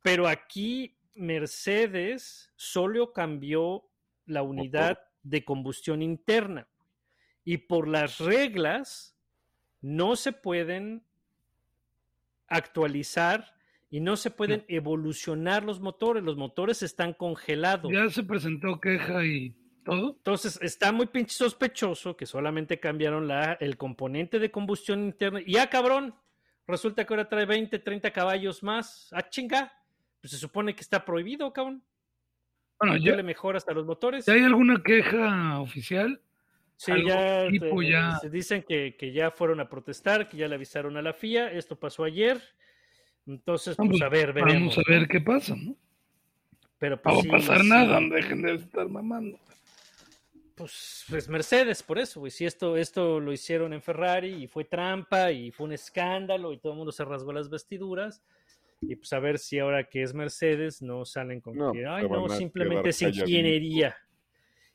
Pero 0.04 0.28
aquí 0.28 0.96
Mercedes 1.16 2.52
solo 2.56 3.12
cambió 3.12 3.84
la 4.28 4.44
unidad 4.44 5.00
de 5.24 5.44
combustión 5.44 6.02
interna 6.04 6.68
y 7.44 7.58
por 7.58 7.88
las 7.88 8.20
reglas 8.20 9.18
no 9.82 10.16
se 10.16 10.32
pueden 10.32 11.04
actualizar 12.48 13.56
y 13.90 14.00
no 14.00 14.16
se 14.16 14.32
pueden 14.32 14.64
evolucionar 14.68 15.64
los 15.64 15.80
motores. 15.80 16.24
Los 16.24 16.38
motores 16.38 16.84
están 16.84 17.14
congelados. 17.14 17.92
Ya 17.92 18.10
se 18.10 18.24
presentó 18.24 18.80
queja 18.80 19.26
y 19.26 19.56
todo. 19.88 20.10
Entonces 20.18 20.60
está 20.62 20.92
muy 20.92 21.08
pinche 21.08 21.34
sospechoso 21.36 22.16
que 22.16 22.26
solamente 22.26 22.80
cambiaron 22.80 23.28
la, 23.28 23.54
el 23.60 23.78
componente 23.78 24.40
de 24.40 24.52
combustión 24.52 25.04
interna. 25.04 25.42
Y 25.46 25.58
ah, 25.58 25.70
cabrón, 25.70 26.14
resulta 26.68 27.06
que 27.06 27.14
ahora 27.14 27.28
trae 27.30 27.46
20, 27.46 27.80
30 27.80 28.12
caballos 28.12 28.62
más. 28.64 29.10
Ah, 29.14 29.28
chinga. 29.30 29.74
Pues 30.22 30.32
se 30.32 30.38
supone 30.38 30.74
que 30.76 30.82
está 30.82 31.04
prohibido, 31.06 31.52
cabrón. 31.54 31.84
Bueno, 32.80 32.98
Ya 32.98 33.16
le 33.16 33.24
mejoras 33.24 33.68
a 33.68 33.72
los 33.74 33.86
motores. 33.86 34.26
¿ya 34.26 34.34
hay 34.34 34.44
alguna 34.44 34.82
queja 34.84 35.60
oficial? 35.60 36.22
Sí, 36.76 36.92
ya, 37.08 37.48
tipo 37.50 37.82
ya- 37.82 38.18
se 38.22 38.30
dicen 38.30 38.62
que, 38.64 38.96
que 38.96 39.12
ya 39.12 39.32
fueron 39.32 39.60
a 39.60 39.68
protestar, 39.68 40.30
que 40.30 40.38
ya 40.38 40.48
le 40.48 40.56
avisaron 40.56 40.96
a 40.98 41.02
la 41.02 41.14
FIA. 41.14 41.52
Esto 41.52 41.76
pasó 41.76 42.04
ayer. 42.04 42.40
Entonces, 43.26 43.76
pues 43.76 43.88
Vamos, 43.90 44.02
a 44.02 44.10
ver, 44.10 44.32
veremos. 44.32 44.76
Vamos 44.76 44.78
a 44.78 44.82
ver 44.92 45.02
¿no? 45.02 45.08
qué 45.08 45.22
pasa, 45.22 45.56
¿no? 45.56 45.76
Pero 46.78 46.96
No 46.98 47.02
pues, 47.02 47.18
va 47.18 47.22
sí, 47.22 47.28
a 47.30 47.32
pasar 47.32 47.62
sí, 47.62 47.70
nada, 47.70 48.00
dejen 48.00 48.42
de 48.44 48.54
estar 48.56 48.88
mamando. 48.88 49.40
Pues, 50.58 51.06
pues 51.08 51.30
Mercedes, 51.30 51.84
por 51.84 52.00
eso, 52.00 52.20
güey. 52.20 52.32
Si 52.32 52.44
esto, 52.44 52.78
esto 52.78 53.20
lo 53.20 53.32
hicieron 53.32 53.74
en 53.74 53.82
Ferrari 53.82 54.44
y 54.44 54.48
fue 54.48 54.66
trampa 54.66 55.32
y 55.32 55.52
fue 55.52 55.68
un 55.68 55.74
escándalo 55.74 56.52
y 56.52 56.58
todo 56.58 56.72
el 56.72 56.78
mundo 56.80 56.92
se 56.92 57.06
rasgó 57.06 57.32
las 57.32 57.48
vestiduras. 57.48 58.24
Y 58.82 58.96
pues 58.96 59.14
a 59.14 59.20
ver 59.20 59.38
si 59.38 59.60
ahora 59.60 59.88
que 59.88 60.02
es 60.02 60.16
Mercedes 60.16 60.82
no 60.82 61.06
salen 61.06 61.42
con 61.42 61.56
No, 61.56 61.72
que, 61.72 61.86
ay, 61.86 62.10
no, 62.10 62.28
simplemente 62.30 62.90
es 62.90 63.02
ingeniería. 63.04 63.96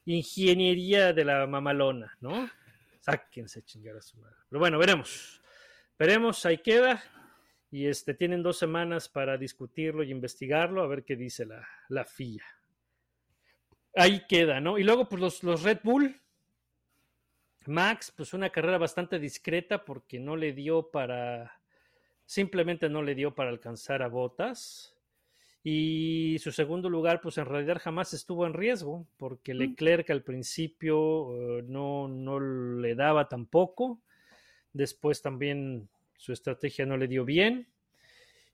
Ingeniería 0.05 1.12
de 1.12 1.24
la 1.24 1.49
mamalona, 1.49 2.16
¿no? 2.20 2.49
Sáquense 3.01 3.59
a 3.59 3.64
chingar 3.64 3.97
a 3.97 4.03
su 4.03 4.18
madre. 4.18 4.37
Pero 4.49 4.61
bueno, 4.61 4.78
veremos. 4.78 5.43
Veremos, 5.99 6.47
ahí 6.47 6.59
queda. 6.59 7.03
Y 7.72 7.87
este, 7.87 8.14
tienen 8.14 8.43
dos 8.45 8.57
semanas 8.57 9.09
para 9.09 9.37
discutirlo 9.37 10.05
y 10.05 10.12
investigarlo, 10.12 10.83
a 10.83 10.87
ver 10.87 11.05
qué 11.05 11.16
dice 11.16 11.45
la, 11.45 11.66
la 11.89 12.05
FIA. 12.05 12.45
Ahí 13.95 14.24
queda, 14.28 14.61
¿no? 14.61 14.78
Y 14.78 14.84
luego, 14.84 15.09
pues 15.09 15.20
los, 15.20 15.43
los 15.43 15.62
Red 15.62 15.80
Bull. 15.82 16.18
Max, 17.66 18.12
pues 18.16 18.34
una 18.34 18.51
carrera 18.51 18.78
bastante 18.78 19.18
discreta 19.18 19.84
porque 19.84 20.18
no 20.18 20.36
le 20.36 20.53
dio 20.53 20.90
para. 20.90 21.61
Simplemente 22.24 22.88
no 22.88 23.03
le 23.03 23.14
dio 23.14 23.34
para 23.34 23.51
alcanzar 23.51 24.03
a 24.03 24.09
Botas. 24.09 24.97
Y 25.64 26.38
su 26.40 26.51
segundo 26.51 26.88
lugar, 26.88 27.20
pues 27.20 27.38
en 27.38 27.47
realidad 27.47 27.80
jamás 27.80 28.14
estuvo 28.14 28.47
en 28.47 28.55
riesgo, 28.55 29.07
porque 29.16 29.55
Leclerc 29.55 30.11
al 30.11 30.24
principio 30.24 31.59
eh, 31.59 31.62
no, 31.64 32.09
no 32.09 32.40
le 32.40 32.97
daba 32.97 33.28
tampoco. 33.28 34.01
Después 34.72 35.22
también 35.22 35.88
su 36.16 36.32
estrategia 36.32 36.84
no 36.84 36.97
le 36.97 37.07
dio 37.07 37.24
bien. 37.24 37.68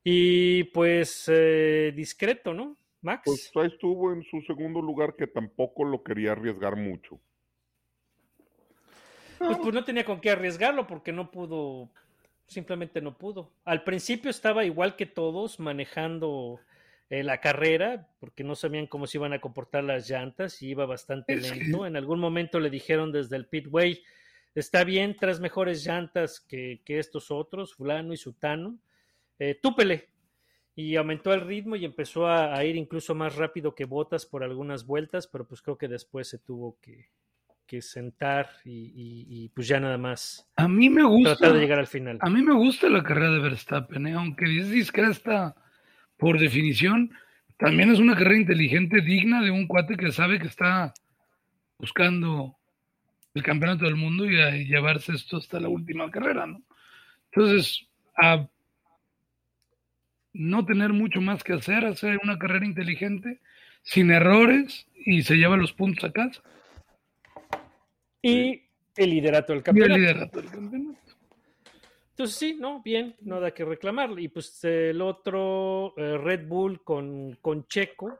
Y 0.04 0.64
pues 0.64 1.24
eh, 1.28 1.92
discreto, 1.96 2.52
¿no? 2.52 2.76
Max. 3.00 3.22
Pues 3.24 3.50
ahí 3.54 3.66
estuvo 3.72 4.12
en 4.12 4.22
su 4.24 4.40
segundo 4.42 4.80
lugar 4.80 5.14
que 5.16 5.26
tampoco 5.26 5.84
lo 5.84 6.02
quería 6.02 6.32
arriesgar 6.32 6.76
mucho. 6.76 7.20
Pues, 9.38 9.58
pues 9.58 9.74
no 9.74 9.84
tenía 9.84 10.04
con 10.04 10.20
qué 10.20 10.30
arriesgarlo 10.30 10.86
porque 10.86 11.12
no 11.12 11.30
pudo, 11.30 11.88
simplemente 12.46 13.00
no 13.00 13.16
pudo. 13.16 13.52
Al 13.64 13.84
principio 13.84 14.30
estaba 14.30 14.64
igual 14.64 14.96
que 14.96 15.06
todos 15.06 15.60
manejando 15.60 16.60
eh, 17.10 17.22
la 17.22 17.40
carrera 17.40 18.08
porque 18.18 18.42
no 18.42 18.54
sabían 18.54 18.86
cómo 18.86 19.06
se 19.06 19.18
iban 19.18 19.32
a 19.32 19.40
comportar 19.40 19.84
las 19.84 20.10
llantas 20.10 20.60
y 20.60 20.70
iba 20.70 20.86
bastante 20.86 21.36
lento. 21.36 21.86
En 21.86 21.96
algún 21.96 22.18
momento 22.18 22.58
le 22.58 22.68
dijeron 22.68 23.12
desde 23.12 23.36
el 23.36 23.46
pitway, 23.46 24.02
está 24.54 24.82
bien, 24.82 25.16
traes 25.16 25.38
mejores 25.40 25.86
llantas 25.86 26.40
que, 26.40 26.80
que 26.84 26.98
estos 26.98 27.30
otros, 27.30 27.74
fulano 27.74 28.12
y 28.12 28.16
sutano, 28.16 28.78
eh, 29.38 29.58
túpele. 29.62 30.08
Y 30.80 30.94
aumentó 30.94 31.34
el 31.34 31.40
ritmo 31.40 31.74
y 31.74 31.84
empezó 31.84 32.28
a, 32.28 32.54
a 32.54 32.64
ir 32.64 32.76
incluso 32.76 33.12
más 33.12 33.34
rápido 33.34 33.74
que 33.74 33.84
Botas 33.84 34.24
por 34.26 34.44
algunas 34.44 34.86
vueltas, 34.86 35.26
pero 35.26 35.44
pues 35.44 35.60
creo 35.60 35.76
que 35.76 35.88
después 35.88 36.28
se 36.28 36.38
tuvo 36.38 36.78
que, 36.80 37.08
que 37.66 37.82
sentar 37.82 38.48
y, 38.64 38.92
y- 38.94 39.26
y, 39.28 39.48
pues 39.48 39.66
ya 39.66 39.80
nada 39.80 39.98
más 39.98 40.48
A 40.54 40.68
mí 40.68 40.88
me 40.88 41.02
gusta. 41.02 41.34
tratar 41.36 41.54
de 41.56 41.60
llegar 41.62 41.80
al 41.80 41.88
final. 41.88 42.18
A 42.20 42.30
mí 42.30 42.42
me 42.42 42.54
gusta 42.54 42.88
la 42.88 43.02
carrera 43.02 43.32
de 43.32 43.40
Verstappen, 43.40 44.06
¿eh? 44.06 44.12
aunque 44.12 44.44
es 44.56 44.70
discreta 44.70 45.56
por 46.16 46.38
definición, 46.38 47.10
también 47.56 47.90
es 47.90 47.98
una 47.98 48.14
carrera 48.14 48.38
inteligente, 48.38 49.00
digna 49.00 49.42
de 49.42 49.50
un 49.50 49.66
cuate 49.66 49.96
que 49.96 50.12
sabe 50.12 50.38
que 50.38 50.46
está 50.46 50.94
buscando 51.76 52.56
el 53.34 53.42
campeonato 53.42 53.84
del 53.84 53.96
mundo 53.96 54.30
y 54.30 54.40
a 54.40 54.50
llevarse 54.52 55.12
esto 55.12 55.38
hasta 55.38 55.58
la 55.58 55.68
última 55.68 56.08
carrera, 56.08 56.46
¿no? 56.46 56.62
Entonces, 57.32 57.84
a 58.16 58.46
no 60.32 60.64
tener 60.64 60.92
mucho 60.92 61.20
más 61.20 61.42
que 61.42 61.54
hacer, 61.54 61.84
hacer 61.84 62.18
una 62.22 62.38
carrera 62.38 62.66
inteligente, 62.66 63.40
sin 63.82 64.10
errores, 64.10 64.86
y 64.94 65.22
se 65.22 65.36
lleva 65.36 65.56
los 65.56 65.72
puntos 65.72 66.04
a 66.04 66.12
casa. 66.12 66.42
Y 68.22 68.62
el 68.96 69.10
liderato 69.10 69.52
del 69.52 69.58
Y 69.58 69.60
el 69.60 69.64
campeonato. 69.64 69.98
liderato 69.98 70.40
del 70.40 70.50
campeonato. 70.50 70.98
Entonces 72.10 72.36
sí, 72.36 72.56
no, 72.58 72.82
bien, 72.82 73.14
nada 73.20 73.52
que 73.52 73.64
reclamar. 73.64 74.10
Y 74.18 74.28
pues 74.28 74.64
el 74.64 75.00
otro, 75.00 75.94
eh, 75.96 76.18
Red 76.18 76.48
Bull 76.48 76.82
con, 76.82 77.38
con 77.40 77.66
Checo, 77.68 78.18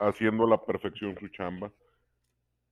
haciendo 0.00 0.44
a 0.44 0.50
la 0.50 0.64
perfección 0.64 1.16
su 1.20 1.28
chamba, 1.28 1.70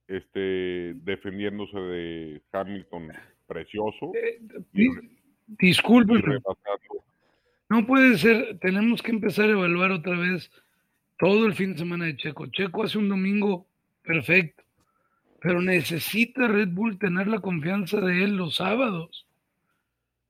este, 0.08 0.94
defendiéndose 0.94 1.78
de 1.78 2.42
Hamilton 2.52 3.12
precioso 3.46 4.10
y, 4.74 4.88
Disculpe, 5.46 6.14
y 6.14 6.22
rebasando. 6.22 7.04
No 7.70 7.86
puede 7.86 8.18
ser, 8.18 8.58
tenemos 8.58 9.00
que 9.00 9.12
empezar 9.12 9.46
a 9.46 9.52
evaluar 9.52 9.92
otra 9.92 10.18
vez 10.18 10.50
todo 11.18 11.46
el 11.46 11.54
fin 11.54 11.72
de 11.72 11.78
semana 11.78 12.04
de 12.06 12.16
Checo. 12.16 12.46
Checo 12.48 12.82
hace 12.82 12.98
un 12.98 13.08
domingo 13.08 13.66
perfecto, 14.02 14.64
pero 15.40 15.62
necesita 15.62 16.48
Red 16.48 16.68
Bull 16.70 16.98
tener 16.98 17.28
la 17.28 17.38
confianza 17.40 18.00
de 18.00 18.24
él 18.24 18.36
los 18.36 18.56
sábados. 18.56 19.26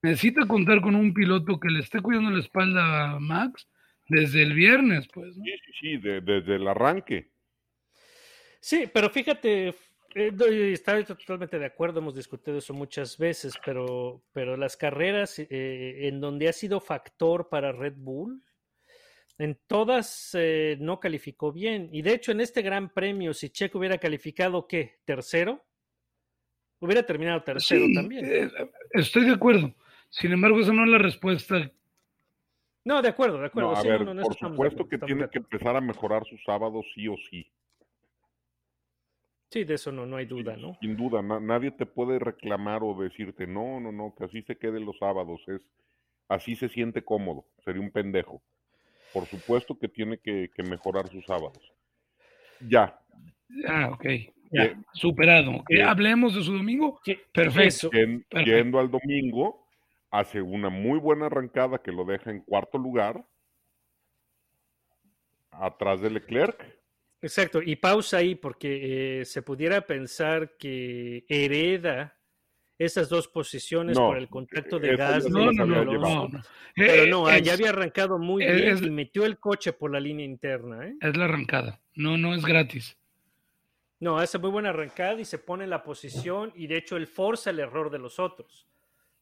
Necesita 0.02 0.46
contar 0.46 0.80
con 0.82 0.94
un 0.94 1.12
piloto 1.14 1.58
que 1.58 1.70
le 1.70 1.80
esté 1.80 2.00
cuidando 2.00 2.30
la 2.30 2.40
espalda 2.40 3.12
a 3.12 3.18
Max 3.20 3.66
desde 4.08 4.42
el 4.42 4.54
viernes, 4.54 5.08
pues. 5.12 5.36
¿no? 5.36 5.44
Sí, 5.44 5.52
sí, 5.64 5.72
sí, 5.80 5.96
de- 5.98 6.20
desde 6.20 6.56
el 6.56 6.68
arranque. 6.68 7.30
Sí, 8.60 8.84
pero 8.92 9.08
fíjate, 9.08 9.74
eh, 10.14 10.32
no, 10.32 10.46
y 10.46 10.72
estoy 10.72 11.04
totalmente 11.04 11.58
de 11.58 11.66
acuerdo, 11.66 12.00
hemos 12.00 12.14
discutido 12.14 12.58
eso 12.58 12.74
muchas 12.74 13.16
veces, 13.18 13.54
pero, 13.64 14.22
pero 14.32 14.56
las 14.56 14.76
carreras 14.76 15.38
eh, 15.38 16.08
en 16.08 16.20
donde 16.20 16.48
ha 16.48 16.52
sido 16.52 16.80
factor 16.80 17.48
para 17.48 17.72
Red 17.72 17.94
Bull, 17.96 18.42
en 19.38 19.58
todas 19.66 20.30
eh, 20.34 20.76
no 20.80 21.00
calificó 21.00 21.52
bien. 21.52 21.88
Y 21.92 22.02
de 22.02 22.12
hecho, 22.14 22.32
en 22.32 22.40
este 22.40 22.60
gran 22.62 22.90
premio, 22.90 23.32
si 23.32 23.50
Checo 23.50 23.78
hubiera 23.78 23.96
calificado, 23.98 24.66
¿qué? 24.66 24.98
¿Tercero? 25.04 25.64
Hubiera 26.80 27.04
terminado 27.04 27.42
tercero 27.42 27.86
Sí, 27.86 27.94
también. 27.94 28.24
eh, 28.24 28.50
estoy 28.92 29.24
de 29.26 29.32
acuerdo. 29.32 29.74
Sin 30.10 30.32
embargo, 30.32 30.60
esa 30.60 30.72
no 30.72 30.84
es 30.84 30.90
la 30.90 30.98
respuesta. 30.98 31.70
No, 32.84 33.00
de 33.02 33.08
acuerdo, 33.08 33.38
de 33.38 33.46
acuerdo. 33.46 33.70
No, 33.70 33.76
a 33.76 33.82
sí, 33.82 33.88
ver, 33.88 34.04
no, 34.04 34.14
no, 34.14 34.22
por 34.22 34.36
supuesto 34.36 34.88
que 34.88 34.98
tiene 34.98 35.28
que 35.30 35.38
empezar 35.38 35.76
a 35.76 35.80
mejorar 35.80 36.24
sus 36.24 36.42
sábados 36.44 36.84
sí 36.94 37.06
o 37.08 37.16
sí. 37.30 37.46
Sí, 39.50 39.64
de 39.64 39.74
eso 39.74 39.90
no, 39.90 40.06
no 40.06 40.16
hay 40.16 40.26
duda, 40.26 40.56
¿no? 40.56 40.76
Sin 40.80 40.96
duda, 40.96 41.22
na- 41.22 41.40
nadie 41.40 41.72
te 41.72 41.84
puede 41.84 42.18
reclamar 42.20 42.82
o 42.84 42.94
decirte, 42.94 43.46
no, 43.46 43.80
no, 43.80 43.90
no, 43.90 44.14
que 44.16 44.24
así 44.24 44.42
se 44.42 44.56
queden 44.56 44.84
los 44.86 44.96
sábados, 44.98 45.40
es 45.48 45.60
así 46.28 46.54
se 46.54 46.68
siente 46.68 47.02
cómodo, 47.02 47.44
sería 47.64 47.80
un 47.82 47.90
pendejo. 47.90 48.40
Por 49.12 49.26
supuesto 49.28 49.76
que 49.76 49.88
tiene 49.88 50.18
que, 50.18 50.50
que 50.54 50.62
mejorar 50.62 51.08
sus 51.08 51.24
sábados. 51.26 51.58
Ya, 52.60 52.96
Ah, 53.66 53.90
ok. 53.92 54.04
Ya, 54.52 54.80
superado. 54.92 55.64
Bien. 55.68 55.86
Hablemos 55.88 56.34
de 56.36 56.42
su 56.44 56.52
domingo. 56.52 57.00
Que- 57.04 57.20
Perfecto. 57.32 57.90
perfecto. 57.90 58.38
yendo 58.44 58.78
al 58.78 58.88
domingo, 58.90 59.66
hace 60.12 60.40
una 60.40 60.68
muy 60.68 61.00
buena 61.00 61.26
arrancada 61.26 61.78
que 61.82 61.90
lo 61.90 62.04
deja 62.04 62.30
en 62.30 62.40
cuarto 62.42 62.78
lugar, 62.78 63.24
atrás 65.50 66.00
de 66.00 66.10
Leclerc. 66.10 66.79
Exacto, 67.22 67.60
y 67.62 67.76
pausa 67.76 68.18
ahí 68.18 68.34
porque 68.34 69.20
eh, 69.20 69.24
se 69.24 69.42
pudiera 69.42 69.82
pensar 69.86 70.56
que 70.56 71.24
hereda 71.28 72.16
esas 72.78 73.10
dos 73.10 73.28
posiciones 73.28 73.98
No, 73.98 74.06
por 74.08 74.16
el 74.16 74.28
contacto 74.28 74.78
de 74.78 74.96
gas. 74.96 75.28
No, 75.28 75.52
no, 75.52 75.66
no, 75.66 75.84
no. 75.84 76.30
Pero 76.74 77.02
Eh, 77.04 77.10
no, 77.10 77.28
es, 77.30 77.42
ya 77.42 77.52
había 77.52 77.68
arrancado 77.68 78.18
muy 78.18 78.42
es- 78.42 78.54
bien 78.56 78.68
es- 78.76 78.82
y 78.82 78.90
metió 78.90 79.26
el 79.26 79.38
coche 79.38 79.74
por 79.74 79.90
la 79.92 80.00
línea 80.00 80.24
interna. 80.24 80.86
¿eh? 80.86 80.94
es 80.98 81.16
la 81.16 81.24
arrancada. 81.26 81.78
No, 81.94 82.16
no 82.16 82.34
es 82.34 82.42
gratis. 82.44 82.96
No, 83.98 84.18
hace 84.18 84.38
muy 84.38 84.50
buena 84.50 84.70
arrancada 84.70 85.20
y 85.20 85.26
se 85.26 85.36
pone 85.38 85.64
en 85.64 85.70
la 85.70 85.82
posición 85.82 86.52
y 86.54 86.68
de 86.68 86.78
hecho 86.78 86.96
él 86.96 87.06
forza 87.06 87.50
el 87.50 87.58
error 87.58 87.90
de 87.90 87.98
los 87.98 88.18
otros 88.18 88.66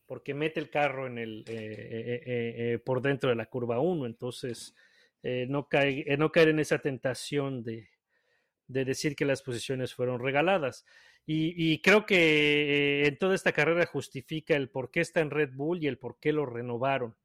porque 0.06 0.32
mete 0.34 0.60
el 0.60 0.70
carro 0.70 1.06
en 1.08 1.18
el, 1.18 1.40
eh, 1.40 1.44
eh, 1.48 2.22
eh, 2.24 2.54
eh, 2.74 2.78
por 2.78 3.02
dentro 3.02 3.28
de 3.28 3.36
la 3.36 3.46
curva 3.46 3.80
1, 3.80 4.06
entonces 4.06 4.74
eh, 5.22 5.46
no, 5.48 5.68
cae, 5.68 6.04
eh, 6.06 6.16
no 6.16 6.30
caer 6.30 6.48
en 6.48 6.60
esa 6.60 6.78
tentación 6.78 7.64
de, 7.64 7.88
de 8.68 8.84
decir 8.84 9.16
que 9.16 9.24
las 9.24 9.42
posiciones 9.42 9.94
fueron 9.94 10.20
regaladas. 10.20 10.84
Y, 11.30 11.82
creo 11.82 12.06
que 12.06 13.02
eh, 13.02 13.06
en 13.06 13.18
toda 13.18 13.34
esta 13.34 13.52
carrera 13.52 13.84
justifica 13.84 14.56
el 14.56 14.70
por 14.70 14.90
qué 14.90 15.00
está 15.00 15.20
en 15.20 15.30
Red 15.30 15.50
Bull 15.52 15.82
y 15.82 15.86
el 15.86 15.98
por 15.98 16.18
qué 16.18 16.32
lo 16.32 16.46
renovaron. 16.46 17.16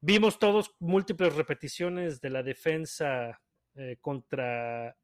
Vimos 0.00 0.40
todos 0.40 0.74
múltiples 0.80 1.32
repeticiones 1.36 2.20
de 2.20 2.30
la 2.30 2.42
defensa 2.42 3.40
contra 4.00 4.96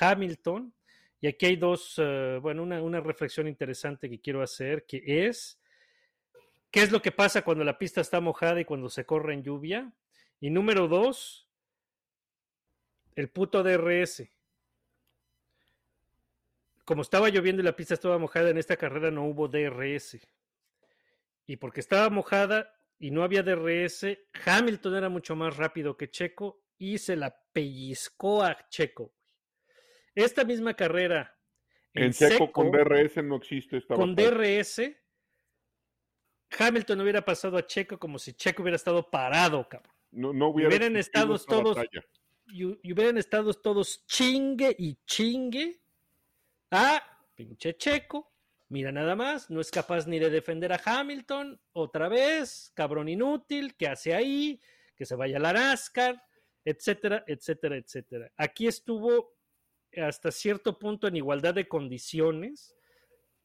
Hamilton. 0.00 0.74
Y 1.20 1.26
aquí 1.26 1.44
hay 1.44 1.56
dos, 1.56 2.00
bueno, 2.40 2.62
una, 2.62 2.82
una 2.82 3.00
reflexión 3.00 3.46
interesante 3.46 4.08
que 4.08 4.20
quiero 4.20 4.42
hacer, 4.42 4.86
que 4.86 5.02
es, 5.26 5.60
¿qué 6.70 6.80
es 6.80 6.90
lo 6.90 7.02
que 7.02 7.12
pasa 7.12 7.42
cuando 7.42 7.64
la 7.64 7.76
pista 7.76 8.00
está 8.00 8.18
mojada 8.20 8.60
y 8.62 8.64
cuando 8.64 8.88
se 8.88 9.04
corre 9.04 9.34
en 9.34 9.42
lluvia? 9.42 9.92
Y 10.40 10.50
número 10.50 10.88
dos, 10.88 11.47
el 13.18 13.28
puto 13.30 13.64
DRS. 13.64 14.22
Como 16.84 17.02
estaba 17.02 17.28
lloviendo 17.28 17.60
y 17.60 17.64
la 17.64 17.74
pista 17.74 17.94
estaba 17.94 18.16
mojada, 18.16 18.50
en 18.50 18.58
esta 18.58 18.76
carrera 18.76 19.10
no 19.10 19.24
hubo 19.24 19.48
DRS. 19.48 20.18
Y 21.46 21.56
porque 21.56 21.80
estaba 21.80 22.08
mojada 22.10 22.72
y 23.00 23.10
no 23.10 23.24
había 23.24 23.42
DRS, 23.42 24.06
Hamilton 24.46 24.94
era 24.94 25.08
mucho 25.08 25.34
más 25.34 25.56
rápido 25.56 25.96
que 25.96 26.08
Checo 26.10 26.62
y 26.78 26.98
se 26.98 27.16
la 27.16 27.36
pellizcó 27.52 28.44
a 28.44 28.68
Checo. 28.68 29.12
Esta 30.14 30.44
misma 30.44 30.74
carrera 30.74 31.36
En 31.94 32.12
seco, 32.12 32.52
con 32.52 32.70
DRS 32.70 33.16
no 33.24 33.36
existe 33.36 33.78
esta 33.78 33.96
con 33.96 34.14
batalla. 34.14 34.30
DRS, 34.30 34.82
Hamilton 36.56 37.00
hubiera 37.00 37.24
pasado 37.24 37.56
a 37.58 37.66
Checo 37.66 37.98
como 37.98 38.18
si 38.20 38.32
Checo 38.34 38.62
hubiera 38.62 38.76
estado 38.76 39.10
parado, 39.10 39.68
cabrón. 39.68 39.92
No, 40.12 40.32
no 40.32 40.48
hubiera 40.48 40.68
hubieran 40.68 40.96
estado 40.96 41.34
esta 41.34 41.50
todos- 41.56 41.76
batalla. 41.76 42.04
Y, 42.48 42.64
hubieran 42.92 43.18
estado 43.18 43.52
todos 43.54 44.04
chingue 44.06 44.74
y 44.78 44.96
chingue 45.06 45.80
a 46.70 47.02
pinche 47.34 47.76
Checo. 47.76 48.32
Mira 48.70 48.92
nada 48.92 49.16
más, 49.16 49.48
no 49.48 49.60
es 49.60 49.70
capaz 49.70 50.06
ni 50.06 50.18
de 50.18 50.30
defender 50.30 50.72
a 50.72 50.80
Hamilton. 50.84 51.60
Otra 51.72 52.08
vez, 52.08 52.70
cabrón 52.74 53.08
inútil, 53.08 53.74
¿qué 53.76 53.88
hace 53.88 54.14
ahí? 54.14 54.60
Que 54.94 55.06
se 55.06 55.14
vaya 55.14 55.38
a 55.38 55.40
la 55.40 55.52
NASCAR, 55.52 56.22
etcétera, 56.64 57.24
etcétera, 57.26 57.76
etcétera. 57.76 58.32
Aquí 58.36 58.66
estuvo 58.66 59.34
hasta 59.96 60.30
cierto 60.30 60.78
punto 60.78 61.06
en 61.08 61.16
igualdad 61.16 61.54
de 61.54 61.66
condiciones 61.66 62.76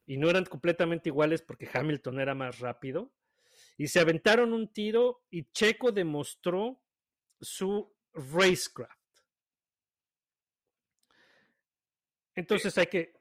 y 0.05 0.17
no 0.17 0.29
eran 0.29 0.45
completamente 0.45 1.09
iguales 1.09 1.41
porque 1.41 1.69
Hamilton 1.73 2.19
era 2.19 2.35
más 2.35 2.59
rápido 2.59 3.13
y 3.77 3.87
se 3.87 3.99
aventaron 3.99 4.53
un 4.53 4.71
tiro 4.71 5.23
y 5.29 5.45
Checo 5.51 5.91
demostró 5.91 6.81
su 7.39 7.92
racecraft. 8.14 8.99
Entonces 12.36 12.78
hay 12.78 12.88
que 12.88 13.14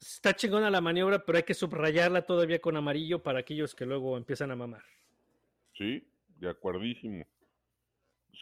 está 0.00 0.34
chingona 0.34 0.70
la 0.70 0.80
maniobra, 0.80 1.24
pero 1.24 1.38
hay 1.38 1.44
que 1.44 1.54
subrayarla 1.54 2.22
todavía 2.22 2.60
con 2.60 2.76
amarillo 2.76 3.22
para 3.22 3.40
aquellos 3.40 3.74
que 3.74 3.86
luego 3.86 4.16
empiezan 4.16 4.50
a 4.50 4.56
mamar. 4.56 4.82
Sí, 5.76 6.06
de 6.36 6.50
acuerdísimo. 6.50 7.26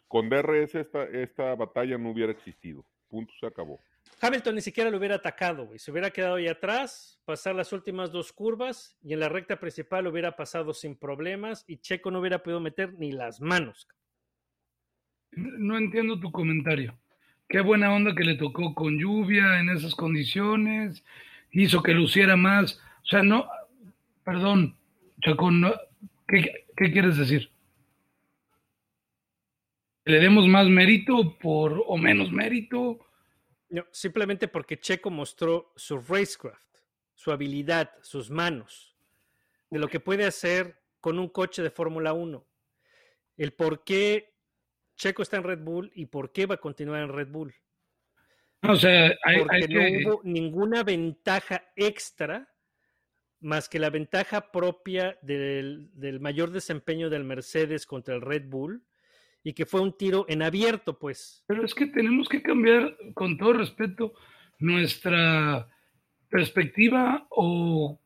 Con 0.09 0.29
DRS 0.29 0.75
esta, 0.75 1.05
esta 1.05 1.55
batalla 1.55 1.99
no 1.99 2.11
hubiera 2.11 2.33
existido. 2.33 2.85
Punto, 3.09 3.33
se 3.41 3.47
acabó. 3.47 3.81
Hamilton 4.21 4.55
ni 4.55 4.61
siquiera 4.61 4.91
lo 4.91 4.99
hubiera 4.99 5.17
atacado, 5.17 5.67
güey. 5.67 5.79
Se 5.79 5.91
hubiera 5.91 6.11
quedado 6.11 6.37
ahí 6.37 6.49
atrás, 6.49 7.21
pasar 7.25 7.55
las 7.55 7.73
últimas 7.73 8.13
dos 8.13 8.33
curvas 8.33 8.97
y 9.03 9.13
en 9.13 9.21
la 9.21 9.29
recta 9.29 9.59
principal 9.59 10.07
hubiera 10.07 10.37
pasado 10.37 10.73
sin 10.73 10.97
problemas 10.97 11.65
y 11.67 11.79
Checo 11.79 12.11
no 12.11 12.21
hubiera 12.21 12.43
podido 12.43 12.61
meter 12.61 12.95
ni 12.95 13.13
las 13.13 13.41
manos. 13.41 13.89
No 15.37 15.79
entiendo 15.79 16.19
tu 16.19 16.33
comentario. 16.33 16.97
Qué 17.49 17.61
buena 17.61 17.93
onda 17.93 18.15
que 18.15 18.25
le 18.25 18.35
tocó 18.35 18.75
con 18.75 18.99
lluvia 18.99 19.61
en 19.61 19.69
esas 19.69 19.95
condiciones, 19.95 21.05
hizo 21.53 21.83
que 21.83 21.95
luciera 21.95 22.37
más. 22.37 22.81
O 23.05 23.07
sea, 23.07 23.23
no, 23.23 23.47
perdón, 24.25 24.75
no, 25.53 25.75
¿qué, 26.27 26.67
qué 26.77 26.91
quieres 26.91 27.17
decir? 27.17 27.51
le 30.07 30.21
demos 30.21 30.47
más 30.47 30.69
mérito 30.69 31.37
por 31.37 31.83
o 31.85 31.99
menos 31.99 32.31
mérito. 32.31 33.01
No, 33.69 33.85
simplemente 33.91 34.47
porque 34.47 34.79
Checo 34.79 35.11
mostró 35.11 35.73
su 35.75 35.99
racecraft, 35.99 36.79
su 37.13 37.33
habilidad, 37.33 37.91
sus 38.03 38.31
manos, 38.31 38.97
de 39.69 39.81
lo 39.81 39.89
que 39.89 39.99
puede 39.99 40.25
hacer 40.25 40.81
con 41.01 41.19
un 41.19 41.29
coche 41.29 41.61
de 41.61 41.71
Fórmula 41.71 42.13
1. 42.13 42.47
El 43.37 43.53
por 43.53 43.83
qué 43.83 44.36
Checo 44.97 45.23
está 45.23 45.37
en 45.37 45.45
Red 45.45 45.61
Bull 45.61 45.91
y 45.95 46.07
por 46.07 46.33
qué 46.33 46.47
va 46.47 46.57
a 46.57 46.59
continuar 46.61 47.03
en 47.03 47.11
Red 47.11 47.29
Bull. 47.29 47.55
O 48.63 48.77
sea, 48.77 49.15
hay, 49.25 49.39
Porque 49.39 49.57
hay 49.57 50.03
no 50.03 50.11
hubo 50.11 50.21
ninguna 50.25 50.83
ventaja 50.83 51.65
extra 51.77 52.49
más 53.41 53.69
que 53.69 53.79
la 53.79 53.91
ventaja 53.91 54.51
propia 54.51 55.19
del, 55.23 55.91
del 55.93 56.21
mayor 56.21 56.51
desempeño 56.51 57.11
del 57.11 57.25
Mercedes 57.25 57.87
contra 57.87 58.15
el 58.15 58.23
Red 58.23 58.49
Bull 58.49 58.83
y 59.45 59.53
que 59.53 59.67
fue 59.67 59.81
un 59.81 59.97
tiro 59.97 60.25
en 60.29 60.43
abierto, 60.43 60.99
pues. 60.99 61.45
Pero 61.47 61.65
es 61.65 61.75
que 61.75 61.87
tenemos 61.87 62.29
que 62.29 62.43
cambiar, 62.43 62.97
con 63.15 63.37
todo 63.39 63.53
respeto, 63.53 64.15
nuestra 64.59 65.69
perspectiva 66.29 67.27
o 67.31 68.01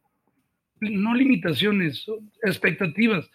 no 0.80 1.14
limitaciones, 1.14 2.04
expectativas. 2.42 3.30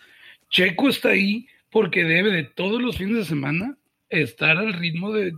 Checo 0.50 0.90
está 0.90 1.10
ahí 1.10 1.48
porque 1.72 2.04
debe 2.04 2.32
de 2.32 2.44
todos 2.44 2.82
los 2.82 2.98
fines 2.98 3.18
de 3.18 3.26
semana 3.26 3.78
estar 4.10 4.58
al 4.58 4.74
ritmo 4.74 5.12
de 5.12 5.34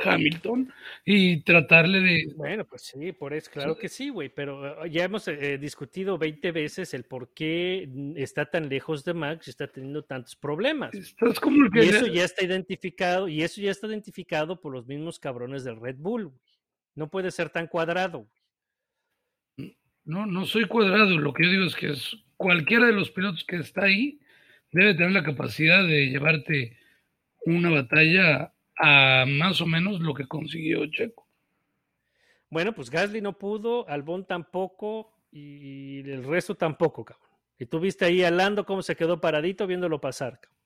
Hamilton 0.00 0.72
y 1.04 1.42
tratarle 1.42 2.00
de... 2.00 2.32
Bueno, 2.36 2.64
pues 2.64 2.82
sí, 2.82 3.12
por 3.12 3.32
eso, 3.32 3.50
claro 3.50 3.76
que 3.76 3.88
sí, 3.88 4.10
güey, 4.10 4.28
pero 4.28 4.84
eh, 4.84 4.90
ya 4.90 5.04
hemos 5.04 5.26
eh, 5.28 5.58
discutido 5.58 6.18
20 6.18 6.52
veces 6.52 6.92
el 6.94 7.04
por 7.04 7.32
qué 7.32 7.88
está 8.16 8.46
tan 8.46 8.68
lejos 8.68 9.04
de 9.04 9.14
Max 9.14 9.46
y 9.46 9.50
está 9.50 9.66
teniendo 9.66 10.04
tantos 10.04 10.36
problemas. 10.36 10.94
Estás 10.94 11.40
como 11.40 11.64
el 11.64 11.70
que... 11.70 11.84
Y 11.84 11.88
eso 11.88 12.06
ya 12.06 12.24
está 12.24 12.44
identificado, 12.44 13.28
y 13.28 13.42
eso 13.42 13.60
ya 13.60 13.70
está 13.70 13.86
identificado 13.86 14.60
por 14.60 14.72
los 14.72 14.86
mismos 14.86 15.18
cabrones 15.18 15.64
del 15.64 15.80
Red 15.80 15.96
Bull, 15.98 16.26
güey. 16.26 16.40
No 16.94 17.08
puede 17.08 17.30
ser 17.30 17.48
tan 17.50 17.68
cuadrado. 17.68 18.28
güey. 19.56 19.76
No, 20.04 20.26
no 20.26 20.46
soy 20.46 20.64
cuadrado, 20.64 21.18
lo 21.18 21.32
que 21.32 21.44
yo 21.44 21.50
digo 21.50 21.64
es 21.64 21.76
que 21.76 21.90
es, 21.90 22.16
cualquiera 22.36 22.86
de 22.86 22.92
los 22.92 23.10
pilotos 23.10 23.44
que 23.44 23.56
está 23.56 23.84
ahí 23.84 24.18
debe 24.72 24.94
tener 24.94 25.12
la 25.12 25.22
capacidad 25.22 25.86
de 25.86 26.06
llevarte 26.06 26.76
una 27.44 27.70
batalla 27.70 28.52
a 28.76 29.24
más 29.26 29.60
o 29.60 29.66
menos 29.66 30.00
lo 30.00 30.14
que 30.14 30.26
consiguió 30.26 30.86
Checo. 30.86 31.26
Bueno, 32.50 32.74
pues 32.74 32.90
Gasly 32.90 33.20
no 33.20 33.36
pudo, 33.36 33.88
Albón 33.88 34.26
tampoco, 34.26 35.12
y 35.30 35.98
el 36.08 36.24
resto 36.24 36.54
tampoco, 36.54 37.04
cabrón. 37.04 37.28
Y 37.58 37.66
tú 37.66 37.80
viste 37.80 38.04
ahí 38.04 38.22
a 38.22 38.30
Lando 38.30 38.64
cómo 38.64 38.82
se 38.82 38.96
quedó 38.96 39.20
paradito 39.20 39.66
viéndolo 39.66 40.00
pasar, 40.00 40.40
cabrón. 40.40 40.58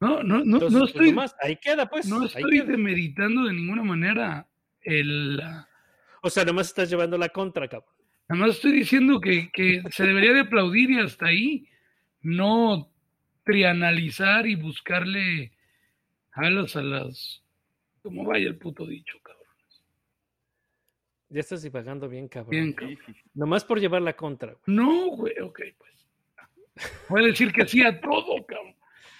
No, 0.00 0.22
no, 0.22 0.42
no, 0.44 0.56
Entonces, 0.56 0.72
no 0.72 0.78
pues, 0.78 0.90
estoy, 0.92 1.10
nomás, 1.10 1.36
ahí 1.42 1.56
queda, 1.56 1.86
pues. 1.86 2.06
no 2.08 2.24
estoy 2.24 2.60
queda. 2.60 2.64
demeritando 2.64 3.44
de 3.44 3.52
ninguna 3.52 3.82
manera 3.82 4.48
el... 4.80 5.42
O 6.22 6.30
sea, 6.30 6.44
nomás 6.44 6.68
estás 6.68 6.88
llevando 6.88 7.18
la 7.18 7.28
contra, 7.28 7.68
cabrón. 7.68 7.94
Nada 8.28 8.46
más 8.46 8.56
estoy 8.56 8.72
diciendo 8.72 9.20
que, 9.20 9.50
que 9.52 9.82
se 9.90 10.06
debería 10.06 10.32
de 10.32 10.40
aplaudir 10.40 10.90
y 10.90 11.00
hasta 11.00 11.26
ahí 11.26 11.68
no 12.22 12.89
trianalizar 13.50 14.46
y 14.46 14.54
buscarle 14.54 15.52
alas 16.32 16.76
a 16.76 16.82
las... 16.82 17.42
Como 18.02 18.24
vaya 18.24 18.48
el 18.48 18.56
puto 18.56 18.86
dicho, 18.86 19.18
cabrón. 19.22 19.40
Ya 21.28 21.40
estás 21.40 21.62
divagando 21.62 22.08
bien, 22.08 22.28
cabrón. 22.28 22.50
Bien, 22.50 22.72
cabrón. 22.72 22.98
Nomás 23.34 23.64
por 23.64 23.78
llevar 23.80 24.02
la 24.02 24.14
contra. 24.14 24.52
güey. 24.52 24.76
No, 24.76 25.08
güey, 25.16 25.38
ok, 25.40 25.60
pues. 25.78 25.90
Voy 27.08 27.24
a 27.24 27.26
decir 27.26 27.52
que 27.52 27.66
sí 27.66 27.82
a 27.84 28.00
todo, 28.00 28.44
cabrón. 28.46 28.74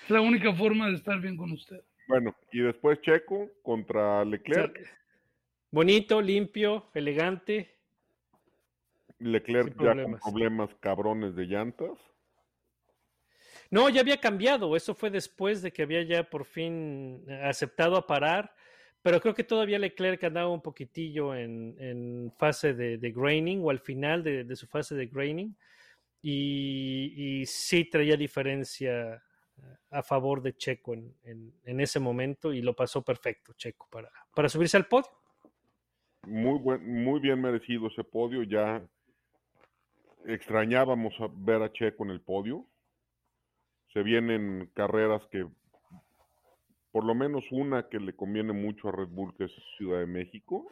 Es 0.05 0.11
la 0.11 0.21
única 0.21 0.53
forma 0.55 0.89
de 0.89 0.97
estar 0.97 1.21
bien 1.21 1.37
con 1.37 1.53
usted. 1.53 1.81
Bueno, 2.09 2.35
y 2.53 2.61
después 2.61 3.01
Checo 3.01 3.51
contra 3.63 4.25
Leclerc. 4.25 4.77
O 4.77 4.83
sea, 4.83 4.93
bonito, 5.71 6.21
limpio, 6.21 6.91
elegante. 6.95 7.77
Leclerc 9.19 9.69
ya 9.69 9.75
problemas. 9.75 10.21
con 10.21 10.33
problemas 10.33 10.75
cabrones 10.81 11.37
de 11.37 11.45
llantas. 11.45 11.99
No, 13.71 13.89
ya 13.89 14.01
había 14.01 14.19
cambiado. 14.19 14.77
Eso 14.77 14.95
fue 14.95 15.11
después 15.11 15.63
de 15.63 15.73
que 15.73 15.83
había 15.83 16.03
ya 16.03 16.25
por 16.25 16.45
fin 16.45 17.25
eh, 17.29 17.41
aceptado 17.45 17.97
a 17.97 18.07
parar. 18.07 18.55
Pero 19.03 19.21
creo 19.21 19.35
que 19.35 19.45
todavía 19.45 19.79
Leclerc 19.79 20.23
andaba 20.25 20.49
un 20.49 20.61
poquitillo 20.61 21.35
en, 21.35 22.31
fase 22.37 22.75
de, 22.75 23.13
graining 23.13 23.63
o 23.65 23.71
al 23.71 23.79
final 23.79 24.23
de, 24.23 24.57
su 24.57 24.67
fase 24.67 24.95
de 24.95 25.07
graining. 25.07 25.57
Y, 26.21 27.45
sí 27.47 27.87
traía 27.87 28.17
diferencia 28.17 29.15
eh, 29.15 29.21
a 29.91 30.03
favor 30.03 30.43
de 30.43 30.55
Checo 30.55 30.93
en 30.95 31.81
ese 31.81 31.99
momento 31.99 32.53
y 32.53 32.61
lo 32.61 32.77
pasó 32.77 33.03
perfecto 33.03 33.55
Checo 33.55 33.89
para, 33.91 34.11
para 34.35 34.51
subirse 34.51 34.77
al 34.77 34.87
podio. 34.87 35.09
Muy, 36.27 36.59
buen, 36.59 37.03
muy 37.03 37.21
bien 37.21 37.41
merecido 37.41 37.87
ese 37.87 38.05
podio. 38.05 38.43
Ya 38.43 38.83
extrañábamos 40.27 41.15
a 41.21 41.29
ver 41.33 41.63
a 41.63 41.73
Checo 41.73 42.05
en 42.05 42.11
el 42.11 42.21
podio. 42.21 42.67
Se 43.93 44.03
vienen 44.03 44.71
carreras 44.75 45.27
que, 45.31 45.47
por 46.93 47.05
lo 47.05 47.15
menos 47.15 47.45
una 47.51 47.89
que 47.89 47.99
le 47.99 48.15
conviene 48.15 48.53
mucho 48.53 48.89
a 48.89 48.93
Red 48.93 49.09
Bull, 49.09 49.35
que 49.37 49.45
es 49.45 49.53
Ciudad 49.77 49.99
de 50.01 50.07
México. 50.07 50.67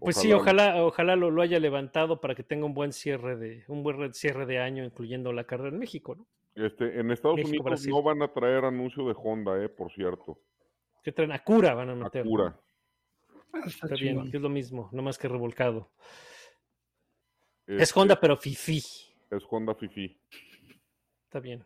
Pues 0.00 0.16
sí, 0.16 0.32
ojalá, 0.32 0.84
ojalá 0.84 1.16
lo, 1.16 1.30
lo 1.30 1.42
haya 1.42 1.58
levantado 1.60 2.20
para 2.20 2.34
que 2.34 2.42
tenga 2.42 2.64
un 2.64 2.74
buen 2.74 2.92
cierre 2.92 3.36
de, 3.36 3.64
un 3.68 3.82
buen 3.82 3.98
re- 3.98 4.14
cierre 4.14 4.46
de 4.46 4.58
año, 4.58 4.84
incluyendo 4.84 5.32
la 5.32 5.44
carrera 5.44 5.68
en 5.68 5.78
México, 5.78 6.14
¿no? 6.14 6.26
Este, 6.54 6.98
en 6.98 7.10
Estados 7.10 7.36
México, 7.36 7.50
Unidos 7.50 7.64
Brasil. 7.64 7.90
no 7.90 8.02
van 8.02 8.22
a 8.22 8.28
traer 8.32 8.64
anuncio 8.64 9.06
de 9.06 9.14
Honda, 9.16 9.62
eh, 9.62 9.68
por 9.68 9.92
cierto. 9.92 10.38
Que 11.02 11.12
traen 11.12 11.32
Acura 11.32 11.74
van 11.74 11.90
a 11.90 11.94
meter. 11.94 12.22
Acura. 12.22 12.58
Ah, 13.52 13.60
está 13.66 13.86
Está 13.86 13.96
bien, 13.96 14.30
es 14.32 14.40
lo 14.40 14.48
mismo, 14.48 14.88
no 14.92 15.02
más 15.02 15.18
que 15.18 15.28
revolcado. 15.28 15.90
Este, 17.66 17.82
Es 17.82 17.96
Honda, 17.96 18.18
pero 18.18 18.36
Fifi. 18.36 18.78
Es 19.30 19.44
Honda 19.50 19.74
Fifi. 19.74 20.18
Está 21.32 21.40
bien. 21.40 21.64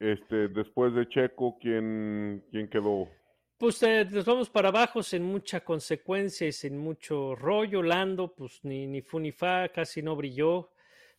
Este, 0.00 0.48
después 0.48 0.92
de 0.92 1.08
Checo, 1.08 1.56
¿quién, 1.60 2.44
quién 2.50 2.66
quedó? 2.68 3.08
Pues 3.56 3.80
eh, 3.84 4.04
nos 4.10 4.24
vamos 4.24 4.50
para 4.50 4.70
abajo 4.70 5.04
sin 5.04 5.22
mucha 5.22 5.60
consecuencia 5.60 6.48
y 6.48 6.52
sin 6.52 6.76
mucho 6.76 7.36
rollo. 7.36 7.80
Lando, 7.80 8.34
pues 8.34 8.58
ni, 8.64 8.88
ni 8.88 9.00
fu 9.00 9.20
ni 9.20 9.30
fa, 9.30 9.68
casi 9.68 10.02
no 10.02 10.16
brilló. 10.16 10.72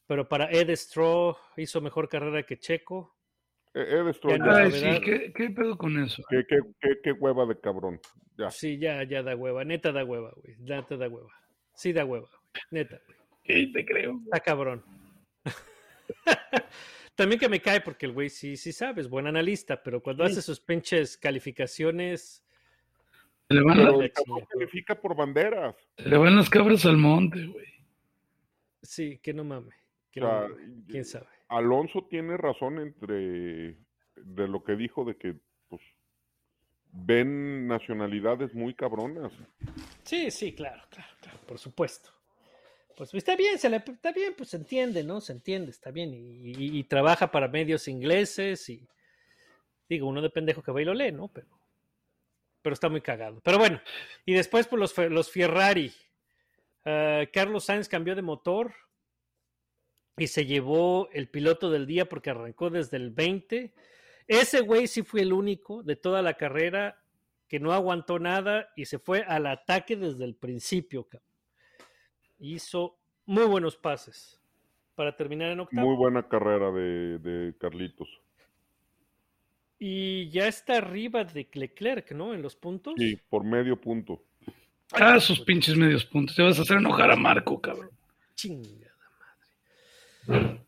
Pero 0.06 0.28
para 0.28 0.52
Ed 0.52 0.72
Straw 0.72 1.38
hizo 1.56 1.80
mejor 1.80 2.10
carrera 2.10 2.44
que 2.44 2.60
Checo. 2.60 3.16
Eh, 3.74 4.04
Ed 4.06 4.12
sí, 4.12 5.00
¿qué, 5.00 5.32
¿qué 5.34 5.50
pedo 5.52 5.78
con 5.78 6.04
eso? 6.04 6.22
¿Qué, 6.30 6.46
qué, 6.46 6.60
qué, 6.82 7.00
qué 7.02 7.12
hueva 7.14 7.46
de 7.46 7.58
cabrón. 7.62 8.02
Ya. 8.38 8.52
Sí, 8.52 8.78
ya, 8.78 9.04
ya 9.04 9.24
da 9.24 9.38
hueva. 9.38 9.64
Neta 9.64 9.94
da 9.94 10.04
hueva, 10.04 10.34
güey. 10.36 10.58
Neta 10.58 10.98
da 10.98 11.08
hueva. 11.08 11.32
Sí 11.76 11.94
da 11.94 12.04
hueva, 12.04 12.28
güey. 12.28 12.64
Neta, 12.72 13.00
güey. 13.06 13.18
Sí, 13.46 13.72
te 13.72 13.86
creo. 13.86 14.20
Está 14.26 14.42
cabrón. 14.42 14.84
También 17.20 17.38
que 17.38 17.49
me 17.49 17.59
cae 17.59 17.82
porque 17.82 18.05
el 18.05 18.13
güey 18.13 18.30
sí, 18.30 18.55
sí 18.55 18.72
sabe, 18.72 19.01
es 19.01 19.09
buen 19.09 19.28
analista, 19.28 19.84
pero 19.84 20.01
cuando 20.01 20.24
hace 20.24 20.41
sus 20.41 20.61
pinches 20.61 21.17
calificaciones, 21.17 22.45
Se 23.49 23.55
le, 23.55 23.61
van, 23.61 23.78
chinga. 23.78 24.47
califica 24.47 24.95
por 24.95 25.17
banderas. 25.17 25.76
le 25.97 26.17
van 26.17 26.38
las 26.38 26.49
cabras 26.49 26.86
al 26.86 26.95
monte, 26.95 27.45
güey. 27.45 27.65
sí, 28.82 29.20
que 29.22 29.34
no 29.34 29.43
mame. 29.43 29.76
que 30.11 30.22
O 30.22 30.24
no 30.24 30.32
mame, 30.47 30.84
¿Quién 30.88 31.03
sabe? 31.03 31.28
Alonso 31.49 32.07
tiene 32.09 32.38
razón 32.38 32.80
entre 32.80 33.76
de 34.15 34.47
lo 34.47 34.63
que 34.63 34.78
dijo 34.78 35.03
de 35.03 35.17
que 35.17 35.36
pues 35.67 35.82
ven 36.93 37.67
nacionalidades 37.67 38.53
muy 38.55 38.74
cabronas. 38.76 39.34
Sí, 40.03 40.32
sí, 40.32 40.55
claro, 40.55 40.84
claro, 40.89 41.11
claro, 41.20 41.39
por 41.45 41.59
supuesto. 41.59 42.11
Pues 43.00 43.14
está 43.14 43.38
bien, 43.38 43.58
se 43.58 43.70
le, 43.70 43.78
está 43.78 44.12
bien, 44.12 44.34
pues 44.36 44.50
se 44.50 44.58
entiende, 44.58 45.06
¿no? 45.06 45.22
Se 45.22 45.32
entiende, 45.32 45.72
está 45.72 45.89
bien. 45.89 46.12
Y, 46.14 46.84
trabaja 46.84 47.32
para 47.32 47.47
medios 47.47 47.88
ingleses 47.88 48.68
y 48.68 48.86
digo, 49.88 50.06
uno 50.06 50.22
de 50.22 50.30
pendejo 50.30 50.62
que 50.62 50.74
va 50.74 50.82
y 50.82 50.86
lo 50.86 50.93
lee, 50.93 51.14
¿no? 51.14 51.30
Pero, 51.30 51.47
pero 52.62 52.74
está 52.74 52.89
muy 52.89 53.00
cagado. 53.00 53.39
Pero 53.41 53.58
bueno, 53.58 53.82
y 54.26 54.34
después 54.34 54.68
pues 54.68 54.82
los, 54.82 54.97
los 55.10 55.32
Ferrari. 55.32 55.93
Ah, 56.84 57.24
Carlos 57.32 57.64
Sainz 57.64 57.88
cambió 57.88 58.18
de 58.18 58.22
motor 58.22 58.74
y 60.18 60.28
se 60.28 60.45
llevó 60.45 61.08
el 61.14 61.30
piloto 61.30 61.72
del 61.72 61.88
día 61.88 62.10
porque 62.10 62.32
arrancó 62.32 62.70
desde 62.70 62.97
el 62.97 63.12
20. 63.12 63.74
Ese 64.28 64.60
güey 64.60 64.88
sí 64.88 65.04
fue 65.04 65.22
el 65.22 65.32
único 65.32 65.84
de 65.84 65.95
toda 65.95 66.22
la 66.22 66.34
carrera 66.34 67.02
que 67.47 67.62
no 67.62 67.72
aguantó 67.72 68.20
nada 68.20 68.74
y 68.76 68.88
se 68.88 69.00
fue 69.00 69.22
al 69.22 69.45
ataque 69.45 69.95
desde 69.95 70.26
el 70.26 70.36
principio. 70.36 71.08
cabrón. 71.08 71.29
Hizo 72.40 72.98
muy 73.26 73.46
buenos 73.46 73.78
pases 73.78 74.40
para 74.96 75.16
terminar 75.16 75.52
en 75.52 75.60
octavo. 75.62 75.88
Muy 75.88 75.96
buena 75.96 76.28
carrera 76.28 76.72
de, 76.72 77.20
de 77.20 77.58
Carlitos. 77.58 78.10
Y 79.78 80.30
ya 80.30 80.48
está 80.48 80.78
arriba 80.78 81.24
de 81.24 81.48
Leclerc, 81.54 82.12
¿no? 82.12 82.34
En 82.34 82.42
los 82.42 82.56
puntos. 82.56 82.96
Sí, 82.98 83.18
por 83.30 83.46
medio 83.46 83.80
punto. 83.80 84.22
Ah, 84.92 85.20
sus 85.20 85.40
pinches 85.40 85.78
medios 85.78 86.04
puntos. 86.04 86.36
Te 86.36 86.44
vas 86.44 86.60
a 86.60 86.64
hacer 86.64 86.78
enojar 86.78 87.12
a 87.12 87.16
Marco, 87.16 87.62
cabrón. 87.62 87.90
Chingada 88.36 88.94
madre. 89.18 90.62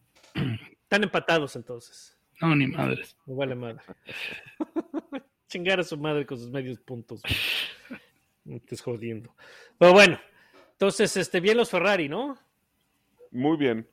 Están 0.82 1.03
empatados 1.03 1.55
entonces. 1.55 2.17
No, 2.41 2.55
ni 2.55 2.67
madres. 2.67 3.17
Me 3.26 3.36
vale 3.36 3.55
madre. 3.55 3.82
Chingar 5.47 5.82
a 5.82 5.84
su 5.84 5.97
madre 5.97 6.26
con 6.26 6.38
sus 6.38 6.49
medios 6.49 6.80
puntos. 6.80 7.22
No 8.45 8.55
estés 8.55 8.82
jodiendo. 8.82 9.36
Pero 9.78 9.93
bueno, 9.93 10.19
entonces, 10.82 11.15
este, 11.15 11.39
bien 11.39 11.57
los 11.57 11.69
Ferrari, 11.69 12.09
¿no? 12.09 12.39
Muy 13.29 13.55
bien. 13.55 13.88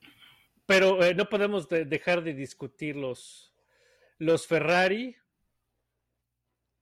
Pero 0.65 1.03
eh, 1.03 1.13
no 1.13 1.29
podemos 1.29 1.69
de- 1.69 1.85
dejar 1.85 2.23
de 2.23 2.33
discutir 2.33 2.95
los, 2.95 3.53
los 4.17 4.47
Ferrari 4.47 5.15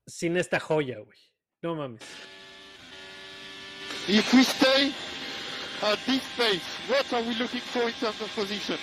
sin 0.05 0.37
esta 0.37 0.61
joya, 0.61 0.99
güey. 0.99 1.19
No 1.61 1.75
mames. 1.75 2.01
If 4.07 4.33
we 4.33 4.45
stay 4.45 4.93
at 5.81 5.99
this 6.05 6.23
pace, 6.37 6.63
what 6.87 7.11
are 7.11 7.27
we 7.27 7.35
looking 7.35 7.59
for 7.59 7.83
in 7.83 7.93
terms 7.95 8.21
of 8.21 8.33
position? 8.33 8.77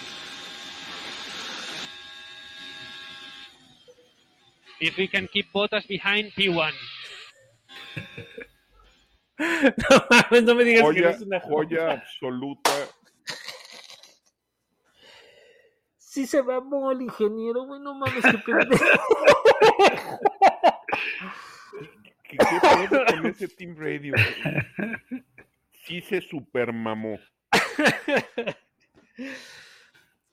If 4.79 4.99
we 4.99 5.09
can 5.09 5.27
keep 5.33 5.51
Bottas 5.55 5.89
behind 5.89 6.33
P1. 6.35 6.73
No 9.37 10.07
mames, 10.11 10.43
no 10.45 10.55
me 10.55 10.65
digas 10.65 10.95
que 10.95 11.09
es 11.09 11.21
una 11.23 11.41
joya 11.41 11.91
absoluta. 11.93 12.71
Sí 15.99 16.27
se 16.27 16.43
mamó 16.43 16.93
el 16.93 17.03
ingeniero, 17.03 17.65
güey, 17.65 17.81
no 17.81 17.95
mames, 17.95 18.23
qué 18.23 18.39
pendejo. 18.55 18.85
¿Qué, 22.23 22.37
qué 22.37 22.89
pedo 22.89 23.05
con 23.07 23.27
ese 23.27 23.49
Team 23.49 23.77
Radio? 23.77 24.15
güey? 24.15 25.25
Sí 25.85 26.01
se 26.01 26.21
supermamó. 26.21 27.19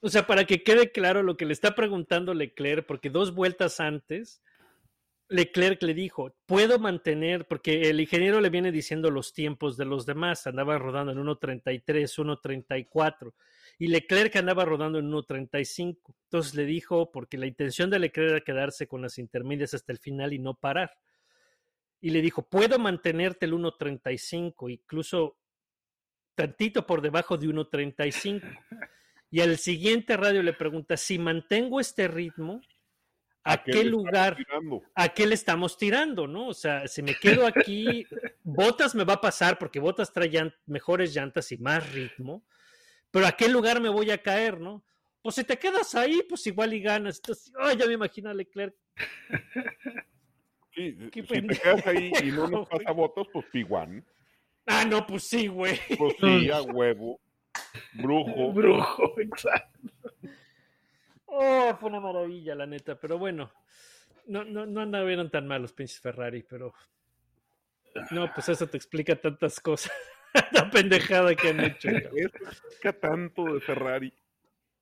O 0.02 0.10
sea, 0.10 0.26
para 0.26 0.45
que 0.45 0.64
quede 0.64 0.91
claro 0.91 1.24
lo 1.24 1.38
que 1.38 1.45
le 1.45 1.54
está 1.54 1.76
preguntando 1.76 2.34
Leclerc, 2.34 2.86
porque 2.86 3.10
dos 3.10 3.36
vueltas 3.36 3.80
antes, 3.80 4.41
Leclerc 5.32 5.82
le 5.84 5.94
dijo, 5.94 6.36
puedo 6.46 6.78
mantener, 6.78 7.48
porque 7.48 7.90
el 7.90 8.02
ingeniero 8.02 8.42
le 8.42 8.50
viene 8.50 8.70
diciendo 8.70 9.10
los 9.10 9.32
tiempos 9.32 9.78
de 9.78 9.86
los 9.86 10.06
demás, 10.06 10.46
andaba 10.46 10.78
rodando 10.78 11.14
en 11.14 11.20
1.33, 11.20 11.84
1.34, 11.86 13.34
y 13.80 13.88
Leclerc 13.88 14.36
andaba 14.36 14.66
rodando 14.66 15.00
en 15.00 15.10
1.35. 15.10 15.98
Entonces 16.26 16.54
le 16.54 16.66
dijo, 16.66 17.14
porque 17.14 17.38
la 17.38 17.46
intención 17.46 17.90
de 17.90 18.00
Leclerc 18.00 18.30
era 18.30 18.42
quedarse 18.42 18.88
con 18.88 19.02
las 19.02 19.18
intermedias 19.20 19.74
hasta 19.74 19.94
el 19.94 20.00
final 20.00 20.34
y 20.34 20.40
no 20.40 20.56
parar. 20.56 20.92
Y 22.02 22.10
le 22.10 22.22
dijo, 22.22 22.50
puedo 22.50 22.78
mantenerte 22.78 23.46
el 23.46 23.54
1.35, 23.54 24.70
incluso 24.70 25.38
tantito 26.36 26.86
por 26.86 27.02
debajo 27.02 27.38
de 27.38 27.48
1.35. 27.48 28.42
Y 29.34 29.40
al 29.40 29.58
siguiente 29.58 30.18
radio 30.18 30.44
le 30.44 30.52
pregunta, 30.52 30.98
si 30.98 31.18
mantengo 31.18 31.80
este 31.80 32.10
ritmo, 32.10 32.60
¿a, 33.44 33.64
qué, 33.64 33.84
lugar, 33.84 34.38
a 34.96 35.10
qué 35.10 35.26
le 35.26 35.36
estamos 35.36 35.78
tirando? 35.78 36.28
¿no? 36.28 36.48
O 36.48 36.54
sea, 36.54 36.88
si 36.88 37.02
me 37.02 37.16
quedo 37.16 37.46
aquí, 37.46 38.06
Botas 38.44 38.96
me 38.96 39.04
va 39.04 39.14
a 39.14 39.22
pasar 39.22 39.58
porque 39.58 39.80
Botas 39.80 40.12
trae 40.12 40.54
mejores 40.66 41.14
llantas 41.14 41.52
y 41.52 41.58
más 41.58 41.92
ritmo, 41.94 42.44
pero 43.12 43.28
¿a 43.28 43.34
qué 43.34 43.50
lugar 43.50 43.82
me 43.82 43.89
voy 43.89 44.12
a 44.12 44.22
caer? 44.22 44.60
¿no? 44.60 44.84
Pues 45.22 45.36
si 45.36 45.44
te 45.44 45.58
quedas 45.58 45.94
ahí, 45.96 46.22
pues 46.28 46.46
igual 46.48 46.74
y 46.74 46.82
ganas. 46.82 47.18
Entonces, 47.18 47.54
ay, 47.60 47.78
ya 47.78 47.86
me 47.86 47.94
imagino 47.94 48.30
a 48.30 48.34
Leclerc. 48.34 48.76
Sí, 50.74 50.98
Qué 51.12 51.22
si 51.24 51.48
te 51.48 51.60
quedas 51.60 51.86
ahí 51.86 52.12
y 52.24 52.32
no 52.32 52.48
nos 52.48 52.68
pasa 52.70 52.92
votos, 52.92 53.28
pues 53.32 53.46
Piguan. 53.52 54.04
Ah, 54.66 54.86
no, 54.86 55.06
pues 55.06 55.24
sí, 55.24 55.48
güey. 55.48 55.80
Pues 55.98 56.16
sí, 56.20 56.50
a 56.52 56.62
huevo. 56.62 57.20
Brujo. 57.94 58.54
Brujo, 58.54 59.20
exacto. 59.20 59.89
Oh, 61.34 61.76
fue 61.80 61.90
una 61.90 62.02
maravilla, 62.02 62.56
la 62.56 62.66
neta, 62.66 63.00
pero 63.00 63.18
bueno, 63.18 63.52
no, 64.28 64.44
no, 64.44 64.66
no 64.66 64.82
anduvieron 64.82 65.32
tan 65.32 65.48
mal 65.48 65.62
los 65.62 65.72
pinches 65.72 66.02
Ferrari, 66.02 66.44
pero 66.44 66.74
no, 68.12 68.30
pues 68.34 68.50
eso 68.50 68.68
te 68.68 68.76
explica 68.78 69.16
tantas 69.16 69.60
cosas, 69.62 69.94
la 70.52 70.70
pendejada 70.70 71.34
que 71.36 71.50
han 71.50 71.62
hecho. 71.62 71.90
Eso 72.16 72.38
explica 72.38 72.94
tanto 72.94 73.46
de 73.46 73.62
Ferrari. 73.62 74.14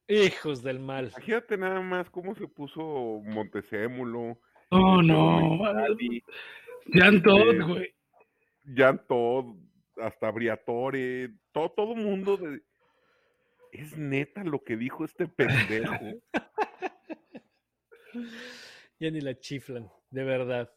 Hijos 0.07 0.63
del 0.63 0.79
mal. 0.79 1.09
Imagínate 1.09 1.55
nada 1.57 1.81
más 1.81 2.09
cómo 2.09 2.33
se 2.33 2.47
puso 2.47 2.81
Montecémulo, 3.23 4.39
No, 4.71 5.01
no. 5.03 5.59
Jean 6.87 7.21
Todt, 7.21 7.53
Eh, 7.53 7.59
güey. 7.63 7.95
Jan 8.75 9.05
Todd, 9.07 9.55
hasta 9.97 10.31
Briatore, 10.31 11.29
todo, 11.51 11.69
todo 11.71 11.95
mundo 11.95 12.37
de... 12.37 12.61
Es 13.71 13.97
neta 13.97 14.43
lo 14.43 14.63
que 14.63 14.75
dijo 14.77 15.05
este 15.05 15.27
pendejo. 15.27 15.93
Ya 18.99 19.09
ni 19.11 19.21
la 19.21 19.39
chiflan, 19.39 19.89
de 20.09 20.23
verdad. 20.23 20.69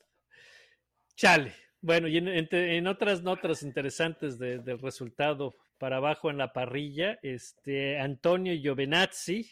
Chale. 1.17 1.53
Bueno, 1.81 2.07
y 2.07 2.19
en, 2.19 2.87
otras 2.87 3.23
notas 3.23 3.63
interesantes 3.65 4.39
de- 4.39 4.59
del 4.61 4.79
resultado 4.79 5.53
para 5.79 5.97
abajo 5.97 6.31
en 6.31 6.39
la 6.39 6.53
parrilla, 6.53 7.19
este 7.23 7.99
Antonio 7.99 8.55
Giovinazzi, 8.55 9.51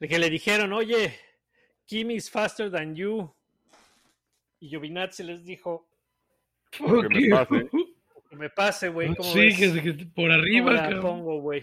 que 0.00 0.18
le 0.18 0.28
dijeron, 0.28 0.72
oye, 0.72 1.14
Kimi 1.86 2.14
is 2.14 2.28
faster 2.28 2.68
than 2.70 2.96
you. 2.96 3.32
Y 4.58 4.70
Giovinazzi 4.70 5.22
les 5.22 5.44
dijo, 5.44 5.88
Que 6.70 6.82
me 6.84 7.28
pase. 7.28 7.68
Que 8.30 8.36
me 8.36 8.48
pase, 8.50 8.88
güey. 8.88 9.14
¿cómo 9.14 9.30
Sí, 9.32 9.54
que, 9.56 9.82
que 9.82 9.92
por 10.06 10.14
¿Cómo 10.28 10.32
arriba, 10.32 10.72
la 10.72 10.82
cabrón. 10.82 11.00
pongo, 11.02 11.40
güey? 11.40 11.62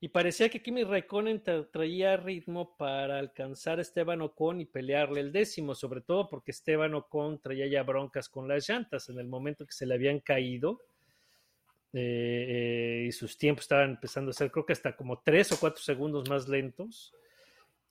Y 0.00 0.08
parecía 0.08 0.48
que 0.48 0.60
Kimi 0.62 0.82
Raikkonen 0.84 1.42
tra- 1.44 1.68
traía 1.70 2.16
ritmo 2.16 2.76
para 2.76 3.18
alcanzar 3.18 3.78
a 3.78 3.82
Esteban 3.82 4.20
Ocon 4.20 4.60
y 4.60 4.64
pelearle 4.66 5.20
el 5.20 5.30
décimo, 5.32 5.74
sobre 5.76 6.00
todo 6.00 6.28
porque 6.28 6.50
Esteban 6.50 6.94
Ocon 6.94 7.40
traía 7.40 7.66
ya 7.68 7.82
broncas 7.84 8.28
con 8.28 8.48
las 8.48 8.68
llantas 8.68 9.08
en 9.08 9.18
el 9.20 9.28
momento 9.28 9.64
que 9.64 9.72
se 9.72 9.86
le 9.86 9.94
habían 9.94 10.18
caído 10.18 10.80
eh, 11.92 12.46
eh, 12.48 13.04
y 13.06 13.12
sus 13.12 13.38
tiempos 13.38 13.64
estaban 13.64 13.90
empezando 13.90 14.30
a 14.30 14.34
ser, 14.34 14.50
creo 14.50 14.66
que 14.66 14.72
hasta 14.72 14.96
como 14.96 15.20
tres 15.20 15.52
o 15.52 15.60
cuatro 15.60 15.80
segundos 15.82 16.28
más 16.28 16.48
lentos. 16.48 17.14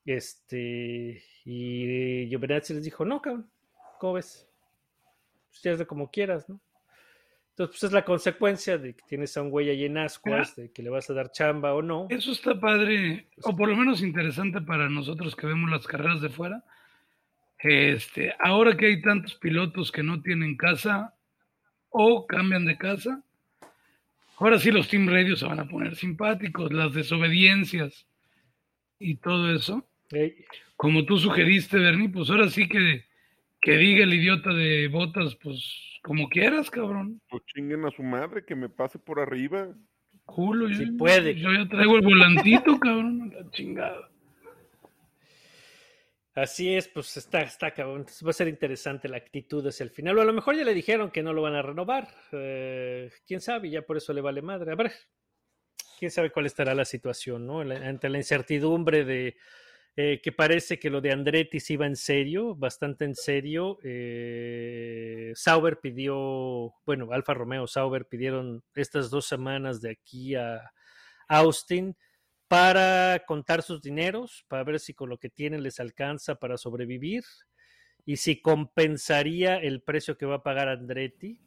Este, 0.06 1.24
y 1.46 2.28
Giovinazzi 2.28 2.74
les 2.74 2.84
dijo: 2.84 3.06
No, 3.06 3.22
cabrón, 3.22 3.50
¿cómo 4.00 4.14
ves? 4.14 4.50
Pues 5.50 5.66
hazle 5.66 5.86
como 5.86 6.10
quieras, 6.10 6.50
¿no? 6.50 6.60
Entonces, 7.62 7.80
pues 7.80 7.90
es 7.92 7.94
la 7.94 8.04
consecuencia 8.04 8.80
de 8.80 8.96
que 8.96 9.04
tienes 9.08 9.38
a 9.38 9.42
un 9.44 9.52
güey 9.52 9.70
ahí 9.70 9.86
en 9.86 10.00
ascuas, 10.00 10.56
de 10.56 10.72
que 10.72 10.82
le 10.82 10.90
vas 10.90 11.08
a 11.12 11.14
dar 11.14 11.32
chamba 11.32 11.76
o 11.76 11.84
no. 11.84 12.08
Eso 12.10 12.32
está 12.32 12.60
padre, 12.60 13.28
o 13.44 13.56
por 13.56 13.70
lo 13.70 13.76
menos 13.76 14.02
interesante 14.02 14.62
para 14.62 14.90
nosotros 14.90 15.36
que 15.36 15.46
vemos 15.46 15.70
las 15.70 15.86
carreras 15.86 16.22
de 16.22 16.30
fuera. 16.30 16.64
Este, 17.60 18.34
ahora 18.40 18.76
que 18.76 18.88
hay 18.88 19.02
tantos 19.04 19.36
pilotos 19.36 19.92
que 19.92 20.02
no 20.02 20.24
tienen 20.24 20.58
casa 20.58 21.14
o 21.90 22.26
cambian 22.26 22.66
de 22.66 22.80
casa, 22.80 23.22
ahora 24.38 24.58
sí 24.58 24.72
los 24.72 24.88
team 24.88 25.08
radios 25.08 25.42
se 25.42 25.46
van 25.46 25.60
a 25.60 25.68
poner 25.68 25.96
simpáticos, 25.96 26.74
las 26.74 26.96
desobediencias 26.96 28.08
y 28.98 29.18
todo 29.18 29.54
eso. 29.54 29.88
Como 30.76 31.06
tú 31.06 31.20
sugeriste, 31.20 31.78
Bernie, 31.78 32.10
pues 32.10 32.32
ahora 32.32 32.50
sí 32.50 32.68
que, 32.68 33.06
que 33.62 33.78
diga 33.78 34.04
el 34.04 34.14
idiota 34.14 34.52
de 34.54 34.88
botas, 34.88 35.36
pues 35.42 36.00
como 36.04 36.28
quieras, 36.30 36.70
cabrón. 36.72 37.22
Pues 37.30 37.44
chinguen 37.46 37.86
a 37.86 37.92
su 37.92 38.02
madre, 38.04 38.44
que 38.46 38.56
me 38.56 38.70
pase 38.70 38.98
por 39.00 39.20
arriba. 39.20 39.70
Culo, 40.26 40.68
yo, 40.70 40.78
Si 40.78 40.86
puede. 40.94 41.36
yo 41.36 41.52
ya 41.52 41.68
traigo 41.68 41.96
el 41.96 42.02
volantito, 42.02 42.80
cabrón, 42.80 43.34
la 43.36 43.50
chingada. 43.52 44.10
Así 46.34 46.74
es, 46.74 46.88
pues 46.88 47.18
está, 47.18 47.42
está 47.42 47.72
cabrón. 47.72 48.00
Entonces 48.00 48.26
va 48.26 48.30
a 48.30 48.34
ser 48.34 48.48
interesante 48.48 49.10
la 49.10 49.18
actitud 49.18 49.66
hacia 49.68 49.84
el 49.84 49.90
final. 49.90 50.18
O 50.18 50.22
a 50.22 50.26
lo 50.26 50.32
mejor 50.34 50.56
ya 50.56 50.64
le 50.64 50.74
dijeron 50.74 51.12
que 51.12 51.22
no 51.24 51.34
lo 51.34 51.42
van 51.42 51.56
a 51.56 51.62
renovar. 51.62 52.08
Eh, 52.32 53.12
Quién 53.28 53.42
sabe, 53.42 53.70
ya 53.70 53.82
por 53.82 53.98
eso 53.98 54.14
le 54.14 54.22
vale 54.22 54.42
madre. 54.42 54.72
A 54.72 54.76
ver, 54.76 54.92
quién 56.00 56.10
sabe 56.10 56.32
cuál 56.32 56.46
estará 56.46 56.74
la 56.74 56.86
situación, 56.86 57.46
¿no? 57.46 57.64
La- 57.66 57.86
ante 57.88 58.08
la 58.08 58.18
incertidumbre 58.18 59.04
de 59.04 59.36
eh, 59.96 60.22
que 60.24 60.32
parece 60.32 60.80
que 60.80 60.90
lo 60.90 61.02
de 61.02 61.12
Andretti 61.12 61.60
sí 61.60 61.74
iba 61.74 61.86
en 61.86 61.96
serio, 61.96 62.56
bastante 62.56 63.06
en 63.06 63.16
serio. 63.16 63.80
Eh, 63.84 65.32
Sauber 65.36 65.80
pidió, 65.80 66.74
bueno, 66.86 67.10
Alfa 67.12 67.34
Romeo, 67.34 67.68
Sauber 67.68 68.06
pidieron 68.08 68.64
estas 68.74 69.10
dos 69.10 69.26
semanas 69.26 69.82
de 69.82 69.92
aquí 69.92 70.36
a 70.36 70.72
Austin 71.28 71.96
para 72.48 73.24
contar 73.26 73.64
sus 73.64 73.82
dineros, 73.82 74.46
para 74.50 74.66
ver 74.66 74.80
si 74.80 74.94
con 74.94 75.10
lo 75.10 75.18
que 75.18 75.30
tienen 75.30 75.64
les 75.64 75.80
alcanza 75.80 76.36
para 76.36 76.58
sobrevivir 76.58 77.24
y 78.06 78.18
si 78.18 78.42
compensaría 78.42 79.58
el 79.58 79.82
precio 79.82 80.18
que 80.18 80.26
va 80.26 80.36
a 80.36 80.44
pagar 80.44 80.68
Andretti. 80.68 81.40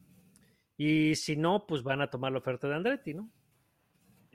Y 0.76 1.14
si 1.16 1.36
no, 1.36 1.66
pues 1.66 1.82
van 1.82 2.00
a 2.00 2.10
tomar 2.10 2.32
la 2.32 2.38
oferta 2.38 2.68
de 2.68 2.74
Andretti, 2.74 3.14
¿no? 3.14 3.30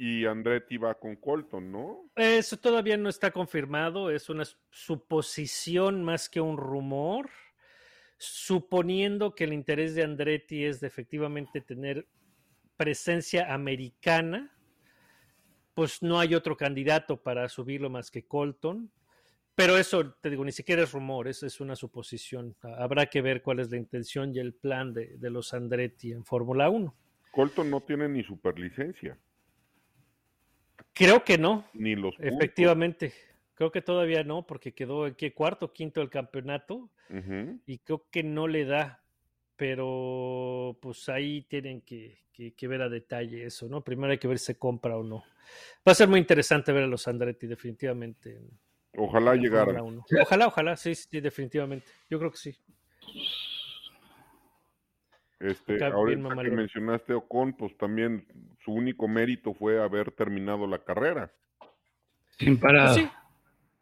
Y 0.01 0.25
Andretti 0.25 0.77
va 0.77 0.95
con 0.95 1.17
Colton, 1.17 1.71
¿no? 1.71 2.09
Eso 2.15 2.55
todavía 2.55 2.95
no 2.95 3.09
está 3.09 3.31
confirmado, 3.31 4.09
es 4.09 4.29
una 4.29 4.45
suposición 4.71 6.03
más 6.03 6.29
que 6.29 6.39
un 6.39 6.55
rumor, 6.55 7.29
suponiendo 8.17 9.35
que 9.35 9.43
el 9.43 9.51
interés 9.51 9.95
de 9.95 10.03
Andretti 10.03 10.63
es 10.63 10.79
de 10.79 10.87
efectivamente 10.87 11.59
tener 11.59 12.07
presencia 12.77 13.53
americana 13.53 14.55
pues 15.79 16.03
no 16.03 16.19
hay 16.19 16.35
otro 16.35 16.57
candidato 16.57 17.23
para 17.23 17.47
subirlo 17.47 17.89
más 17.89 18.11
que 18.11 18.25
Colton. 18.25 18.91
Pero 19.55 19.77
eso, 19.77 20.11
te 20.21 20.29
digo, 20.29 20.43
ni 20.43 20.51
siquiera 20.51 20.83
es 20.83 20.91
rumor, 20.91 21.29
es, 21.29 21.41
es 21.41 21.61
una 21.61 21.73
suposición. 21.73 22.53
Habrá 22.61 23.05
que 23.05 23.21
ver 23.21 23.41
cuál 23.41 23.61
es 23.61 23.71
la 23.71 23.77
intención 23.77 24.35
y 24.35 24.39
el 24.39 24.53
plan 24.53 24.93
de, 24.93 25.15
de 25.17 25.29
los 25.29 25.53
Andretti 25.53 26.11
en 26.11 26.25
Fórmula 26.25 26.69
1. 26.69 26.93
Colton 27.31 27.69
no 27.69 27.79
tiene 27.79 28.09
ni 28.09 28.25
superlicencia, 28.25 29.17
Creo 30.93 31.23
que 31.23 31.37
no, 31.37 31.65
ni 31.73 31.95
los 31.95 32.15
puntos. 32.15 32.33
efectivamente. 32.35 33.13
Creo 33.53 33.71
que 33.71 33.81
todavía 33.81 34.23
no, 34.23 34.45
porque 34.47 34.73
quedó 34.73 35.07
en 35.07 35.15
qué 35.15 35.33
cuarto, 35.33 35.73
quinto 35.73 35.99
del 35.99 36.09
campeonato 36.09 36.89
y 37.65 37.79
creo 37.79 38.05
que 38.09 38.23
no 38.23 38.47
le 38.47 38.65
da. 38.65 39.03
Pero 39.55 40.77
pues 40.81 41.09
ahí 41.09 41.41
tienen 41.43 41.81
que, 41.81 42.17
que- 42.31 42.53
que 42.53 42.67
ver 42.69 42.81
a 42.81 42.87
detalle 42.89 43.45
eso, 43.45 43.67
¿no? 43.67 43.83
Primero 43.83 44.11
hay 44.11 44.17
que 44.17 44.27
ver 44.29 44.39
si 44.39 44.45
se 44.45 44.57
compra 44.57 44.95
o 44.97 45.03
no. 45.03 45.17
Va 45.85 45.91
a 45.91 45.95
ser 45.95 46.07
muy 46.07 46.19
interesante 46.19 46.71
ver 46.71 46.83
a 46.83 46.87
los 46.87 47.05
Andretti, 47.09 47.45
definitivamente. 47.47 48.37
en- 48.37 48.49
Ojalá 48.97 49.33
en 49.33 49.41
llegara. 49.41 49.65
Fórmula 49.65 49.83
1. 49.83 50.05
Ojalá, 50.21 50.47
ojalá, 50.47 50.77
sí, 50.77 50.95
sí, 50.95 51.19
definitivamente. 51.19 51.85
Yo 52.09 52.17
creo 52.19 52.31
que 52.31 52.37
sí. 52.37 52.55
Este, 55.39 55.75
Acá 55.75 55.95
ahorita 55.95 56.35
que 56.43 56.51
mencionaste 56.51 57.13
Ocon, 57.13 57.53
pues 57.53 57.75
también 57.77 58.25
su 58.63 58.71
único 58.73 59.07
mérito 59.07 59.53
fue 59.53 59.81
haber 59.81 60.11
terminado 60.11 60.67
la 60.67 60.83
carrera. 60.83 61.31
Sin 62.37 62.57
Pues 62.59 62.61
parada. 62.61 62.93
sí, 62.93 63.07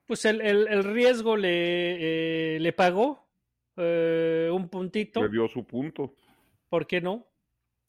pues 0.05 0.24
el, 0.26 0.41
el- 0.41 0.68
el 0.68 0.84
riesgo 0.84 1.36
le, 1.36 2.55
eh, 2.55 2.60
le 2.60 2.74
pagó 2.74 3.28
eh, 3.76 4.49
un 4.53 4.70
puntito, 4.70 5.22
Le 5.24 5.30
dio 5.30 5.47
su 5.47 5.66
punto. 5.66 6.14
¿por 6.70 6.86
qué 6.86 7.01
no? 7.01 7.26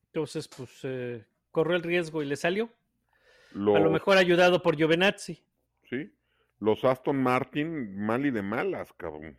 Entonces, 0.06 0.48
pues 0.48 0.80
eh, 0.84 1.24
corrió 1.50 1.76
el 1.76 1.82
riesgo 1.82 2.22
y 2.22 2.26
le 2.26 2.36
salió. 2.36 2.70
Los, 3.52 3.76
A 3.76 3.80
lo 3.80 3.90
mejor 3.90 4.16
ayudado 4.18 4.62
por 4.62 4.76
Giovinazzi. 4.76 5.42
sí, 5.90 6.10
los 6.60 6.84
Aston 6.84 7.22
Martin 7.22 7.96
mal 7.98 8.24
y 8.26 8.30
de 8.30 8.42
malas, 8.42 8.92
cabrón. 8.94 9.38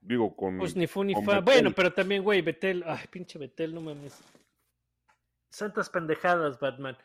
Digo, 0.00 0.34
con, 0.34 0.58
Pues 0.58 0.76
ni 0.76 0.86
fu 0.86 1.04
ni 1.04 1.14
fa. 1.14 1.40
Bueno, 1.40 1.72
pero 1.72 1.92
también, 1.92 2.22
güey, 2.22 2.40
Betel. 2.42 2.84
Ay, 2.86 3.06
pinche 3.10 3.38
Betel, 3.38 3.74
no 3.74 3.80
mames. 3.80 4.18
Santas 5.50 5.90
pendejadas, 5.90 6.58
Batman. 6.60 6.96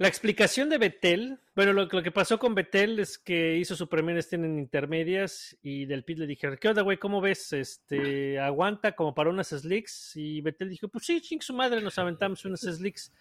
La 0.00 0.08
explicación 0.08 0.70
de 0.70 0.78
Betel, 0.78 1.38
bueno, 1.54 1.74
lo, 1.74 1.84
lo 1.84 2.02
que 2.02 2.10
pasó 2.10 2.38
con 2.38 2.54
Betel 2.54 2.98
es 3.00 3.18
que 3.18 3.58
hizo 3.58 3.76
su 3.76 3.86
primer 3.86 4.22
stint 4.22 4.44
en 4.44 4.58
intermedias 4.58 5.58
y 5.62 5.84
del 5.84 6.04
pit 6.04 6.18
le 6.18 6.26
dijeron, 6.26 6.56
¿qué 6.58 6.68
onda, 6.68 6.80
güey? 6.80 6.96
¿Cómo 6.96 7.20
ves? 7.20 7.52
Este, 7.52 8.38
¿Aguanta 8.40 8.92
como 8.92 9.14
para 9.14 9.28
unas 9.28 9.48
slicks? 9.48 10.16
Y 10.16 10.40
Betel 10.40 10.70
dijo, 10.70 10.88
pues 10.88 11.04
sí, 11.04 11.20
ching 11.20 11.42
su 11.42 11.52
madre, 11.52 11.82
nos 11.82 11.98
aventamos 11.98 12.44
unas 12.46 12.60
slicks. 12.60 13.12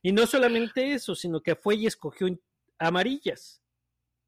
Y 0.00 0.12
no 0.12 0.26
solamente 0.26 0.92
eso, 0.92 1.14
sino 1.14 1.40
que 1.40 1.56
fue 1.56 1.76
y 1.76 1.86
escogió 1.86 2.28
amarillas. 2.78 3.61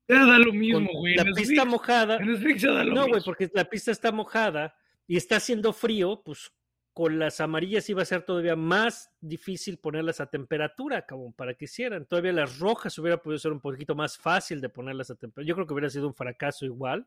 Ya 0.08 0.24
da 0.26 0.38
lo 0.38 0.52
mismo, 0.52 0.88
güey. 0.92 1.14
la 1.16 1.22
En 1.22 1.32
pista 1.34 1.64
mojada. 1.64 2.16
En 2.16 2.36
Slicks 2.36 2.62
ya 2.62 2.72
da 2.72 2.84
lo 2.84 2.94
No, 2.94 3.00
güey, 3.02 3.14
mismo. 3.14 3.24
porque 3.24 3.50
la 3.54 3.64
pista 3.64 3.90
está 3.90 4.12
mojada 4.12 4.76
y 5.06 5.16
está 5.16 5.36
haciendo 5.36 5.72
frío, 5.72 6.22
pues 6.24 6.52
con 6.92 7.18
las 7.18 7.40
amarillas 7.40 7.88
iba 7.90 8.02
a 8.02 8.04
ser 8.04 8.22
todavía 8.22 8.54
más 8.54 9.10
difícil 9.20 9.78
ponerlas 9.78 10.20
a 10.20 10.26
temperatura, 10.30 11.04
como 11.06 11.32
para 11.32 11.54
que 11.54 11.64
hicieran. 11.64 12.06
Todavía 12.06 12.32
las 12.32 12.58
rojas 12.60 12.96
hubiera 12.98 13.20
podido 13.20 13.38
ser 13.38 13.50
un 13.52 13.60
poquito 13.60 13.94
más 13.96 14.16
fácil 14.16 14.60
de 14.60 14.68
ponerlas 14.68 15.10
a 15.10 15.16
temperatura. 15.16 15.48
Yo 15.48 15.54
creo 15.56 15.66
que 15.66 15.72
hubiera 15.72 15.90
sido 15.90 16.06
un 16.06 16.14
fracaso 16.14 16.64
igual. 16.64 17.06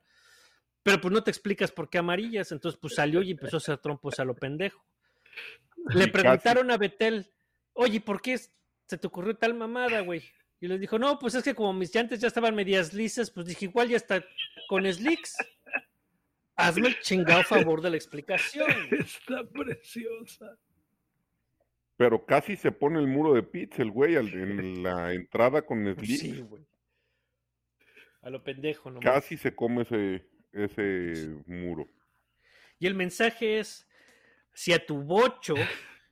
Pero 0.83 0.99
pues 1.01 1.13
no 1.13 1.23
te 1.23 1.31
explicas 1.31 1.71
por 1.71 1.89
qué 1.89 1.99
amarillas. 1.99 2.51
Entonces 2.51 2.77
pues 2.81 2.95
salió 2.95 3.21
y 3.21 3.31
empezó 3.31 3.57
a 3.57 3.59
hacer 3.59 3.77
trompos 3.77 4.19
a 4.19 4.25
lo 4.25 4.35
pendejo. 4.35 4.83
Le 5.93 6.07
preguntaron 6.09 6.69
a 6.71 6.77
Betel, 6.77 7.31
oye, 7.73 8.01
¿por 8.01 8.21
qué 8.21 8.37
se 8.37 8.97
te 8.97 9.07
ocurrió 9.07 9.35
tal 9.37 9.53
mamada, 9.53 10.01
güey? 10.01 10.23
Y 10.59 10.67
les 10.67 10.79
dijo, 10.79 10.97
no, 10.97 11.19
pues 11.19 11.35
es 11.35 11.43
que 11.43 11.53
como 11.53 11.73
mis 11.73 11.93
llantas 11.93 12.19
ya 12.19 12.27
estaban 12.27 12.55
medias 12.55 12.93
lisas, 12.93 13.29
pues 13.29 13.45
dije, 13.45 13.65
igual 13.65 13.89
ya 13.89 13.97
está 13.97 14.25
con 14.67 14.91
slicks. 14.91 15.37
Hazme 16.55 16.87
el 16.87 16.99
chingado 17.01 17.43
favor 17.43 17.81
de 17.81 17.91
la 17.91 17.97
explicación. 17.97 18.67
Está 18.91 19.47
preciosa. 19.47 20.57
Pero 21.97 22.25
casi 22.25 22.55
se 22.55 22.71
pone 22.71 22.99
el 22.99 23.05
muro 23.07 23.35
de 23.35 23.43
pits 23.43 23.77
el 23.77 23.91
güey 23.91 24.15
en 24.15 24.81
la 24.81 25.13
entrada 25.13 25.63
con 25.63 25.83
Pues 25.83 25.97
Slick. 26.07 26.19
sí, 26.19 26.41
güey. 26.41 26.65
A 28.23 28.31
lo 28.31 28.43
pendejo, 28.43 28.89
nomás. 28.89 29.03
Casi 29.03 29.37
se 29.37 29.55
come 29.55 29.83
ese, 29.83 30.27
ese 30.51 31.43
muro. 31.45 31.87
Y 32.79 32.87
el 32.87 32.95
mensaje 32.95 33.59
es, 33.59 33.87
si 34.53 34.73
a 34.73 34.83
tu 34.83 35.03
bocho 35.03 35.53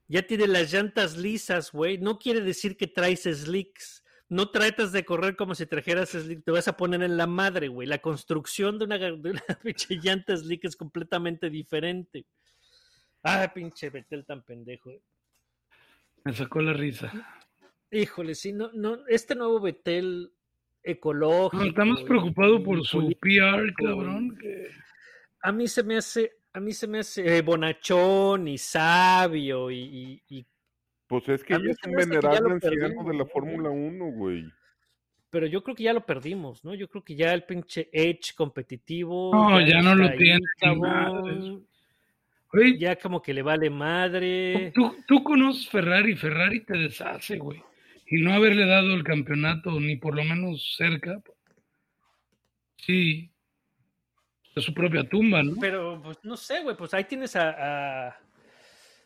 ya 0.08 0.22
tiene 0.26 0.48
las 0.48 0.72
llantas 0.72 1.18
lisas, 1.18 1.72
güey, 1.72 1.98
no 1.98 2.20
quiere 2.20 2.42
decir 2.42 2.78
que 2.78 2.86
traes 2.86 3.24
slicks. 3.24 4.05
No 4.28 4.50
tratas 4.50 4.92
de 4.92 5.06
correr 5.06 5.36
como 5.36 5.54
si 5.54 5.66
trajeras 5.68 6.10
slick, 6.10 6.44
te 6.44 6.52
vas 6.52 6.68
a 6.68 6.76
poner 6.76 7.04
en 7.04 7.16
la 7.16 7.28
madre, 7.28 7.68
güey. 7.68 7.88
La 7.88 8.00
construcción 8.00 8.80
de 8.80 8.86
una, 8.86 8.98
de 8.98 9.12
una 9.12 9.44
pinche 9.64 9.96
llanta 10.02 10.36
slick 10.36 10.66
es 10.66 10.76
completamente 10.76 11.50
diferente. 11.50 12.26
Ah, 13.24 13.52
pinche 13.54 13.90
Betel 13.90 14.26
tan 14.26 14.44
pendejo. 14.44 14.90
eh. 14.92 15.02
Me 16.24 16.34
sacó 16.34 16.62
la 16.62 16.74
risa. 16.74 17.12
Híjole, 17.92 18.34
sí, 18.34 18.52
no, 18.52 18.72
no, 18.74 19.06
este 19.08 19.36
nuevo 19.36 19.60
Betel 19.60 20.32
ecológico. 20.82 21.64
No, 21.64 21.70
está 21.70 21.86
más 21.86 22.02
preocupado 22.02 22.64
por 22.64 22.84
su 22.86 22.98
político, 22.98 23.20
PR, 23.22 23.74
cabrón. 23.76 24.36
que- 24.38 24.70
A 25.44 25.52
mí 25.52 25.68
se 25.68 25.84
me 25.84 25.98
hace, 25.98 26.32
a 26.54 26.60
mí 26.60 26.74
se 26.74 26.88
me 26.88 27.00
hace 27.00 27.38
eh, 27.38 27.42
bonachón 27.44 28.48
y 28.48 28.58
sabio 28.58 29.70
y, 29.70 29.78
y- 29.80 30.24
y- 30.30 30.46
Pues 31.08 31.28
es 31.30 31.44
que 31.44 31.54
A 31.54 31.60
mí 31.60 31.66
ya 31.66 31.72
es 31.72 31.78
un 31.86 31.94
venerable 31.94 32.54
anciano 32.54 33.04
de 33.04 33.14
la. 33.18 33.26
Fórmula 33.26 33.70
1, 33.70 34.06
güey. 34.12 34.46
pero 35.30 35.46
yo 35.48 35.62
creo 35.64 35.76
que 35.76 35.84
ya 35.84 35.94
lo 35.94 36.06
perdimos, 36.06 36.64
¿no? 36.64 36.74
Yo 36.74 36.88
creo 36.88 37.04
que 37.04 37.16
ya 37.16 37.34
el 37.34 37.44
pinche 37.44 37.90
edge 37.92 38.34
competitivo. 38.36 39.32
No, 39.34 39.60
ya 39.62 39.82
no 39.82 39.94
lo 39.96 40.10
tiene. 40.18 40.40
Oye, 42.54 42.78
Ya 42.80 42.96
como 42.96 43.22
que 43.22 43.34
le 43.34 43.42
vale 43.42 43.70
madre. 43.70 44.72
tú, 44.74 44.96
tú 45.08 45.24
conoces 45.24 45.68
Ferrari, 45.70 46.16
Ferrari 46.16 46.64
te 46.64 46.78
deshace, 46.78 47.38
güey. 47.38 47.62
Y 48.08 48.22
no 48.22 48.34
haberle 48.34 48.66
dado 48.66 48.94
el 48.94 49.04
campeonato, 49.04 49.80
ni 49.80 49.98
por 49.98 50.16
lo 50.16 50.24
menos 50.24 50.76
cerca. 50.78 51.22
Sí. 52.78 53.30
Es 54.56 54.64
su 54.64 54.74
propia 54.74 55.04
tumba, 55.10 55.44
¿no? 55.44 55.56
Pero, 55.60 56.02
pues, 56.02 56.18
no 56.24 56.38
sé, 56.38 56.62
güey, 56.64 56.78
pues 56.78 56.94
ahí 56.94 57.04
tienes 57.04 57.36
a... 57.36 58.08
a- 58.08 58.18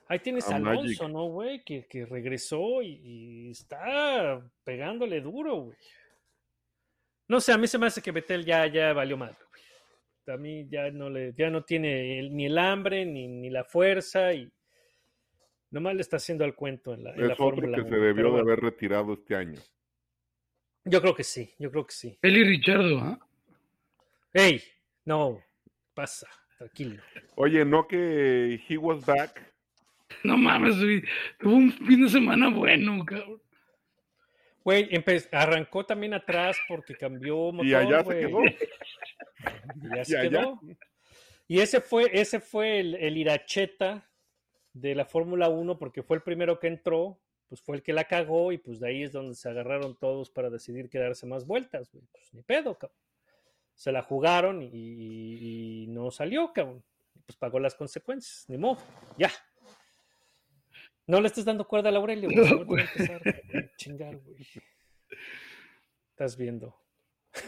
ahí 0.09 0.19
tienes 0.19 0.45
A 0.49 0.59
Magic. 0.59 0.79
Alonso, 0.81 1.07
¿no, 1.07 1.25
güey? 1.27 1.63
Que, 1.63 1.85
que 1.87 2.05
regresó 2.05 2.81
y, 2.81 2.99
y 3.03 3.51
está 3.51 4.41
pegándole 4.65 5.21
duro, 5.21 5.55
güey. 5.55 5.77
No 7.29 7.39
sé, 7.39 7.53
a 7.53 7.57
mí 7.57 7.67
se 7.67 7.77
me 7.77 7.87
hace 7.87 8.01
que 8.01 8.11
Betel 8.11 8.43
ya, 8.43 8.67
ya 8.67 8.91
valió 8.91 9.15
madre, 9.15 9.37
güey. 9.49 10.35
A 10.35 10.37
mí 10.37 10.67
ya 10.69 10.91
no 10.91 11.09
le, 11.09 11.33
ya 11.37 11.49
no 11.49 11.63
tiene 11.63 12.19
el- 12.19 12.35
ni 12.35 12.47
el 12.47 12.57
hambre, 12.57 13.05
ni, 13.05 13.27
ni 13.27 13.49
la 13.49 13.63
fuerza, 13.63 14.33
y 14.33 14.51
nomás 15.71 15.95
le 15.95 16.01
está 16.01 16.17
haciendo 16.17 16.43
al 16.43 16.55
cuento 16.55 16.93
en 16.93 17.03
la, 17.03 17.11
en 17.13 17.21
la 17.27 17.33
Es 17.33 17.39
otro 17.39 17.45
Fórmula 17.55 17.77
que 17.77 17.83
se 17.83 17.89
1, 17.89 17.97
debió 17.99 18.15
pero 18.15 18.27
de 18.27 18.31
bueno, 18.33 18.47
haber 18.51 18.59
retirado 18.63 19.13
este 19.13 19.35
año. 19.35 19.59
Yo 20.85 21.01
creo 21.01 21.13
que 21.15 21.23
sí, 21.23 21.53
yo 21.59 21.69
creo 21.71 21.85
que 21.85 21.93
sí. 21.93 22.17
Él 22.21 22.37
y 22.37 22.43
Richardo, 22.43 22.97
¿ah? 22.99 23.19
¡Ey! 24.33 24.61
No, 25.05 25.39
pasa, 25.93 26.27
tranquilo. 26.57 27.01
Oye, 27.35 27.65
¿no 27.65 27.87
que 27.87 28.59
he 28.67 28.77
was 28.77 29.05
back? 29.05 29.51
No 30.23 30.37
mames, 30.37 30.77
güey. 30.77 31.03
Tuvo 31.39 31.55
un 31.55 31.71
fin 31.71 32.03
de 32.03 32.09
semana 32.09 32.49
bueno, 32.49 33.05
cabrón. 33.05 33.41
Güey, 34.63 34.89
arrancó 35.31 35.85
también 35.85 36.13
atrás 36.13 36.57
porque 36.67 36.95
cambió 36.95 37.51
motor, 37.51 37.65
Y 37.65 37.73
allá 37.73 38.03
se 38.03 38.19
quedó. 38.19 38.39
Y 39.81 39.95
ya 39.95 40.01
Y 40.01 40.05
se 40.05 40.17
allá. 40.17 40.29
quedó. 40.29 40.59
Y 41.47 41.59
ese 41.61 41.79
fue, 41.81 42.09
ese 42.13 42.39
fue 42.39 42.79
el, 42.79 42.95
el 42.95 43.17
iracheta 43.17 44.07
de 44.73 44.93
la 44.95 45.05
Fórmula 45.05 45.49
1 45.49 45.79
porque 45.79 46.03
fue 46.03 46.17
el 46.17 46.23
primero 46.23 46.59
que 46.59 46.67
entró, 46.67 47.19
pues 47.47 47.61
fue 47.61 47.77
el 47.77 47.81
que 47.83 47.93
la 47.93 48.03
cagó 48.03 48.51
y 48.51 48.57
pues 48.57 48.79
de 48.79 48.89
ahí 48.89 49.03
es 49.03 49.13
donde 49.13 49.35
se 49.35 49.49
agarraron 49.49 49.97
todos 49.97 50.29
para 50.29 50.49
decidir 50.49 50.89
quedarse 50.89 51.25
más 51.25 51.45
vueltas, 51.47 51.89
güey. 51.91 52.03
Pues 52.11 52.33
ni 52.33 52.43
pedo, 52.43 52.77
cabrón. 52.77 52.97
Se 53.73 53.91
la 53.93 54.03
jugaron 54.03 54.61
y, 54.61 54.69
y 54.73 55.87
no 55.87 56.11
salió, 56.11 56.51
cabrón. 56.53 56.83
Pues 57.25 57.37
pagó 57.37 57.59
las 57.59 57.75
consecuencias, 57.75 58.45
ni 58.49 58.57
modo, 58.57 58.79
ya. 59.17 59.31
No 61.09 61.19
le 61.21 61.27
estés 61.27 61.43
dando 61.45 61.65
cuerda 61.67 61.89
a 61.89 61.95
Aurelio, 61.95 62.29
güey. 62.31 62.49
No, 62.51 62.65
güey. 62.65 62.83
empezar 62.85 63.21
a 63.27 63.75
chingar, 63.77 64.15
güey. 64.17 64.35
Estás 66.11 66.37
viendo. 66.37 66.75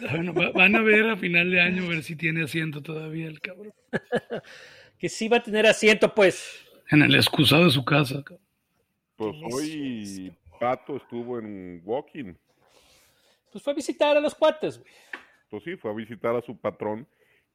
Bueno, 0.09 0.33
va- 0.33 0.51
van 0.51 0.75
a 0.75 0.81
ver 0.81 1.07
a 1.09 1.15
final 1.17 1.51
de 1.51 1.61
año 1.61 1.83
a 1.83 1.89
ver 1.89 2.03
si 2.03 2.15
tiene 2.15 2.43
asiento 2.43 2.81
todavía 2.81 3.27
el 3.27 3.39
cabrón. 3.39 3.73
Que 4.97 5.09
sí 5.09 5.27
va 5.27 5.37
a 5.37 5.43
tener 5.43 5.65
asiento, 5.65 6.13
pues. 6.13 6.63
En 6.91 7.01
el 7.01 7.15
excusado 7.15 7.65
de 7.65 7.71
su 7.71 7.83
casa. 7.83 8.23
cabrón. 8.23 8.45
Pues 9.15 9.35
hoy 9.51 10.31
Pato 10.59 10.97
estuvo 10.97 11.39
en 11.39 11.81
Walking. 11.83 12.35
Pues 13.51 13.63
fue 13.63 13.73
a 13.73 13.75
visitar 13.75 14.15
a 14.15 14.19
los 14.19 14.35
cuates, 14.35 14.77
güey. 14.79 14.91
Pues 15.49 15.63
sí, 15.63 15.75
fue 15.75 15.89
a 15.89 15.93
visitar 15.95 16.35
a 16.35 16.41
su 16.43 16.55
patrón, 16.59 17.07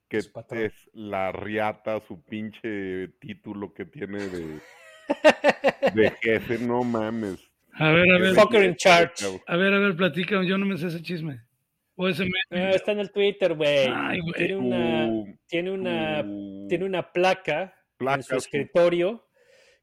que 0.08 0.22
Su 0.22 0.32
patrón. 0.32 0.62
es 0.64 0.72
la 0.92 1.30
riata, 1.32 2.00
su 2.08 2.20
pinche 2.24 3.08
título 3.20 3.72
que 3.72 3.84
tiene 3.84 4.26
de, 4.26 4.60
de 5.94 6.10
jefe, 6.22 6.58
no 6.58 6.82
mames. 6.84 7.38
A 7.78 7.90
ver, 7.90 8.10
a 8.10 8.18
ver. 8.18 8.34
Fucker 8.34 8.64
in 8.64 8.76
charge. 8.76 9.24
A 9.46 9.56
ver, 9.56 9.72
a 9.72 9.78
ver, 9.78 9.96
platica. 9.96 10.42
Yo 10.44 10.56
no 10.58 10.66
me 10.66 10.76
sé 10.78 10.86
ese 10.88 11.02
chisme. 11.02 11.40
O 11.94 12.08
ese 12.08 12.26
está 12.50 12.92
en 12.92 13.00
el 13.00 13.10
Twitter, 13.10 13.54
güey. 13.54 13.88
Tiene 14.36 14.56
una, 14.56 15.06
Uh, 15.08 15.36
tiene 15.46 15.70
una, 15.70 16.22
uh, 16.24 16.66
tiene 16.68 16.84
una 16.84 17.10
placa 17.10 17.62
en 17.62 17.70
placa, 17.98 18.22
su 18.22 18.30
sí. 18.32 18.36
escritorio 18.36 19.26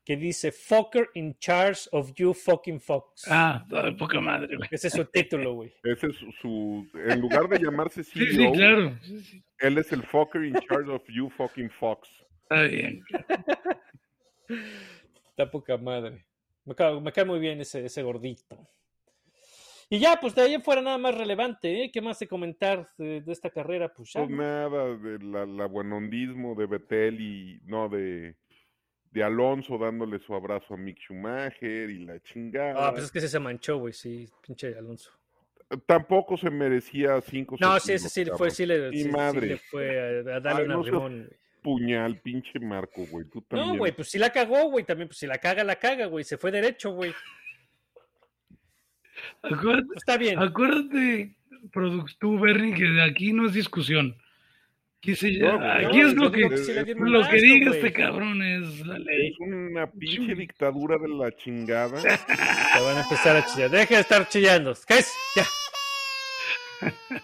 que 0.06 0.18
dice 0.18 0.52
Fucker 0.52 1.10
in 1.16 1.36
charge 1.40 1.88
of 1.92 2.12
you 2.16 2.34
fucking 2.34 2.80
fox. 2.80 3.26
Ah, 3.30 3.66
poca 3.98 4.20
madre, 4.20 4.58
güey. 4.58 4.70
Ese 4.72 4.88
es 4.90 4.94
su 4.94 5.06
título, 5.06 5.54
güey. 5.54 5.74
Ese 5.84 6.08
es 6.08 6.16
su, 6.18 6.32
su- 6.42 6.88
en 7.08 7.20
lugar 7.22 7.48
de 7.48 7.58
llamarse 7.60 8.04
CEO, 8.04 8.26
Sí, 8.30 8.36
sí, 8.36 8.52
claro. 8.52 8.96
Sí, 9.02 9.20
sí. 9.22 9.44
él 9.60 9.78
es 9.78 9.92
el 9.92 10.04
fucker 10.04 10.44
in 10.44 10.54
charge 10.68 10.92
of 10.92 11.02
you 11.08 11.30
fucking 11.30 11.70
fox. 11.72 12.10
Está 12.44 12.64
bien. 12.64 13.02
Está 15.34 15.50
poca 15.50 15.78
madre. 15.78 16.26
Me 16.64 16.76
cae, 16.76 17.02
me 17.02 17.12
cae 17.12 17.26
muy 17.26 17.40
bien 17.40 17.60
ese, 17.60 17.84
ese 17.84 18.04
gordito. 18.04 18.56
Y 19.90 19.98
ya, 20.00 20.18
pues 20.22 20.36
de 20.36 20.44
ahí 20.44 20.54
en 20.54 20.62
fuera 20.62 20.80
nada 20.82 21.00
más 21.00 21.16
relevante, 21.18 21.84
¿eh? 21.84 21.92
¿Qué 21.92 22.02
más 22.02 22.20
de 22.20 22.28
comentar 22.28 22.90
de, 23.00 23.22
de 23.22 23.32
esta 23.32 23.50
carrera? 23.50 23.92
Pues 23.92 24.14
ya. 24.14 24.20
Pues 24.22 24.30
¿no? 24.30 24.38
nada, 24.44 24.96
de 24.96 25.20
la, 25.24 25.46
la 25.48 25.66
buenondismo 25.66 26.54
de 26.54 26.68
Betel 26.68 27.20
y 27.20 27.60
no 27.66 27.90
de, 27.90 28.36
de 29.10 29.24
Alonso 29.24 29.78
dándole 29.80 30.20
su 30.20 30.36
abrazo 30.36 30.76
a 30.76 30.78
Mick 30.78 31.00
Schumacher 31.00 31.90
y 31.90 32.06
la 32.06 32.20
chingada. 32.22 32.88
Ah, 32.88 32.92
pues 32.92 33.06
es 33.06 33.12
que 33.12 33.18
ese 33.18 33.28
se 33.30 33.40
manchó, 33.40 33.78
güey, 33.80 33.94
sí, 33.94 34.30
pinche 34.46 34.76
Alonso. 34.78 35.10
Tampoco 35.88 36.38
se 36.38 36.52
merecía 36.52 37.20
cinco 37.22 37.56
No, 37.60 37.80
sí, 37.80 37.98
sí 37.98 38.24
le 38.26 38.32
fue, 38.38 38.52
sí 38.52 38.68
le, 38.68 38.92
sí- 38.92 39.04
sí 39.04 39.10
madre. 39.10 39.48
le 39.48 39.58
fue 39.58 40.00
a, 40.00 40.36
a 40.36 40.40
darle 40.40 40.62
Ay, 40.62 40.66
un 40.66 40.68
no 40.70 40.80
arrimón. 40.82 41.30
Puñal, 41.64 42.20
pinche 42.22 42.60
Marco, 42.60 43.06
güey. 43.10 43.26
Tú 43.30 43.42
también. 43.42 43.70
No, 43.72 43.78
güey, 43.78 43.92
pues 43.94 44.10
si 44.10 44.20
la 44.20 44.30
cagó, 44.32 44.70
güey, 44.70 44.84
también, 44.86 45.08
pues 45.08 45.18
si 45.18 45.26
la 45.28 45.38
caga, 45.38 45.64
la 45.64 45.78
caga, 45.78 46.06
güey, 46.08 46.24
se 46.26 46.38
fue 46.38 46.52
derecho, 46.52 46.92
güey. 46.92 47.14
Acuérdate, 49.42 49.88
Está 49.96 50.18
bien. 50.18 50.38
acuérdate, 50.40 51.36
tú, 52.20 52.40
Bernie, 52.40 52.74
que 52.76 52.84
de 52.84 53.02
aquí 53.04 53.32
no 53.32 53.46
es 53.48 53.54
discusión. 53.54 54.16
Aquí, 55.00 55.16
se- 55.16 55.32
No, 55.40 55.58
güey, 55.58 55.86
aquí 55.86 55.98
no, 56.00 56.08
es 56.08 56.14
lo 56.16 56.32
que, 56.32 56.58
sí 56.58 56.74
lo 56.96 57.30
que 57.30 57.38
diga 57.38 57.72
este 57.72 57.92
cabrón 57.94 58.42
es 58.42 58.86
la 58.86 58.98
ley. 59.00 59.32
Es 59.32 59.40
una 59.40 59.90
pinche 59.92 60.34
dictadura 60.36 60.98
de 60.98 61.10
la 61.10 61.32
chingada. 61.36 62.02
Te 62.74 62.82
van 62.82 62.98
a 62.98 63.02
empezar 63.04 63.36
a 63.38 63.46
chillar. 63.46 63.70
Deja 63.70 63.96
de 63.96 64.02
estar 64.02 64.28
chillando. 64.30 64.74
¿Qué 64.88 64.94
es? 65.00 65.14
Ya. 65.36 65.46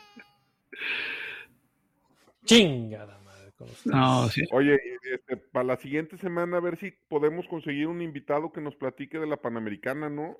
Chingada. 2.46 3.19
Con 3.60 3.70
ustedes. 3.70 3.95
No, 3.95 4.28
sí. 4.30 4.41
Oye, 4.51 4.80
este, 5.14 5.38
para 5.38 5.66
la 5.66 5.78
siguiente 5.78 6.18
semana 6.18 6.57
a 6.57 6.62
ver 6.62 6.78
si 6.78 6.91
podemos 7.07 7.47
conseguir 7.47 7.86
un 7.88 8.01
invitado 8.01 8.51
que 8.51 8.62
nos 8.62 8.76
platique 8.76 9.20
de 9.20 9.28
la 9.28 9.38
Panamericana, 9.38 10.10
¿no? 10.10 10.36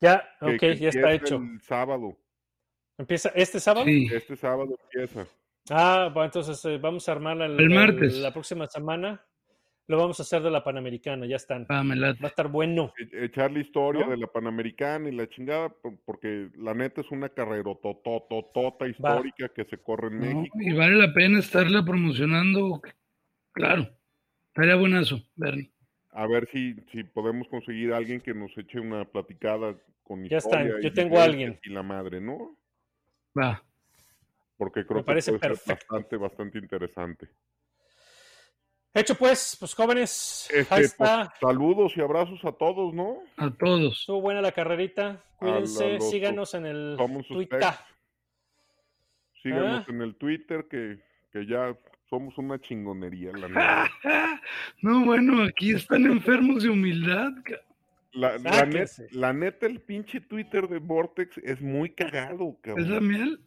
Ya, 0.00 0.28
Que- 0.40 0.46
ok, 0.54 0.58
que 0.58 0.76
ya 0.76 0.88
está 0.88 1.12
empieza 1.12 1.14
hecho. 1.14 1.36
El 1.36 1.60
sábado. 1.60 2.18
¿Empieza 2.98 3.28
este 3.34 3.60
sábado? 3.60 3.84
Sí. 3.86 4.08
Este 4.12 4.34
sábado 4.36 4.76
empieza. 4.84 5.26
Ah, 5.70 6.10
bueno, 6.12 6.24
entonces 6.26 6.64
eh, 6.64 6.78
vamos 6.78 7.08
a 7.08 7.12
armarla 7.12 7.46
el, 7.46 7.60
El 7.60 7.70
martes. 7.70 8.14
la 8.18 8.32
próxima 8.32 8.66
semana. 8.66 9.24
Lo 9.88 9.98
vamos 9.98 10.18
a 10.18 10.24
hacer 10.24 10.42
de 10.42 10.50
la 10.50 10.64
Panamericana, 10.64 11.26
ya 11.26 11.36
están. 11.36 11.64
Ah, 11.68 11.84
me 11.84 11.94
late. 11.94 12.18
Va 12.20 12.26
a 12.26 12.30
estar 12.30 12.48
bueno. 12.48 12.92
E- 12.98 13.24
Echar 13.26 13.52
la 13.52 13.60
historia 13.60 14.04
¿No? 14.04 14.10
de 14.10 14.16
la 14.16 14.26
Panamericana 14.26 15.08
y 15.08 15.12
la 15.12 15.28
chingada, 15.28 15.68
por- 15.68 15.96
porque 16.04 16.50
la 16.56 16.74
neta 16.74 17.02
es 17.02 17.10
una 17.12 17.28
carrera 17.28 17.72
totototota 17.80 18.88
histórica 18.88 19.48
que 19.50 19.64
se 19.64 19.78
corre 19.78 20.08
en 20.08 20.18
No, 20.18 20.40
México. 20.40 20.58
y 20.60 20.72
vale 20.72 20.96
la 20.96 21.12
pena 21.14 21.38
estarla 21.38 21.84
promocionando. 21.84 22.82
Claro. 23.52 23.88
Estaría 24.48 24.74
buenazo, 24.74 25.20
Bernie. 25.36 25.70
A 26.10 26.26
ver 26.26 26.48
si, 26.50 26.74
si 26.90 27.04
podemos 27.04 27.46
conseguir 27.48 27.92
a 27.92 27.98
alguien 27.98 28.20
que 28.20 28.34
nos 28.34 28.56
eche 28.58 28.80
una 28.80 29.04
platicada 29.04 29.76
con 30.02 30.24
Ya 30.24 30.38
historia. 30.38 30.62
están, 30.66 30.80
y 30.80 30.84
yo 30.84 30.92
tengo 30.92 31.20
a 31.20 31.26
vivencias 31.28 31.28
alguien. 31.28 31.60
Y 31.62 31.70
la 31.70 31.82
madre, 31.84 32.20
¿no? 32.20 32.56
Va. 33.38 33.62
Porque 34.56 34.84
creo 34.84 34.96
Me 34.96 35.02
que 35.02 35.06
parece 35.06 35.32
puede 35.38 35.54
ser 35.56 35.74
bastante, 35.76 36.16
bastante 36.16 36.58
interesante. 36.58 37.28
Hecho 38.98 39.14
pues, 39.14 39.56
pues 39.60 39.74
jóvenes, 39.74 40.48
Este, 40.52 40.74
ahí 40.74 40.80
pues, 40.80 40.92
está. 40.92 41.32
saludos 41.40 41.92
y 41.96 42.00
abrazos 42.00 42.42
a 42.44 42.52
todos, 42.52 42.94
¿no? 42.94 43.18
A 43.36 43.50
todos. 43.50 44.00
Estuvo 44.00 44.22
buena 44.22 44.40
la 44.40 44.52
carrerita. 44.52 45.22
Cuídense, 45.36 45.94
los- 45.98 46.10
síganos 46.10 46.54
en 46.54 46.64
el 46.66 46.96
Twitter. 47.28 47.60
Síganos 49.42 49.84
Ah. 49.86 49.90
en 49.90 50.00
el 50.02 50.14
Twitter 50.16 50.66
que, 50.70 50.98
que 51.30 51.46
ya 51.46 51.76
somos 52.08 52.38
una 52.38 52.58
chingonería, 52.58 53.32
la 53.32 53.48
neta. 54.00 54.40
No, 54.80 55.04
bueno, 55.04 55.42
aquí 55.44 55.74
están 55.74 56.06
enfermos 56.06 56.62
de 56.62 56.70
humildad. 56.70 57.32
La, 58.12 58.38
la, 58.38 58.64
net- 58.64 59.08
la 59.10 59.32
neta, 59.34 59.66
el 59.66 59.80
pinche 59.80 60.22
Twitter 60.22 60.66
de 60.68 60.78
Vortex 60.78 61.36
es 61.38 61.60
muy 61.60 61.90
cagado, 61.90 62.56
¿Es 62.62 62.68
la 62.78 62.94
cabrón. 62.94 63.08
miel? 63.08 63.40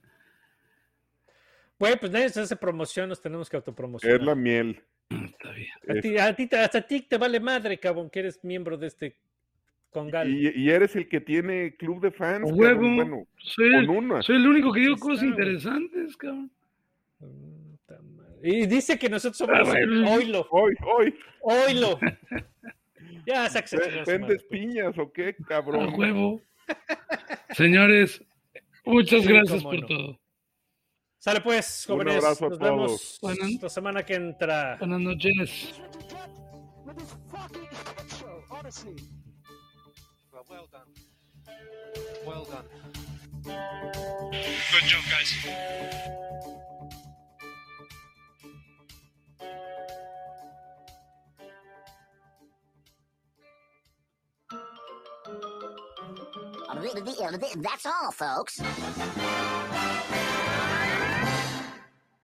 Güey, 1.79 1.97
pues 1.99 2.11
nadie 2.11 2.29
se 2.29 2.41
hace 2.41 2.55
promoción, 2.55 3.09
nos 3.09 3.19
tenemos 3.19 3.49
que 3.49 3.55
autopromocionar. 3.55 4.19
Es 4.19 4.23
la 4.25 4.35
miel. 4.35 4.83
Está 5.09 5.51
bien. 5.51 5.67
A 5.87 5.93
Es- 5.93 6.01
ti, 6.01 6.53
a 6.53 6.63
hasta 6.63 6.77
a 6.77 6.81
ti 6.81 7.01
te 7.01 7.17
vale 7.17 7.39
madre, 7.39 7.79
cabrón, 7.79 8.09
que 8.09 8.19
eres 8.19 8.43
miembro 8.43 8.77
de 8.77 8.87
este 8.87 9.15
congal. 9.89 10.29
y, 10.29 10.49
y 10.55 10.69
eres 10.69 10.95
el 10.95 11.07
que 11.09 11.19
tiene 11.19 11.75
club 11.75 11.99
de 12.01 12.11
fans, 12.11 12.43
A 12.51 12.55
cabrón. 12.55 12.59
huevo. 12.59 12.95
Bueno, 12.95 13.27
Soy 13.37 13.71
con 13.71 13.79
el, 13.79 13.89
una. 13.89 14.21
soy 14.21 14.35
el 14.35 14.47
único 14.47 14.71
que 14.71 14.81
digo 14.81 14.95
cosas 14.97 15.23
interesantes, 15.23 16.15
cabrón. 16.15 16.51
Y 18.41 18.67
dice 18.67 18.97
que 18.97 19.09
nosotros 19.09 19.37
somos 19.37 19.57
Ah, 19.59 19.63
bueno. 19.63 20.11
Oilo, 20.13 20.47
Hoy, 20.51 20.73
hoy, 20.85 21.15
oilo. 21.41 21.99
ya, 23.25 23.49
sáquese. 23.49 23.77
¿ve- 23.77 23.83
chingar 23.83 23.99
a 24.01 24.05
su 24.05 24.11
¿vendes 24.11 24.43
piñas 24.43 24.97
o 24.97 25.11
qué, 25.11 25.35
A 25.41 25.43
cabrón? 25.45 25.93
huevo. 25.97 26.41
Señores, 27.51 28.23
muchas 28.85 29.23
Sí, 29.23 29.27
gracias 29.27 29.63
por 29.63 29.79
no. 29.81 29.87
todo. 29.87 30.19
Sale 31.19 31.41
pues, 31.41 31.85
Un 31.89 31.95
jóvenes. 31.95 32.15
abrazo 32.23 32.45
a 32.45 32.49
Nos 32.49 32.59
todos. 32.59 32.71
vemos 32.71 33.19
Buenas- 33.21 33.61
la 33.61 33.69
semana 33.69 34.05
que 34.05 34.13
entra. 34.15 34.77
Buenas 34.79 34.99
noches. 35.01 35.73
Well 40.49 40.67
done. 40.71 40.87
Well 42.25 42.45
done. 42.45 42.65
Good 44.71 44.83
job, 44.87 45.03
guys. 45.09 46.39
That's 57.61 57.85
all, 57.85 58.11
folks. 58.11 58.59